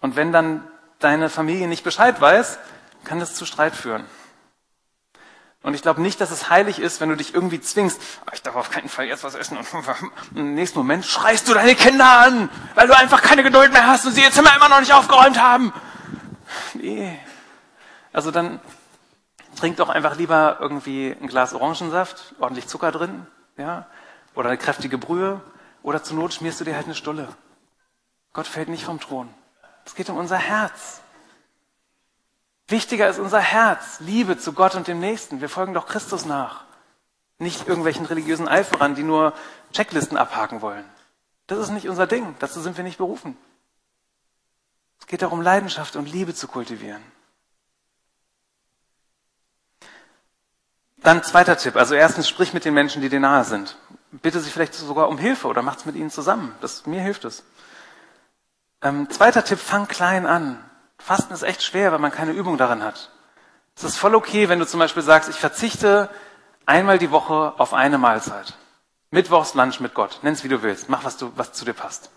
Und 0.02 0.16
wenn 0.16 0.32
dann 0.32 0.68
deine 0.98 1.30
Familie 1.30 1.68
nicht 1.68 1.84
Bescheid 1.84 2.20
weiß, 2.20 2.58
kann 3.04 3.20
das 3.20 3.36
zu 3.36 3.46
Streit 3.46 3.76
führen. 3.76 4.06
Und 5.62 5.76
ich 5.76 5.84
glaube 5.84 6.02
nicht, 6.02 6.20
dass 6.20 6.32
es 6.32 6.50
heilig 6.50 6.80
ist, 6.80 7.00
wenn 7.00 7.10
du 7.10 7.16
dich 7.16 7.36
irgendwie 7.36 7.62
zwingst, 7.62 8.02
ah, 8.26 8.32
ich 8.34 8.42
darf 8.42 8.56
auf 8.56 8.72
keinen 8.72 8.90
Fall 8.90 9.06
jetzt 9.06 9.24
was 9.24 9.36
essen 9.36 9.56
und 9.56 9.68
im 10.36 10.56
nächsten 10.56 10.80
Moment 10.80 11.06
schreist 11.06 11.48
du 11.48 11.54
deine 11.54 11.76
Kinder 11.76 12.10
an, 12.10 12.50
weil 12.74 12.88
du 12.88 12.98
einfach 12.98 13.22
keine 13.22 13.44
Geduld 13.44 13.72
mehr 13.72 13.86
hast 13.86 14.04
und 14.08 14.14
sie 14.14 14.24
ihr 14.24 14.32
Zimmer 14.32 14.56
immer 14.56 14.70
noch 14.70 14.80
nicht 14.80 14.94
aufgeräumt 14.94 15.40
haben. 15.40 15.74
Nee. 16.74 17.20
Also 18.14 18.32
dann 18.32 18.60
trink 19.58 19.78
doch 19.78 19.90
einfach 19.90 20.16
lieber 20.16 20.58
irgendwie 20.60 21.16
ein 21.20 21.28
Glas 21.28 21.54
Orangensaft, 21.54 22.36
ordentlich 22.40 22.68
Zucker 22.68 22.92
drin, 22.92 23.26
ja, 23.58 23.88
oder 24.36 24.50
eine 24.50 24.58
kräftige 24.58 24.98
Brühe, 24.98 25.42
oder 25.84 26.04
zur 26.04 26.18
Not 26.18 26.34
schmierst 26.34 26.60
du 26.60 26.64
dir 26.64 26.76
halt 26.76 26.86
eine 26.86 26.96
Stulle. 26.96 27.28
Gott 28.34 28.48
fällt 28.48 28.70
nicht 28.70 28.86
vom 28.86 29.00
Thron. 29.00 29.34
Es 29.86 29.96
geht 29.96 30.10
um 30.10 30.18
unser 30.18 30.38
Herz. 30.38 31.02
Wichtiger 32.68 33.08
ist 33.10 33.20
unser 33.20 33.40
Herz, 33.40 34.00
Liebe 34.00 34.38
zu 34.38 34.54
Gott 34.54 34.76
und 34.76 34.88
dem 34.88 35.00
Nächsten. 35.00 35.42
Wir 35.42 35.50
folgen 35.50 35.74
doch 35.74 35.88
Christus 35.88 36.26
nach. 36.26 36.66
Nicht 37.40 37.68
irgendwelchen 37.68 38.06
religiösen 38.06 38.48
Eiferern, 38.48 38.96
die 38.96 39.04
nur 39.04 39.34
Checklisten 39.72 40.18
abhaken 40.18 40.62
wollen. 40.62 40.84
Das 41.48 41.60
ist 41.60 41.70
nicht 41.70 41.88
unser 41.88 42.08
Ding. 42.08 42.36
Dazu 42.40 42.60
sind 42.60 42.76
wir 42.76 42.84
nicht 42.84 42.98
berufen. 42.98 43.38
Es 45.00 45.08
geht 45.08 45.22
darum, 45.22 45.42
Leidenschaft 45.42 45.96
und 45.96 46.12
Liebe 46.12 46.34
zu 46.34 46.48
kultivieren. 46.48 47.02
Dann 51.08 51.24
zweiter 51.24 51.58
Tipp. 51.58 51.78
Also 51.78 51.96
erstens, 51.96 52.28
sprich 52.28 52.54
mit 52.54 52.66
den 52.66 52.74
Menschen, 52.74 53.02
die 53.02 53.08
dir 53.08 53.22
nahe 53.22 53.46
sind. 53.46 53.78
Bitte 54.12 54.42
sie 54.42 54.50
vielleicht 54.50 54.74
sogar 54.74 55.08
um 55.08 55.18
Hilfe 55.18 55.48
oder 55.48 55.62
macht's 55.62 55.86
mit 55.86 55.96
ihnen 55.96 56.10
zusammen. 56.10 56.54
Das, 56.60 56.86
mir 56.86 57.00
hilft 57.00 57.24
es. 57.24 57.46
Ähm, 58.82 59.10
zweiter 59.10 59.46
Tipp, 59.46 59.58
fang 59.58 59.88
klein 59.88 60.26
an. 60.26 60.62
Fasten 60.98 61.34
ist 61.34 61.44
echt 61.44 61.64
schwer, 61.64 61.94
weil 61.94 62.00
man 62.00 62.12
keine 62.12 62.34
Übung 62.34 62.58
darin 62.58 62.84
hat. 62.84 63.10
Es 63.78 63.86
ist 63.86 63.96
voll 63.96 64.16
okay, 64.16 64.50
wenn 64.50 64.60
du 64.60 64.68
zum 64.68 64.82
Beispiel 64.82 65.02
sagst, 65.02 65.30
ich 65.30 65.38
verzichte 65.38 66.10
einmal 66.66 66.98
die 66.98 67.10
Woche 67.10 67.54
auf 67.58 67.74
eine 67.74 67.98
Mahlzeit. 67.98 68.56
Mittwochs 69.10 69.54
Lunch 69.54 69.80
mit 69.80 69.94
Gott. 69.94 70.20
Nenn's 70.24 70.44
wie 70.44 70.50
du 70.50 70.62
willst. 70.62 70.90
Mach, 70.90 71.06
was 71.06 71.16
du, 71.16 71.32
was 71.38 71.54
zu 71.54 71.64
dir 71.64 71.72
passt. 71.72 72.12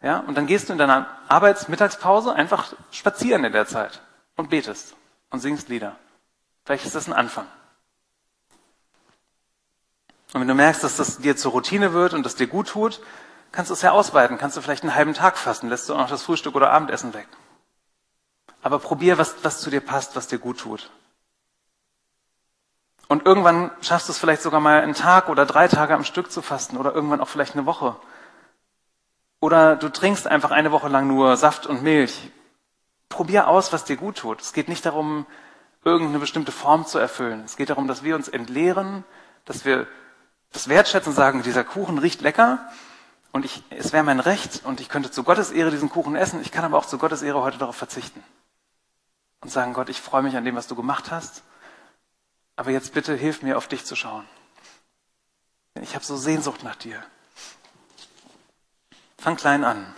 Ja? 0.00 0.20
Und 0.20 0.38
dann 0.38 0.46
gehst 0.46 0.70
du 0.70 0.72
in 0.72 0.78
deiner 0.78 1.06
Arbeitsmittagspause 1.28 2.32
einfach 2.32 2.72
spazieren 2.92 3.44
in 3.44 3.52
der 3.52 3.66
Zeit 3.66 4.00
und 4.36 4.48
betest 4.48 4.96
und 5.28 5.40
singst 5.40 5.68
Lieder. 5.68 5.96
Vielleicht 6.64 6.86
ist 6.86 6.94
das 6.94 7.08
ein 7.08 7.12
Anfang. 7.12 7.46
Und 10.32 10.40
wenn 10.40 10.48
du 10.48 10.54
merkst, 10.54 10.82
dass 10.82 10.96
das 10.96 11.18
dir 11.18 11.36
zur 11.36 11.52
Routine 11.52 11.92
wird 11.92 12.14
und 12.14 12.24
das 12.24 12.36
dir 12.36 12.46
gut 12.46 12.68
tut, 12.68 13.00
kannst 13.52 13.70
du 13.70 13.74
es 13.74 13.82
ja 13.82 13.92
ausweiten. 13.92 14.38
Kannst 14.38 14.56
du 14.56 14.62
vielleicht 14.62 14.82
einen 14.82 14.94
halben 14.94 15.14
Tag 15.14 15.36
fasten, 15.36 15.68
lässt 15.68 15.88
du 15.88 15.94
auch 15.94 15.98
noch 15.98 16.08
das 16.08 16.22
Frühstück 16.22 16.54
oder 16.54 16.70
Abendessen 16.72 17.12
weg. 17.14 17.28
Aber 18.62 18.78
probier, 18.78 19.18
was, 19.18 19.36
was 19.42 19.60
zu 19.60 19.70
dir 19.70 19.80
passt, 19.80 20.16
was 20.16 20.28
dir 20.28 20.38
gut 20.38 20.60
tut. 20.60 20.90
Und 23.08 23.26
irgendwann 23.26 23.70
schaffst 23.82 24.08
du 24.08 24.12
es 24.12 24.18
vielleicht 24.18 24.40
sogar 24.40 24.60
mal 24.60 24.80
einen 24.80 24.94
Tag 24.94 25.28
oder 25.28 25.44
drei 25.44 25.68
Tage 25.68 25.94
am 25.94 26.04
Stück 26.04 26.32
zu 26.32 26.40
fasten 26.40 26.78
oder 26.78 26.94
irgendwann 26.94 27.20
auch 27.20 27.28
vielleicht 27.28 27.54
eine 27.54 27.66
Woche. 27.66 27.96
Oder 29.38 29.76
du 29.76 29.90
trinkst 29.90 30.26
einfach 30.26 30.50
eine 30.50 30.72
Woche 30.72 30.88
lang 30.88 31.08
nur 31.08 31.36
Saft 31.36 31.66
und 31.66 31.82
Milch. 31.82 32.30
Probier 33.10 33.48
aus, 33.48 33.72
was 33.72 33.84
dir 33.84 33.96
gut 33.96 34.16
tut. 34.16 34.40
Es 34.40 34.54
geht 34.54 34.68
nicht 34.68 34.86
darum, 34.86 35.26
irgendeine 35.84 36.20
bestimmte 36.20 36.52
Form 36.52 36.86
zu 36.86 36.98
erfüllen. 36.98 37.42
Es 37.44 37.56
geht 37.56 37.68
darum, 37.68 37.86
dass 37.86 38.02
wir 38.02 38.14
uns 38.14 38.28
entleeren, 38.28 39.04
dass 39.44 39.64
wir 39.66 39.86
das 40.52 40.68
wertschätzen 40.68 41.10
und 41.10 41.16
sagen, 41.16 41.42
dieser 41.42 41.64
Kuchen 41.64 41.98
riecht 41.98 42.20
lecker 42.20 42.70
und 43.32 43.44
ich, 43.44 43.62
es 43.70 43.92
wäre 43.92 44.04
mein 44.04 44.20
Recht 44.20 44.64
und 44.64 44.80
ich 44.80 44.88
könnte 44.88 45.10
zu 45.10 45.24
Gottes 45.24 45.50
Ehre 45.50 45.70
diesen 45.70 45.88
Kuchen 45.88 46.14
essen. 46.14 46.40
Ich 46.42 46.52
kann 46.52 46.64
aber 46.64 46.78
auch 46.78 46.86
zu 46.86 46.98
Gottes 46.98 47.22
Ehre 47.22 47.42
heute 47.42 47.58
darauf 47.58 47.76
verzichten 47.76 48.22
und 49.40 49.50
sagen, 49.50 49.72
Gott, 49.72 49.88
ich 49.88 50.00
freue 50.00 50.22
mich 50.22 50.36
an 50.36 50.44
dem, 50.44 50.54
was 50.54 50.66
du 50.66 50.76
gemacht 50.76 51.10
hast, 51.10 51.42
aber 52.56 52.70
jetzt 52.70 52.92
bitte 52.92 53.14
hilf 53.14 53.42
mir, 53.42 53.56
auf 53.56 53.66
dich 53.66 53.84
zu 53.84 53.96
schauen. 53.96 54.24
Ich 55.80 55.94
habe 55.94 56.04
so 56.04 56.16
Sehnsucht 56.16 56.62
nach 56.62 56.76
dir. 56.76 57.02
Fang 59.18 59.36
klein 59.36 59.64
an. 59.64 59.94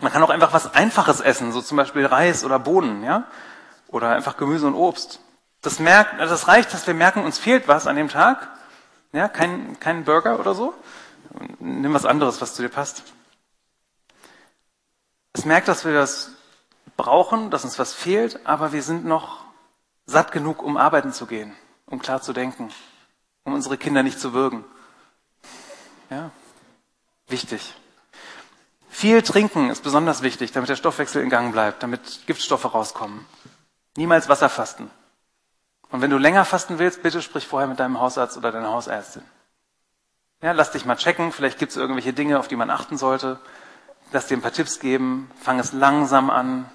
Man 0.00 0.12
kann 0.12 0.22
auch 0.22 0.30
einfach 0.30 0.52
was 0.52 0.74
Einfaches 0.74 1.20
essen, 1.20 1.52
so 1.52 1.62
zum 1.62 1.76
Beispiel 1.76 2.04
Reis 2.04 2.44
oder 2.44 2.58
Bohnen, 2.58 3.04
ja, 3.04 3.24
oder 3.86 4.10
einfach 4.10 4.36
Gemüse 4.36 4.66
und 4.66 4.74
Obst. 4.74 5.20
Das 5.62 5.78
merkt, 5.78 6.20
das 6.20 6.48
reicht, 6.48 6.74
dass 6.74 6.86
wir 6.86 6.94
merken, 6.94 7.24
uns 7.24 7.38
fehlt 7.38 7.68
was 7.68 7.86
an 7.86 7.96
dem 7.96 8.08
Tag, 8.08 8.48
ja, 9.14 9.28
kein, 9.28 9.78
kein 9.78 10.04
Burger 10.04 10.40
oder 10.40 10.54
so. 10.54 10.74
Nimm 11.60 11.94
was 11.94 12.04
anderes, 12.04 12.40
was 12.40 12.54
zu 12.54 12.62
dir 12.62 12.68
passt. 12.68 13.04
Es 15.32 15.44
merkt, 15.44 15.68
dass 15.68 15.84
wir 15.84 15.92
das 15.92 16.32
brauchen, 16.96 17.50
dass 17.50 17.64
uns 17.64 17.78
was 17.78 17.94
fehlt, 17.94 18.44
aber 18.44 18.72
wir 18.72 18.82
sind 18.82 19.04
noch 19.04 19.44
satt 20.04 20.32
genug, 20.32 20.62
um 20.62 20.76
arbeiten 20.76 21.12
zu 21.12 21.26
gehen, 21.26 21.54
um 21.86 22.00
klar 22.00 22.22
zu 22.22 22.32
denken, 22.32 22.70
um 23.44 23.54
unsere 23.54 23.78
Kinder 23.78 24.02
nicht 24.02 24.18
zu 24.18 24.32
würgen. 24.32 24.64
Ja, 26.10 26.30
wichtig. 27.28 27.74
Viel 28.88 29.22
trinken 29.22 29.70
ist 29.70 29.82
besonders 29.82 30.22
wichtig, 30.22 30.52
damit 30.52 30.70
der 30.70 30.76
Stoffwechsel 30.76 31.22
in 31.22 31.30
Gang 31.30 31.52
bleibt, 31.52 31.82
damit 31.82 32.26
Giftstoffe 32.26 32.74
rauskommen. 32.74 33.26
Niemals 33.96 34.28
Wasser 34.28 34.48
fasten. 34.48 34.90
Und 35.90 36.00
wenn 36.00 36.10
du 36.10 36.18
länger 36.18 36.44
fasten 36.44 36.78
willst, 36.78 37.02
bitte 37.02 37.22
sprich 37.22 37.46
vorher 37.46 37.68
mit 37.68 37.78
deinem 37.78 38.00
Hausarzt 38.00 38.36
oder 38.36 38.52
deiner 38.52 38.70
Hausärztin. 38.70 39.22
Ja, 40.42 40.52
lass 40.52 40.72
dich 40.72 40.84
mal 40.84 40.96
checken, 40.96 41.32
vielleicht 41.32 41.58
gibt 41.58 41.70
es 41.70 41.76
irgendwelche 41.76 42.12
Dinge, 42.12 42.38
auf 42.38 42.48
die 42.48 42.56
man 42.56 42.70
achten 42.70 42.98
sollte. 42.98 43.38
Lass 44.12 44.26
dir 44.26 44.36
ein 44.36 44.42
paar 44.42 44.52
Tipps 44.52 44.78
geben, 44.80 45.30
fang 45.40 45.58
es 45.58 45.72
langsam 45.72 46.30
an, 46.30 46.68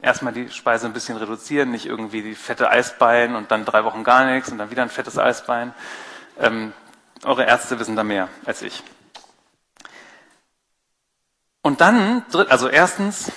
erstmal 0.00 0.32
die 0.32 0.48
Speise 0.50 0.86
ein 0.86 0.92
bisschen 0.92 1.16
reduzieren, 1.16 1.70
nicht 1.70 1.86
irgendwie 1.86 2.22
die 2.22 2.34
fette 2.34 2.70
Eisbein 2.70 3.34
und 3.34 3.50
dann 3.50 3.64
drei 3.64 3.84
Wochen 3.84 4.04
gar 4.04 4.24
nichts 4.24 4.50
und 4.50 4.58
dann 4.58 4.70
wieder 4.70 4.82
ein 4.82 4.88
fettes 4.88 5.18
Eisbein. 5.18 5.74
Ähm, 6.38 6.72
eure 7.24 7.44
Ärzte 7.44 7.78
wissen 7.78 7.96
da 7.96 8.02
mehr 8.02 8.28
als 8.44 8.62
ich. 8.62 8.82
Und 11.62 11.80
dann, 11.80 12.24
also 12.48 12.68
erstens, 12.68 13.30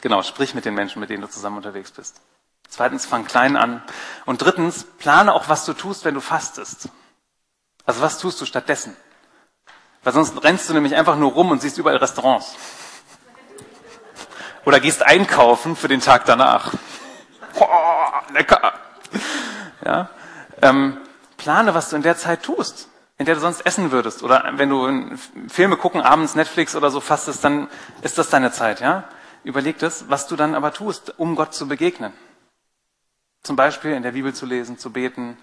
genau, 0.00 0.22
sprich 0.22 0.54
mit 0.54 0.64
den 0.64 0.74
Menschen, 0.74 1.00
mit 1.00 1.10
denen 1.10 1.22
du 1.22 1.28
zusammen 1.28 1.56
unterwegs 1.56 1.90
bist. 1.90 2.20
Zweitens, 2.68 3.06
fang 3.06 3.24
klein 3.24 3.56
an. 3.56 3.82
Und 4.24 4.42
drittens, 4.42 4.84
plane 4.98 5.32
auch, 5.32 5.48
was 5.48 5.64
du 5.64 5.72
tust, 5.72 6.04
wenn 6.04 6.14
du 6.14 6.20
fastest. 6.20 6.88
Also 7.84 8.00
was 8.00 8.18
tust 8.18 8.40
du 8.40 8.44
stattdessen? 8.44 8.96
Weil 10.02 10.12
sonst 10.12 10.42
rennst 10.42 10.68
du 10.68 10.74
nämlich 10.74 10.94
einfach 10.94 11.16
nur 11.16 11.32
rum 11.32 11.50
und 11.50 11.60
siehst 11.60 11.78
überall 11.78 11.96
Restaurants. 11.96 12.56
Oder 14.64 14.80
gehst 14.80 15.04
einkaufen 15.04 15.76
für 15.76 15.88
den 15.88 16.00
Tag 16.00 16.24
danach. 16.24 16.72
Boah, 17.56 18.22
lecker. 18.32 18.72
Ja? 19.84 20.10
Ähm, 20.60 20.98
plane, 21.36 21.74
was 21.74 21.90
du 21.90 21.96
in 21.96 22.02
der 22.02 22.16
Zeit 22.16 22.42
tust. 22.42 22.88
in 23.18 23.24
der 23.24 23.34
du 23.34 23.40
sonst 23.40 23.64
essen 23.64 23.92
würdest. 23.92 24.22
Oder 24.22 24.52
wenn 24.56 24.68
du 24.68 25.16
Filme 25.48 25.76
gucken, 25.76 26.02
abends 26.02 26.34
Netflix 26.34 26.76
oder 26.76 26.90
so 26.90 27.00
fastest, 27.00 27.44
dann 27.44 27.68
ist 28.02 28.18
das 28.18 28.28
deine 28.28 28.52
Zeit, 28.52 28.80
ja? 28.80 29.04
Überleg 29.46 29.78
das, 29.78 30.10
was 30.10 30.26
du 30.26 30.34
dann 30.34 30.56
aber 30.56 30.72
tust, 30.72 31.20
um 31.20 31.36
Gott 31.36 31.54
zu 31.54 31.68
begegnen. 31.68 32.12
Zum 33.44 33.54
Beispiel 33.54 33.92
in 33.92 34.02
der 34.02 34.10
Bibel 34.10 34.34
zu 34.34 34.44
lesen, 34.44 34.76
zu 34.76 34.90
beten, 34.90 35.38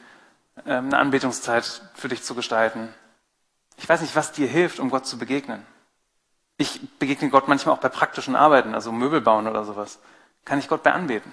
ähm, 0.65 0.87
eine 0.87 0.97
Anbetungszeit 0.97 1.81
für 1.95 2.09
dich 2.09 2.21
zu 2.21 2.35
gestalten. 2.35 2.93
Ich 3.77 3.87
weiß 3.87 4.01
nicht, 4.01 4.13
was 4.17 4.33
dir 4.33 4.45
hilft, 4.45 4.81
um 4.81 4.89
Gott 4.89 5.07
zu 5.07 5.17
begegnen. 5.17 5.65
Ich 6.57 6.81
begegne 6.99 7.29
Gott 7.29 7.47
manchmal 7.47 7.75
auch 7.75 7.79
bei 7.79 7.87
praktischen 7.87 8.35
Arbeiten, 8.35 8.75
also 8.75 8.91
Möbel 8.91 9.21
bauen 9.21 9.47
oder 9.47 9.63
sowas. 9.63 9.99
Kann 10.43 10.59
ich 10.59 10.67
Gott 10.67 10.83
bei 10.83 10.91
anbeten. 10.91 11.31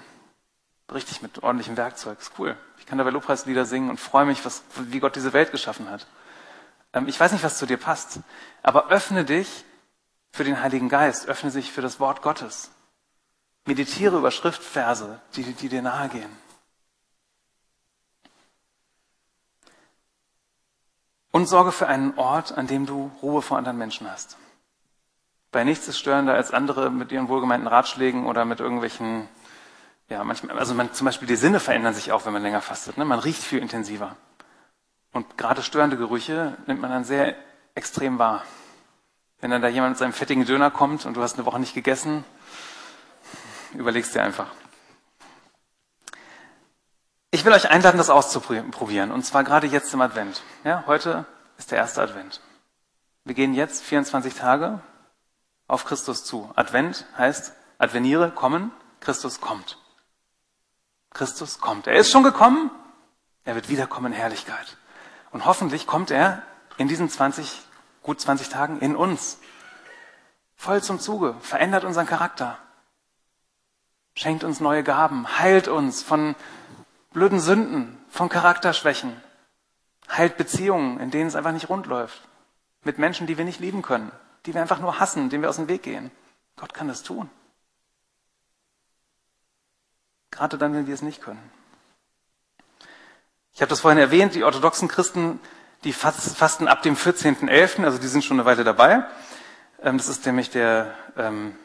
Richtig 0.93 1.21
mit 1.21 1.43
ordentlichem 1.43 1.75
Werkzeug. 1.75 2.19
Ist 2.21 2.31
cool. 2.39 2.55
Ich 2.79 2.85
kann 2.85 2.97
dabei 2.97 3.09
Lobpreislieder 3.09 3.65
singen 3.65 3.89
und 3.89 3.99
freue 3.99 4.25
mich, 4.25 4.45
was, 4.45 4.63
wie 4.77 5.01
Gott 5.01 5.17
diese 5.17 5.33
Welt 5.33 5.51
geschaffen 5.51 5.89
hat. 5.89 6.07
Ähm, 6.93 7.09
ich 7.09 7.19
weiß 7.19 7.33
nicht, 7.33 7.43
was 7.43 7.57
zu 7.57 7.65
dir 7.65 7.77
passt, 7.77 8.21
aber 8.63 8.87
öffne 8.87 9.25
dich 9.25 9.65
für 10.31 10.43
den 10.43 10.61
Heiligen 10.61 10.89
Geist, 10.89 11.27
öffne 11.27 11.51
dich 11.51 11.71
für 11.71 11.81
das 11.81 11.99
Wort 11.99 12.21
Gottes. 12.21 12.71
Meditiere 13.65 14.17
über 14.17 14.31
Schriftverse, 14.31 15.19
die, 15.35 15.43
die 15.43 15.69
dir 15.69 15.81
nahe 15.81 16.09
gehen. 16.09 16.37
Und 21.31 21.45
sorge 21.45 21.71
für 21.71 21.87
einen 21.87 22.17
Ort, 22.17 22.57
an 22.57 22.67
dem 22.67 22.85
du 22.85 23.11
Ruhe 23.21 23.41
vor 23.41 23.57
anderen 23.57 23.77
Menschen 23.77 24.09
hast. 24.09 24.37
Bei 25.51 25.63
nichts 25.63 25.87
ist 25.87 25.99
störender 25.99 26.33
als 26.33 26.51
andere 26.51 26.89
mit 26.89 27.11
ihren 27.11 27.27
wohlgemeinten 27.27 27.67
Ratschlägen 27.67 28.25
oder 28.25 28.45
mit 28.45 28.59
irgendwelchen, 28.59 29.27
ja, 30.09 30.23
manchmal, 30.23 30.57
also 30.57 30.73
man, 30.73 30.93
zum 30.93 31.05
Beispiel 31.05 31.27
die 31.27 31.35
Sinne 31.35 31.59
verändern 31.59 31.93
sich 31.93 32.11
auch, 32.11 32.25
wenn 32.25 32.33
man 32.33 32.41
länger 32.41 32.61
fastet. 32.61 32.97
Ne? 32.97 33.05
Man 33.05 33.19
riecht 33.19 33.43
viel 33.43 33.59
intensiver. 33.59 34.15
Und 35.13 35.37
gerade 35.37 35.61
störende 35.61 35.97
Gerüche 35.97 36.57
nimmt 36.67 36.81
man 36.81 36.89
dann 36.89 37.03
sehr 37.03 37.35
extrem 37.75 38.17
wahr. 38.17 38.43
Wenn 39.41 39.51
dann 39.51 39.61
da 39.61 39.67
jemand 39.67 39.91
mit 39.91 39.99
seinem 39.99 40.13
fettigen 40.13 40.45
Döner 40.45 40.71
kommt 40.71 41.05
und 41.05 41.15
du 41.15 41.21
hast 41.21 41.35
eine 41.35 41.45
Woche 41.45 41.59
nicht 41.59 41.73
gegessen, 41.73 42.23
überlegst 43.73 44.13
dir 44.13 44.23
einfach. 44.23 44.47
Ich 47.31 47.43
will 47.43 47.53
euch 47.53 47.69
einladen, 47.69 47.97
das 47.97 48.09
auszuprobieren. 48.09 49.11
Und 49.11 49.25
zwar 49.25 49.43
gerade 49.43 49.65
jetzt 49.67 49.93
im 49.93 50.01
Advent. 50.01 50.43
Ja, 50.63 50.83
heute 50.85 51.25
ist 51.57 51.71
der 51.71 51.79
erste 51.79 52.01
Advent. 52.01 52.41
Wir 53.23 53.33
gehen 53.33 53.53
jetzt 53.53 53.83
24 53.83 54.35
Tage 54.35 54.79
auf 55.67 55.85
Christus 55.85 56.23
zu. 56.23 56.51
Advent 56.55 57.05
heißt, 57.17 57.53
adveniere, 57.77 58.31
kommen, 58.31 58.71
Christus 58.99 59.41
kommt. 59.41 59.77
Christus 61.11 61.59
kommt. 61.59 61.87
Er 61.87 61.95
ist 61.95 62.11
schon 62.11 62.23
gekommen, 62.23 62.69
er 63.43 63.55
wird 63.55 63.69
wiederkommen 63.69 64.11
in 64.11 64.17
Herrlichkeit. 64.17 64.77
Und 65.31 65.45
hoffentlich 65.45 65.87
kommt 65.87 66.11
er 66.11 66.43
in 66.77 66.87
diesen 66.87 67.09
20, 67.09 67.61
gut 68.03 68.19
20 68.19 68.49
Tagen 68.49 68.79
in 68.79 68.95
uns. 68.95 69.39
Voll 70.55 70.81
zum 70.83 70.99
Zuge, 70.99 71.35
verändert 71.41 71.83
unseren 71.83 72.05
Charakter, 72.05 72.57
schenkt 74.15 74.43
uns 74.43 74.59
neue 74.59 74.83
Gaben, 74.83 75.39
heilt 75.39 75.67
uns 75.67 76.03
von 76.03 76.35
blöden 77.13 77.39
Sünden, 77.39 77.97
von 78.09 78.29
Charakterschwächen, 78.29 79.19
heilt 80.09 80.37
Beziehungen, 80.37 80.99
in 80.99 81.11
denen 81.11 81.27
es 81.27 81.35
einfach 81.35 81.51
nicht 81.51 81.69
rund 81.69 81.87
läuft, 81.87 82.21
mit 82.83 82.99
Menschen, 82.99 83.27
die 83.27 83.37
wir 83.37 83.45
nicht 83.45 83.59
lieben 83.59 83.81
können 83.81 84.11
die 84.45 84.53
wir 84.53 84.61
einfach 84.61 84.79
nur 84.79 84.99
hassen, 84.99 85.29
denen 85.29 85.43
wir 85.43 85.49
aus 85.49 85.57
dem 85.57 85.67
Weg 85.67 85.83
gehen. 85.83 86.11
Gott 86.55 86.73
kann 86.73 86.87
das 86.87 87.03
tun. 87.03 87.29
Gerade 90.31 90.57
dann, 90.57 90.73
wenn 90.73 90.87
wir 90.87 90.93
es 90.93 91.01
nicht 91.01 91.21
können. 91.21 91.51
Ich 93.53 93.61
habe 93.61 93.69
das 93.69 93.81
vorhin 93.81 93.99
erwähnt, 93.99 94.33
die 94.33 94.43
orthodoxen 94.43 94.87
Christen, 94.87 95.39
die 95.83 95.93
fasten 95.93 96.67
ab 96.67 96.83
dem 96.83 96.95
14.11., 96.95 97.83
also 97.83 97.97
die 97.97 98.07
sind 98.07 98.23
schon 98.23 98.37
eine 98.39 98.45
Weile 98.45 98.63
dabei. 98.63 99.05
Ähm, 99.81 99.97
das 99.97 100.07
ist 100.07 100.25
nämlich 100.25 100.49
der 100.49 100.93
ähm, 101.17 101.55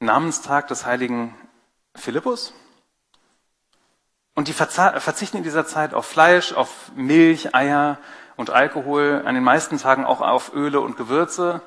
Namenstag 0.00 0.68
des 0.68 0.84
heiligen 0.84 1.34
Philippus. 1.94 2.52
Und 4.34 4.48
die 4.48 4.52
verzichten 4.52 5.36
in 5.36 5.44
dieser 5.44 5.64
Zeit 5.64 5.94
auf 5.94 6.06
Fleisch, 6.06 6.52
auf 6.52 6.90
Milch, 6.96 7.54
Eier 7.54 7.98
und 8.36 8.50
Alkohol, 8.50 9.22
an 9.24 9.36
den 9.36 9.44
meisten 9.44 9.78
Tagen 9.78 10.04
auch 10.04 10.20
auf 10.20 10.52
Öle 10.52 10.80
und 10.80 10.96
Gewürze. 10.96 11.62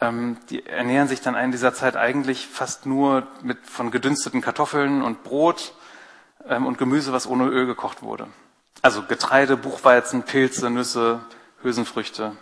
Ähm, 0.00 0.38
die 0.48 0.64
ernähren 0.64 1.08
sich 1.08 1.20
dann 1.20 1.34
in 1.34 1.50
dieser 1.50 1.74
Zeit 1.74 1.96
eigentlich 1.96 2.46
fast 2.46 2.86
nur 2.86 3.26
mit 3.42 3.66
von 3.66 3.90
gedünsteten 3.90 4.40
Kartoffeln 4.40 5.02
und 5.02 5.24
Brot 5.24 5.74
und 6.48 6.78
Gemüse, 6.78 7.12
was 7.12 7.26
ohne 7.26 7.48
Öl 7.48 7.66
gekocht 7.66 8.00
wurde. 8.00 8.28
Also 8.80 9.02
Getreide, 9.02 9.56
Buchweizen, 9.56 10.22
Pilze, 10.22 10.70
Nüsse, 10.70 11.20
Hülsenfrüchte. 11.62 12.36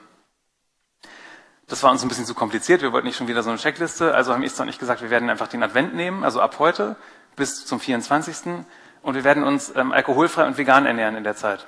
Das 1.66 1.82
war 1.82 1.90
uns 1.90 2.02
ein 2.02 2.08
bisschen 2.08 2.26
zu 2.26 2.34
kompliziert. 2.34 2.82
Wir 2.82 2.92
wollten 2.92 3.06
nicht 3.06 3.16
schon 3.16 3.26
wieder 3.26 3.42
so 3.42 3.50
eine 3.50 3.58
Checkliste. 3.58 4.14
Also 4.14 4.32
haben 4.32 4.42
Esther 4.42 4.62
und 4.62 4.68
ich 4.68 4.78
gesagt, 4.78 5.02
wir 5.02 5.10
werden 5.10 5.30
einfach 5.30 5.48
den 5.48 5.62
Advent 5.62 5.94
nehmen, 5.94 6.24
also 6.24 6.40
ab 6.40 6.58
heute 6.58 6.96
bis 7.34 7.64
zum 7.66 7.80
24. 7.80 8.64
Und 9.02 9.14
wir 9.14 9.24
werden 9.24 9.44
uns 9.44 9.72
ähm, 9.74 9.92
alkoholfrei 9.92 10.46
und 10.46 10.58
vegan 10.58 10.86
ernähren 10.86 11.16
in 11.16 11.24
der 11.24 11.36
Zeit. 11.36 11.66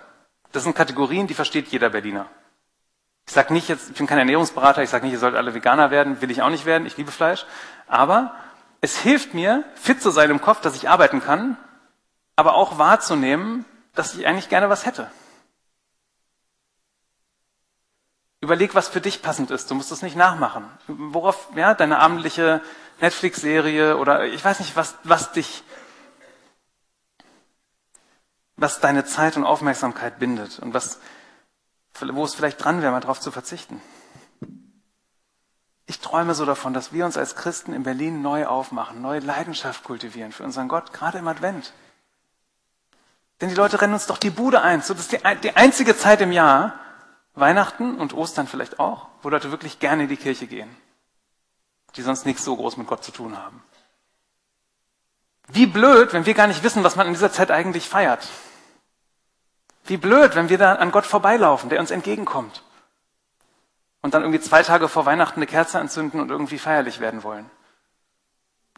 Das 0.52 0.64
sind 0.64 0.76
Kategorien, 0.76 1.26
die 1.26 1.34
versteht 1.34 1.68
jeder 1.68 1.90
Berliner. 1.90 2.26
Ich 3.26 3.34
sage 3.34 3.52
nicht 3.52 3.68
jetzt, 3.68 3.90
ich 3.90 3.98
bin 3.98 4.06
kein 4.06 4.18
Ernährungsberater, 4.18 4.82
ich 4.82 4.90
sage 4.90 5.04
nicht, 5.04 5.12
ihr 5.12 5.18
sollt 5.18 5.34
alle 5.34 5.52
Veganer 5.52 5.90
werden, 5.90 6.22
will 6.22 6.30
ich 6.30 6.42
auch 6.42 6.48
nicht 6.48 6.64
werden, 6.64 6.86
ich 6.86 6.96
liebe 6.96 7.12
Fleisch. 7.12 7.44
Aber 7.86 8.34
es 8.80 8.96
hilft 8.96 9.34
mir, 9.34 9.64
fit 9.74 10.00
zu 10.00 10.10
sein 10.10 10.30
im 10.30 10.40
Kopf, 10.40 10.60
dass 10.60 10.76
ich 10.76 10.88
arbeiten 10.88 11.20
kann, 11.20 11.58
aber 12.36 12.54
auch 12.54 12.78
wahrzunehmen, 12.78 13.64
dass 13.98 14.14
ich 14.14 14.26
eigentlich 14.26 14.48
gerne 14.48 14.70
was 14.70 14.86
hätte. 14.86 15.10
Überleg, 18.40 18.76
was 18.76 18.86
für 18.86 19.00
dich 19.00 19.22
passend 19.22 19.50
ist. 19.50 19.68
Du 19.68 19.74
musst 19.74 19.90
es 19.90 20.02
nicht 20.02 20.14
nachmachen. 20.14 20.70
Worauf, 20.86 21.48
ja, 21.56 21.74
deine 21.74 21.98
abendliche 21.98 22.62
Netflix-Serie 23.00 23.96
oder 23.96 24.24
ich 24.26 24.44
weiß 24.44 24.60
nicht, 24.60 24.76
was, 24.76 24.94
was 25.02 25.32
dich, 25.32 25.64
was 28.54 28.78
deine 28.78 29.04
Zeit 29.04 29.36
und 29.36 29.44
Aufmerksamkeit 29.44 30.20
bindet 30.20 30.60
und 30.60 30.74
was, 30.74 31.00
wo 32.00 32.24
es 32.24 32.36
vielleicht 32.36 32.62
dran 32.62 32.80
wäre, 32.80 32.92
mal 32.92 33.00
darauf 33.00 33.18
zu 33.18 33.32
verzichten. 33.32 33.82
Ich 35.86 35.98
träume 35.98 36.34
so 36.34 36.44
davon, 36.44 36.72
dass 36.72 36.92
wir 36.92 37.04
uns 37.04 37.16
als 37.16 37.34
Christen 37.34 37.72
in 37.72 37.82
Berlin 37.82 38.22
neu 38.22 38.46
aufmachen, 38.46 39.02
neue 39.02 39.20
Leidenschaft 39.20 39.82
kultivieren 39.82 40.30
für 40.30 40.44
unseren 40.44 40.68
Gott, 40.68 40.92
gerade 40.92 41.18
im 41.18 41.26
Advent. 41.26 41.72
Denn 43.40 43.48
die 43.48 43.54
Leute 43.54 43.80
rennen 43.80 43.94
uns 43.94 44.06
doch 44.06 44.18
die 44.18 44.30
Bude 44.30 44.62
ein. 44.62 44.82
So, 44.82 44.94
das 44.94 45.04
ist 45.04 45.12
die, 45.12 45.40
die 45.42 45.56
einzige 45.56 45.96
Zeit 45.96 46.20
im 46.20 46.32
Jahr, 46.32 46.78
Weihnachten 47.34 47.96
und 47.96 48.14
Ostern 48.14 48.48
vielleicht 48.48 48.80
auch, 48.80 49.06
wo 49.22 49.28
Leute 49.28 49.50
wirklich 49.50 49.78
gerne 49.78 50.04
in 50.04 50.08
die 50.08 50.16
Kirche 50.16 50.46
gehen, 50.46 50.74
die 51.96 52.02
sonst 52.02 52.26
nichts 52.26 52.44
so 52.44 52.56
groß 52.56 52.76
mit 52.76 52.88
Gott 52.88 53.04
zu 53.04 53.12
tun 53.12 53.38
haben. 53.38 53.62
Wie 55.46 55.66
blöd, 55.66 56.12
wenn 56.12 56.26
wir 56.26 56.34
gar 56.34 56.46
nicht 56.46 56.62
wissen, 56.62 56.84
was 56.84 56.96
man 56.96 57.06
in 57.06 57.14
dieser 57.14 57.32
Zeit 57.32 57.50
eigentlich 57.50 57.88
feiert. 57.88 58.28
Wie 59.84 59.96
blöd, 59.96 60.34
wenn 60.34 60.50
wir 60.50 60.58
da 60.58 60.74
an 60.74 60.90
Gott 60.90 61.06
vorbeilaufen, 61.06 61.70
der 61.70 61.80
uns 61.80 61.90
entgegenkommt. 61.90 62.62
Und 64.02 64.14
dann 64.14 64.22
irgendwie 64.22 64.40
zwei 64.40 64.62
Tage 64.62 64.88
vor 64.88 65.06
Weihnachten 65.06 65.38
eine 65.38 65.46
Kerze 65.46 65.78
anzünden 65.78 66.20
und 66.20 66.30
irgendwie 66.30 66.58
feierlich 66.58 67.00
werden 67.00 67.22
wollen. 67.22 67.50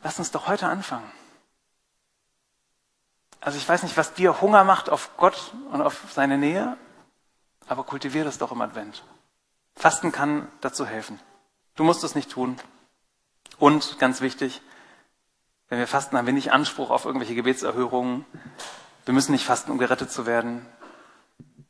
Lass 0.03 0.19
uns 0.19 0.31
doch 0.31 0.47
heute 0.47 0.69
anfangen. 0.69 1.11
Also 3.41 3.57
ich 3.57 3.69
weiß 3.69 3.83
nicht, 3.83 3.97
was 3.97 4.13
dir 4.13 4.41
Hunger 4.41 4.65
macht 4.65 4.91
auf 4.91 5.17
Gott 5.17 5.55
und 5.73 5.81
auf 5.81 6.03
seine 6.13 6.37
Nähe, 6.37 6.77
aber 7.69 7.85
kultivier 7.85 8.25
das 8.25 8.39
doch 8.39 8.53
im 8.53 8.61
Advent. 8.61 9.03
Fasten 9.77 10.13
kann 10.13 10.49
dazu 10.61 10.85
helfen. 10.85 11.19
Du 11.75 11.85
musst 11.85 12.05
es 12.05 12.15
nicht 12.15 12.31
tun. 12.31 12.57
Und 13.59 13.99
ganz 13.99 14.21
wichtig, 14.21 14.61
wenn 15.69 15.79
wir 15.79 15.87
fasten, 15.87 16.19
haben 16.19 16.27
wir 16.27 16.35
nicht 16.35 16.53
Anspruch 16.53 16.91
auf 16.91 17.05
irgendwelche 17.05 17.35
Gebetserhörungen. 17.35 18.27
Wir 19.05 19.15
müssen 19.15 19.33
nicht 19.33 19.47
fasten, 19.47 19.71
um 19.71 19.79
gerettet 19.79 20.11
zu 20.11 20.27
werden. 20.27 20.67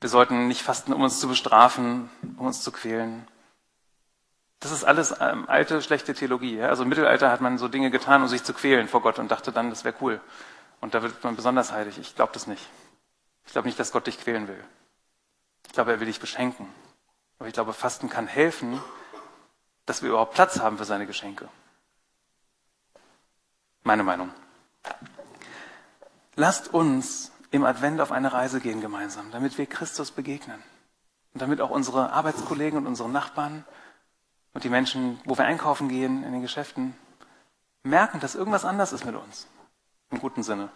Wir 0.00 0.08
sollten 0.08 0.48
nicht 0.48 0.62
fasten, 0.62 0.92
um 0.92 1.02
uns 1.02 1.20
zu 1.20 1.28
bestrafen, 1.28 2.10
um 2.38 2.46
uns 2.46 2.62
zu 2.62 2.72
quälen. 2.72 3.28
Das 4.58 4.72
ist 4.72 4.84
alles 4.84 5.14
ähm, 5.20 5.48
alte, 5.48 5.82
schlechte 5.82 6.14
Theologie. 6.14 6.56
Ja? 6.56 6.68
Also 6.68 6.82
im 6.82 6.88
Mittelalter 6.88 7.30
hat 7.30 7.40
man 7.40 7.58
so 7.58 7.68
Dinge 7.68 7.90
getan, 7.90 8.22
um 8.22 8.28
sich 8.28 8.42
zu 8.42 8.54
quälen 8.54 8.88
vor 8.88 9.02
Gott 9.02 9.18
und 9.18 9.30
dachte 9.30 9.52
dann, 9.52 9.70
das 9.70 9.84
wäre 9.84 9.94
cool. 10.00 10.20
Und 10.80 10.94
da 10.94 11.02
wird 11.02 11.22
man 11.22 11.36
besonders 11.36 11.72
heilig. 11.72 11.98
Ich 11.98 12.14
glaube 12.14 12.32
das 12.32 12.46
nicht. 12.46 12.66
Ich 13.46 13.52
glaube 13.52 13.68
nicht, 13.68 13.78
dass 13.78 13.92
Gott 13.92 14.06
dich 14.06 14.18
quälen 14.18 14.48
will. 14.48 14.62
Ich 15.66 15.72
glaube, 15.72 15.92
er 15.92 16.00
will 16.00 16.06
dich 16.06 16.20
beschenken. 16.20 16.68
Aber 17.38 17.48
ich 17.48 17.54
glaube, 17.54 17.72
Fasten 17.72 18.08
kann 18.08 18.26
helfen, 18.26 18.80
dass 19.86 20.02
wir 20.02 20.10
überhaupt 20.10 20.34
Platz 20.34 20.60
haben 20.60 20.78
für 20.78 20.84
seine 20.84 21.06
Geschenke. 21.06 21.48
Meine 23.82 24.02
Meinung. 24.02 24.30
Lasst 26.36 26.72
uns 26.72 27.32
im 27.50 27.64
Advent 27.64 28.00
auf 28.00 28.12
eine 28.12 28.32
Reise 28.32 28.60
gehen 28.60 28.80
gemeinsam, 28.80 29.30
damit 29.30 29.58
wir 29.58 29.66
Christus 29.66 30.10
begegnen. 30.10 30.62
Und 31.32 31.42
damit 31.42 31.60
auch 31.60 31.70
unsere 31.70 32.12
Arbeitskollegen 32.12 32.78
und 32.78 32.86
unsere 32.86 33.08
Nachbarn 33.08 33.64
und 34.52 34.64
die 34.64 34.68
Menschen, 34.68 35.20
wo 35.24 35.38
wir 35.38 35.44
einkaufen 35.44 35.88
gehen, 35.88 36.24
in 36.24 36.32
den 36.32 36.42
Geschäften, 36.42 36.96
merken, 37.82 38.20
dass 38.20 38.34
irgendwas 38.34 38.64
anders 38.64 38.92
ist 38.92 39.04
mit 39.04 39.14
uns. 39.14 39.46
Im 40.10 40.18
guten 40.18 40.42
Sinne. 40.42 40.70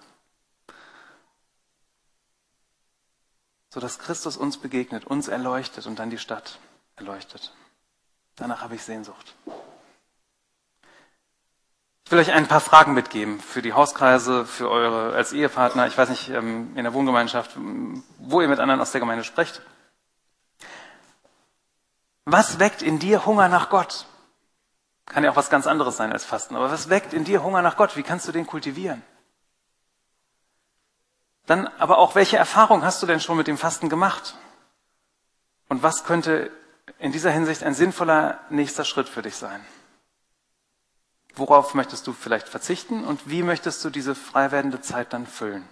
sodass 3.74 3.98
Christus 3.98 4.36
uns 4.36 4.56
begegnet, 4.56 5.04
uns 5.04 5.26
erleuchtet 5.26 5.86
und 5.86 5.98
dann 5.98 6.08
die 6.08 6.18
Stadt 6.18 6.60
erleuchtet. 6.94 7.52
Danach 8.36 8.62
habe 8.62 8.76
ich 8.76 8.84
Sehnsucht. 8.84 9.34
Ich 12.04 12.12
will 12.12 12.20
euch 12.20 12.32
ein 12.32 12.46
paar 12.46 12.60
Fragen 12.60 12.94
mitgeben 12.94 13.40
für 13.40 13.62
die 13.62 13.72
Hauskreise, 13.72 14.46
für 14.46 14.70
eure 14.70 15.16
als 15.16 15.32
Ehepartner, 15.32 15.88
ich 15.88 15.98
weiß 15.98 16.08
nicht, 16.10 16.28
ähm, 16.28 16.70
in 16.76 16.84
der 16.84 16.94
Wohngemeinschaft, 16.94 17.56
wo 18.18 18.40
ihr 18.40 18.46
mit 18.46 18.60
anderen 18.60 18.80
aus 18.80 18.92
der 18.92 19.00
Gemeinde 19.00 19.24
sprecht. 19.24 19.60
Was 22.26 22.60
weckt 22.60 22.80
in 22.80 23.00
dir 23.00 23.26
Hunger 23.26 23.48
nach 23.48 23.70
Gott? 23.70 24.06
Kann 25.06 25.24
ja 25.24 25.32
auch 25.32 25.36
was 25.36 25.50
ganz 25.50 25.66
anderes 25.66 25.96
sein 25.96 26.12
als 26.12 26.24
Fasten, 26.24 26.54
aber 26.54 26.70
was 26.70 26.90
weckt 26.90 27.12
in 27.12 27.24
dir 27.24 27.42
Hunger 27.42 27.60
nach 27.60 27.76
Gott? 27.76 27.96
Wie 27.96 28.04
kannst 28.04 28.28
du 28.28 28.32
den 28.32 28.46
kultivieren? 28.46 29.02
Dann 31.46 31.66
aber 31.78 31.98
auch, 31.98 32.14
welche 32.14 32.36
Erfahrung 32.36 32.84
hast 32.84 33.02
du 33.02 33.06
denn 33.06 33.20
schon 33.20 33.36
mit 33.36 33.46
dem 33.46 33.58
Fasten 33.58 33.88
gemacht? 33.88 34.36
Und 35.68 35.82
was 35.82 36.04
könnte 36.04 36.50
in 36.98 37.12
dieser 37.12 37.30
Hinsicht 37.30 37.62
ein 37.62 37.74
sinnvoller 37.74 38.40
nächster 38.50 38.84
Schritt 38.84 39.08
für 39.08 39.22
dich 39.22 39.36
sein? 39.36 39.64
Worauf 41.34 41.74
möchtest 41.74 42.06
du 42.06 42.12
vielleicht 42.12 42.48
verzichten 42.48 43.04
und 43.04 43.28
wie 43.28 43.42
möchtest 43.42 43.84
du 43.84 43.90
diese 43.90 44.14
frei 44.14 44.52
werdende 44.52 44.80
Zeit 44.80 45.12
dann 45.12 45.26
füllen? 45.26 45.68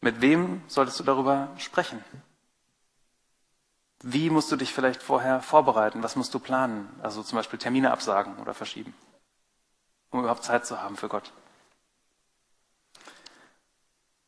Mit 0.00 0.20
wem 0.20 0.62
solltest 0.68 1.00
du 1.00 1.04
darüber 1.04 1.48
sprechen? 1.56 2.04
Wie 4.02 4.28
musst 4.28 4.52
du 4.52 4.56
dich 4.56 4.74
vielleicht 4.74 5.02
vorher 5.02 5.40
vorbereiten? 5.40 6.02
Was 6.02 6.14
musst 6.14 6.34
du 6.34 6.38
planen? 6.38 6.90
Also 7.02 7.22
zum 7.22 7.36
Beispiel 7.36 7.58
Termine 7.58 7.90
absagen 7.90 8.36
oder 8.36 8.52
verschieben, 8.52 8.94
um 10.10 10.20
überhaupt 10.20 10.44
Zeit 10.44 10.66
zu 10.66 10.82
haben 10.82 10.98
für 10.98 11.08
Gott. 11.08 11.32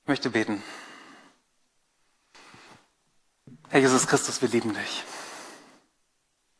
Ich 0.06 0.08
möchte 0.08 0.30
beten. 0.30 0.62
Herr 3.70 3.80
Jesus 3.80 4.06
Christus, 4.06 4.40
wir 4.40 4.48
lieben 4.48 4.72
dich. 4.72 5.02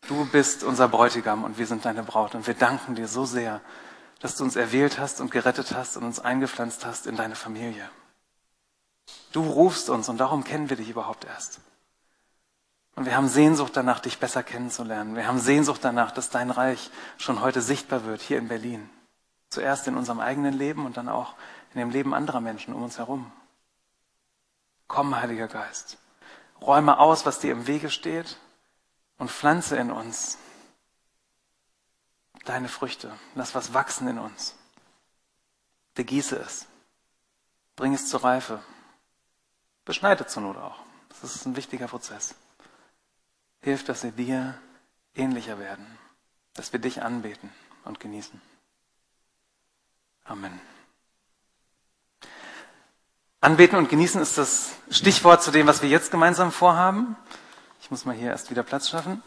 Du 0.09 0.25
bist 0.25 0.65
unser 0.65 0.89
Bräutigam 0.89 1.45
und 1.45 1.57
wir 1.57 1.69
sind 1.69 1.85
deine 1.85 2.03
Braut 2.03 2.35
und 2.35 2.49
wir 2.49 2.55
danken 2.55 2.97
dir 2.97 3.07
so 3.07 3.25
sehr, 3.25 3.61
dass 4.19 4.35
du 4.35 4.43
uns 4.43 4.57
erwählt 4.57 4.99
hast 4.99 5.21
und 5.21 5.31
gerettet 5.31 5.77
hast 5.77 5.97
und 5.97 6.03
uns 6.03 6.19
eingepflanzt 6.19 6.85
hast 6.85 7.07
in 7.07 7.15
deine 7.15 7.37
Familie. 7.37 7.89
Du 9.31 9.43
rufst 9.43 9.91
uns 9.91 10.09
und 10.09 10.19
darum 10.19 10.43
kennen 10.43 10.69
wir 10.69 10.77
dich 10.77 10.91
überhaupt 10.91 11.25
erst. 11.25 11.61
Und 12.97 13.05
wir 13.05 13.17
haben 13.17 13.29
Sehnsucht 13.29 13.77
danach, 13.77 14.01
dich 14.01 14.19
besser 14.19 14.43
kennenzulernen. 14.43 15.15
Wir 15.15 15.29
haben 15.29 15.39
Sehnsucht 15.39 15.85
danach, 15.85 16.11
dass 16.11 16.31
dein 16.31 16.51
Reich 16.51 16.91
schon 17.17 17.41
heute 17.43 17.63
sichtbar 17.63 18.07
wird 18.07 18.23
hier 18.23 18.39
in 18.39 18.49
Berlin. 18.49 18.91
Zuerst 19.51 19.87
in 19.87 19.97
unserem 19.97 20.19
eigenen 20.19 20.55
Leben 20.55 20.85
und 20.85 20.97
dann 20.97 21.09
auch 21.09 21.37
in 21.77 21.81
dem 21.81 21.91
Leben 21.91 22.15
anderer 22.15 22.41
Menschen 22.41 22.73
um 22.73 22.83
uns 22.83 22.97
herum. 22.97 23.31
Komm, 24.89 25.15
Heiliger 25.15 25.47
Geist, 25.47 25.99
räume 26.63 26.99
aus, 26.99 27.27
was 27.27 27.39
dir 27.39 27.53
im 27.53 27.67
Wege 27.67 27.91
steht 27.91 28.39
und 29.19 29.31
pflanze 29.31 29.77
in 29.77 29.91
uns 29.91 30.39
deine 32.47 32.69
Früchte. 32.69 33.13
Lass 33.35 33.55
was 33.55 33.75
wachsen 33.75 34.09
in 34.09 34.19
uns. 34.19 34.55
Begieße 35.95 36.37
es. 36.37 36.67
Bring 37.75 37.93
es 37.93 38.09
zur 38.09 38.25
Reife. 38.25 38.63
Beschneide 39.85 40.27
zur 40.27 40.45
Not 40.45 40.57
auch. 40.57 40.79
Das 41.11 41.25
ist 41.25 41.45
ein 41.45 41.57
wichtiger 41.57 41.89
Prozess. 41.89 42.37
Hilf, 43.61 43.85
dass 43.85 44.03
wir 44.03 44.13
dir 44.13 44.59
ähnlicher 45.15 45.59
werden, 45.59 45.99
dass 46.55 46.73
wir 46.73 46.81
dich 46.81 47.03
anbeten 47.03 47.53
und 47.85 48.01
genießen. 48.01 48.41
Amen. 50.25 50.59
Anbeten 53.41 53.79
und 53.79 53.89
genießen 53.89 54.21
ist 54.21 54.39
das 54.39 54.71
Stichwort 54.91 55.43
zu 55.43 55.51
dem, 55.51 55.67
was 55.67 55.83
wir 55.83 55.89
jetzt 55.89 56.11
gemeinsam 56.11 56.51
vorhaben. 56.53 57.17
Ich 57.81 57.91
muss 57.91 58.05
mal 58.05 58.15
hier 58.15 58.31
erst 58.31 58.51
wieder 58.51 58.63
Platz 58.63 58.89
schaffen. 58.89 59.23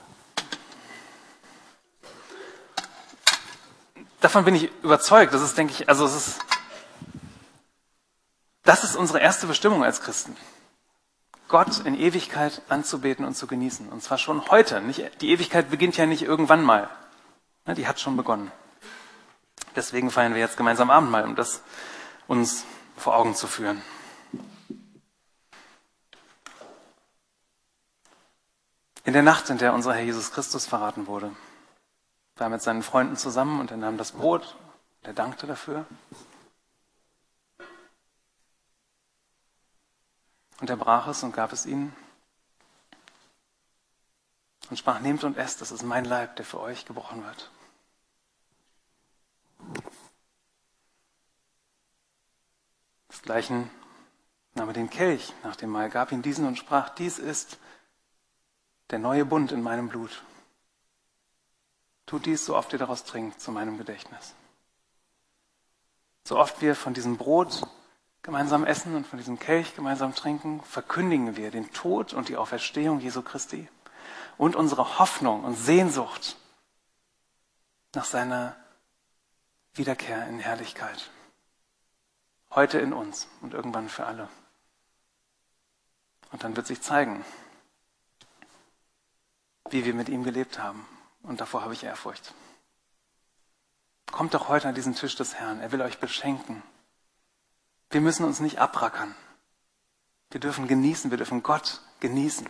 Davon 4.20 4.44
bin 4.44 4.56
ich 4.56 4.70
überzeugt. 4.84 5.34
Das 5.34 5.42
ist, 5.42 5.58
denke 5.58 5.74
ich, 5.74 5.88
also 5.88 6.06
es 6.06 6.16
ist, 6.16 6.40
das 8.64 8.84
ist 8.84 8.96
unsere 8.96 9.20
erste 9.20 9.48
Bestimmung 9.48 9.84
als 9.84 10.02
Christen. 10.02 10.36
Gott 11.48 11.86
in 11.86 11.98
Ewigkeit 11.98 12.62
anzubeten 12.70 13.26
und 13.26 13.36
zu 13.36 13.48
genießen. 13.48 13.90
Und 13.90 14.04
zwar 14.04 14.18
schon 14.18 14.50
heute. 14.50 14.82
Nicht, 14.82 15.22
die 15.22 15.30
Ewigkeit 15.30 15.70
beginnt 15.70 15.98
ja 15.98 16.06
nicht 16.06 16.22
irgendwann 16.22 16.64
mal. 16.64 16.90
Ne, 17.66 17.76
die 17.76 17.88
hat 17.88 18.00
schon 18.00 18.18
begonnen. 18.18 18.52
Deswegen 19.76 20.12
feiern 20.12 20.34
wir 20.34 20.42
jetzt 20.42 20.58
gemeinsam 20.58 20.90
Abendmahl, 20.90 21.24
um 21.24 21.36
das 21.36 21.62
uns 22.28 22.66
vor 22.98 23.16
Augen 23.16 23.36
zu 23.36 23.48
führen. 23.48 23.82
In 29.10 29.14
der 29.14 29.24
Nacht, 29.24 29.50
in 29.50 29.58
der 29.58 29.74
unser 29.74 29.96
Herr 29.96 30.04
Jesus 30.04 30.32
Christus 30.32 30.68
verraten 30.68 31.08
wurde, 31.08 31.36
war 32.36 32.46
er 32.46 32.50
mit 32.52 32.62
seinen 32.62 32.84
Freunden 32.84 33.18
zusammen 33.18 33.60
und 33.60 33.72
er 33.72 33.78
nahm 33.78 33.98
das 33.98 34.12
Brot, 34.12 34.56
er 35.02 35.14
dankte 35.14 35.48
dafür. 35.48 35.88
Und 40.62 40.70
er 40.70 40.78
brach 40.78 41.08
es 41.08 41.24
und 41.24 41.32
gab 41.32 41.54
es 41.54 41.66
ihnen 41.66 41.96
und 44.70 44.78
sprach, 44.78 45.00
nehmt 45.00 45.24
und 45.24 45.38
esst, 45.38 45.60
das 45.60 45.72
ist 45.72 45.82
mein 45.82 46.06
Leib, 46.06 46.36
der 46.36 46.46
für 46.46 46.60
euch 46.60 46.86
gebrochen 46.86 47.26
wird. 47.26 47.50
Desgleichen 53.10 53.72
nahm 54.54 54.68
er 54.68 54.74
den 54.74 54.92
Kelch 54.92 55.34
nach 55.42 55.56
dem 55.56 55.72
Mahl, 55.72 55.90
gab 55.90 56.12
ihn 56.12 56.22
diesen 56.22 56.46
und 56.46 56.60
sprach, 56.60 56.90
dies 56.90 57.18
ist 57.18 57.58
der 58.90 59.00
neue 59.00 59.26
Bund 59.26 59.52
in 59.52 59.62
meinem 59.62 59.90
Blut. 59.90 60.24
Tut 62.06 62.26
dies, 62.26 62.46
so 62.46 62.56
oft 62.56 62.74
ihr 62.74 62.80
daraus 62.80 63.04
trinkt, 63.04 63.40
zu 63.40 63.52
meinem 63.52 63.78
Gedächtnis. 63.78 64.34
So 66.24 66.38
oft 66.38 66.62
wir 66.62 66.76
von 66.76 66.94
diesem 66.94 67.18
Brot 67.18 67.68
gemeinsam 68.22 68.66
essen 68.66 68.96
und 68.96 69.08
von 69.08 69.18
diesem 69.18 69.40
Kelch 69.40 69.76
gemeinsam 69.76 70.14
trinken, 70.16 70.62
verkündigen 70.64 71.38
wir 71.38 71.52
den 71.52 71.72
Tod 71.72 72.14
und 72.14 72.30
die 72.30 72.38
Auferstehung 72.38 73.00
Jesu 73.00 73.22
Christi 73.22 73.68
und 74.38 74.56
unsere 74.56 75.00
Hoffnung 75.00 75.44
und 75.44 75.56
Sehnsucht 75.56 76.38
nach 77.94 78.06
seiner 78.06 78.56
Wiederkehr 79.74 80.28
in 80.28 80.40
Herrlichkeit. 80.40 81.10
Heute 82.52 82.80
in 82.80 82.94
uns 82.94 83.28
und 83.42 83.54
irgendwann 83.54 83.90
für 83.90 84.06
alle. 84.06 84.30
Und 86.32 86.44
dann 86.44 86.56
wird 86.56 86.68
sich 86.68 86.82
zeigen, 86.82 87.24
wie 89.72 89.86
wir 89.86 89.94
mit 89.94 90.10
ihm 90.10 90.24
gelebt 90.24 90.60
haben. 90.60 90.86
Und 91.24 91.42
davor 91.42 91.64
habe 91.64 91.74
ich 91.74 91.84
Ehrfurcht. 91.84 92.34
Kommt 94.12 94.34
doch 94.34 94.48
heute 94.48 94.68
an 94.68 94.76
diesen 94.76 94.96
Tisch 94.96 95.16
des 95.16 95.36
Herrn. 95.36 95.60
Er 95.60 95.72
will 95.72 95.82
euch 95.82 96.00
beschenken. 96.00 96.64
Wir 97.90 98.02
müssen 98.02 98.26
uns 98.26 98.40
nicht 98.40 98.60
abrackern. 98.60 99.16
Wir 100.32 100.40
dürfen 100.40 100.68
genießen, 100.68 101.12
wir 101.12 101.18
dürfen 101.18 101.44
Gott 101.44 101.82
genießen. 102.00 102.48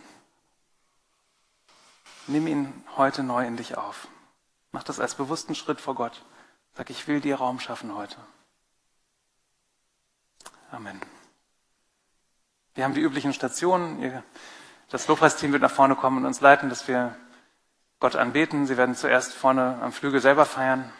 Nimm 2.26 2.46
ihn 2.46 2.84
heute 2.96 3.22
neu 3.22 3.46
in 3.46 3.56
dich 3.56 3.76
auf. 3.76 4.08
Mach 4.72 4.82
das 4.82 5.00
als 5.00 5.14
bewussten 5.14 5.54
Schritt 5.54 5.80
vor 5.80 5.94
Gott. 5.94 6.24
Sag, 6.74 6.90
ich 6.90 7.08
will 7.08 7.20
dir 7.20 7.36
Raum 7.36 7.58
schaffen 7.58 7.94
heute. 7.94 8.16
Amen. 10.70 11.00
Wir 12.74 12.84
haben 12.84 12.94
die 12.94 13.00
üblichen 13.00 13.32
Stationen. 13.32 14.00
Ihr 14.00 14.22
das 14.90 15.06
Lobpreisteam 15.06 15.52
wird 15.52 15.62
nach 15.62 15.70
vorne 15.70 15.94
kommen 15.94 16.18
und 16.18 16.26
uns 16.26 16.40
leiten, 16.40 16.68
dass 16.68 16.88
wir 16.88 17.16
Gott 18.00 18.16
anbeten. 18.16 18.66
Sie 18.66 18.76
werden 18.76 18.94
zuerst 18.94 19.32
vorne 19.34 19.78
am 19.80 19.92
Flügel 19.92 20.20
selber 20.20 20.44
feiern 20.44 20.92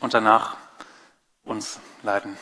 und 0.00 0.12
danach 0.12 0.56
uns 1.44 1.78
leiten. 2.02 2.36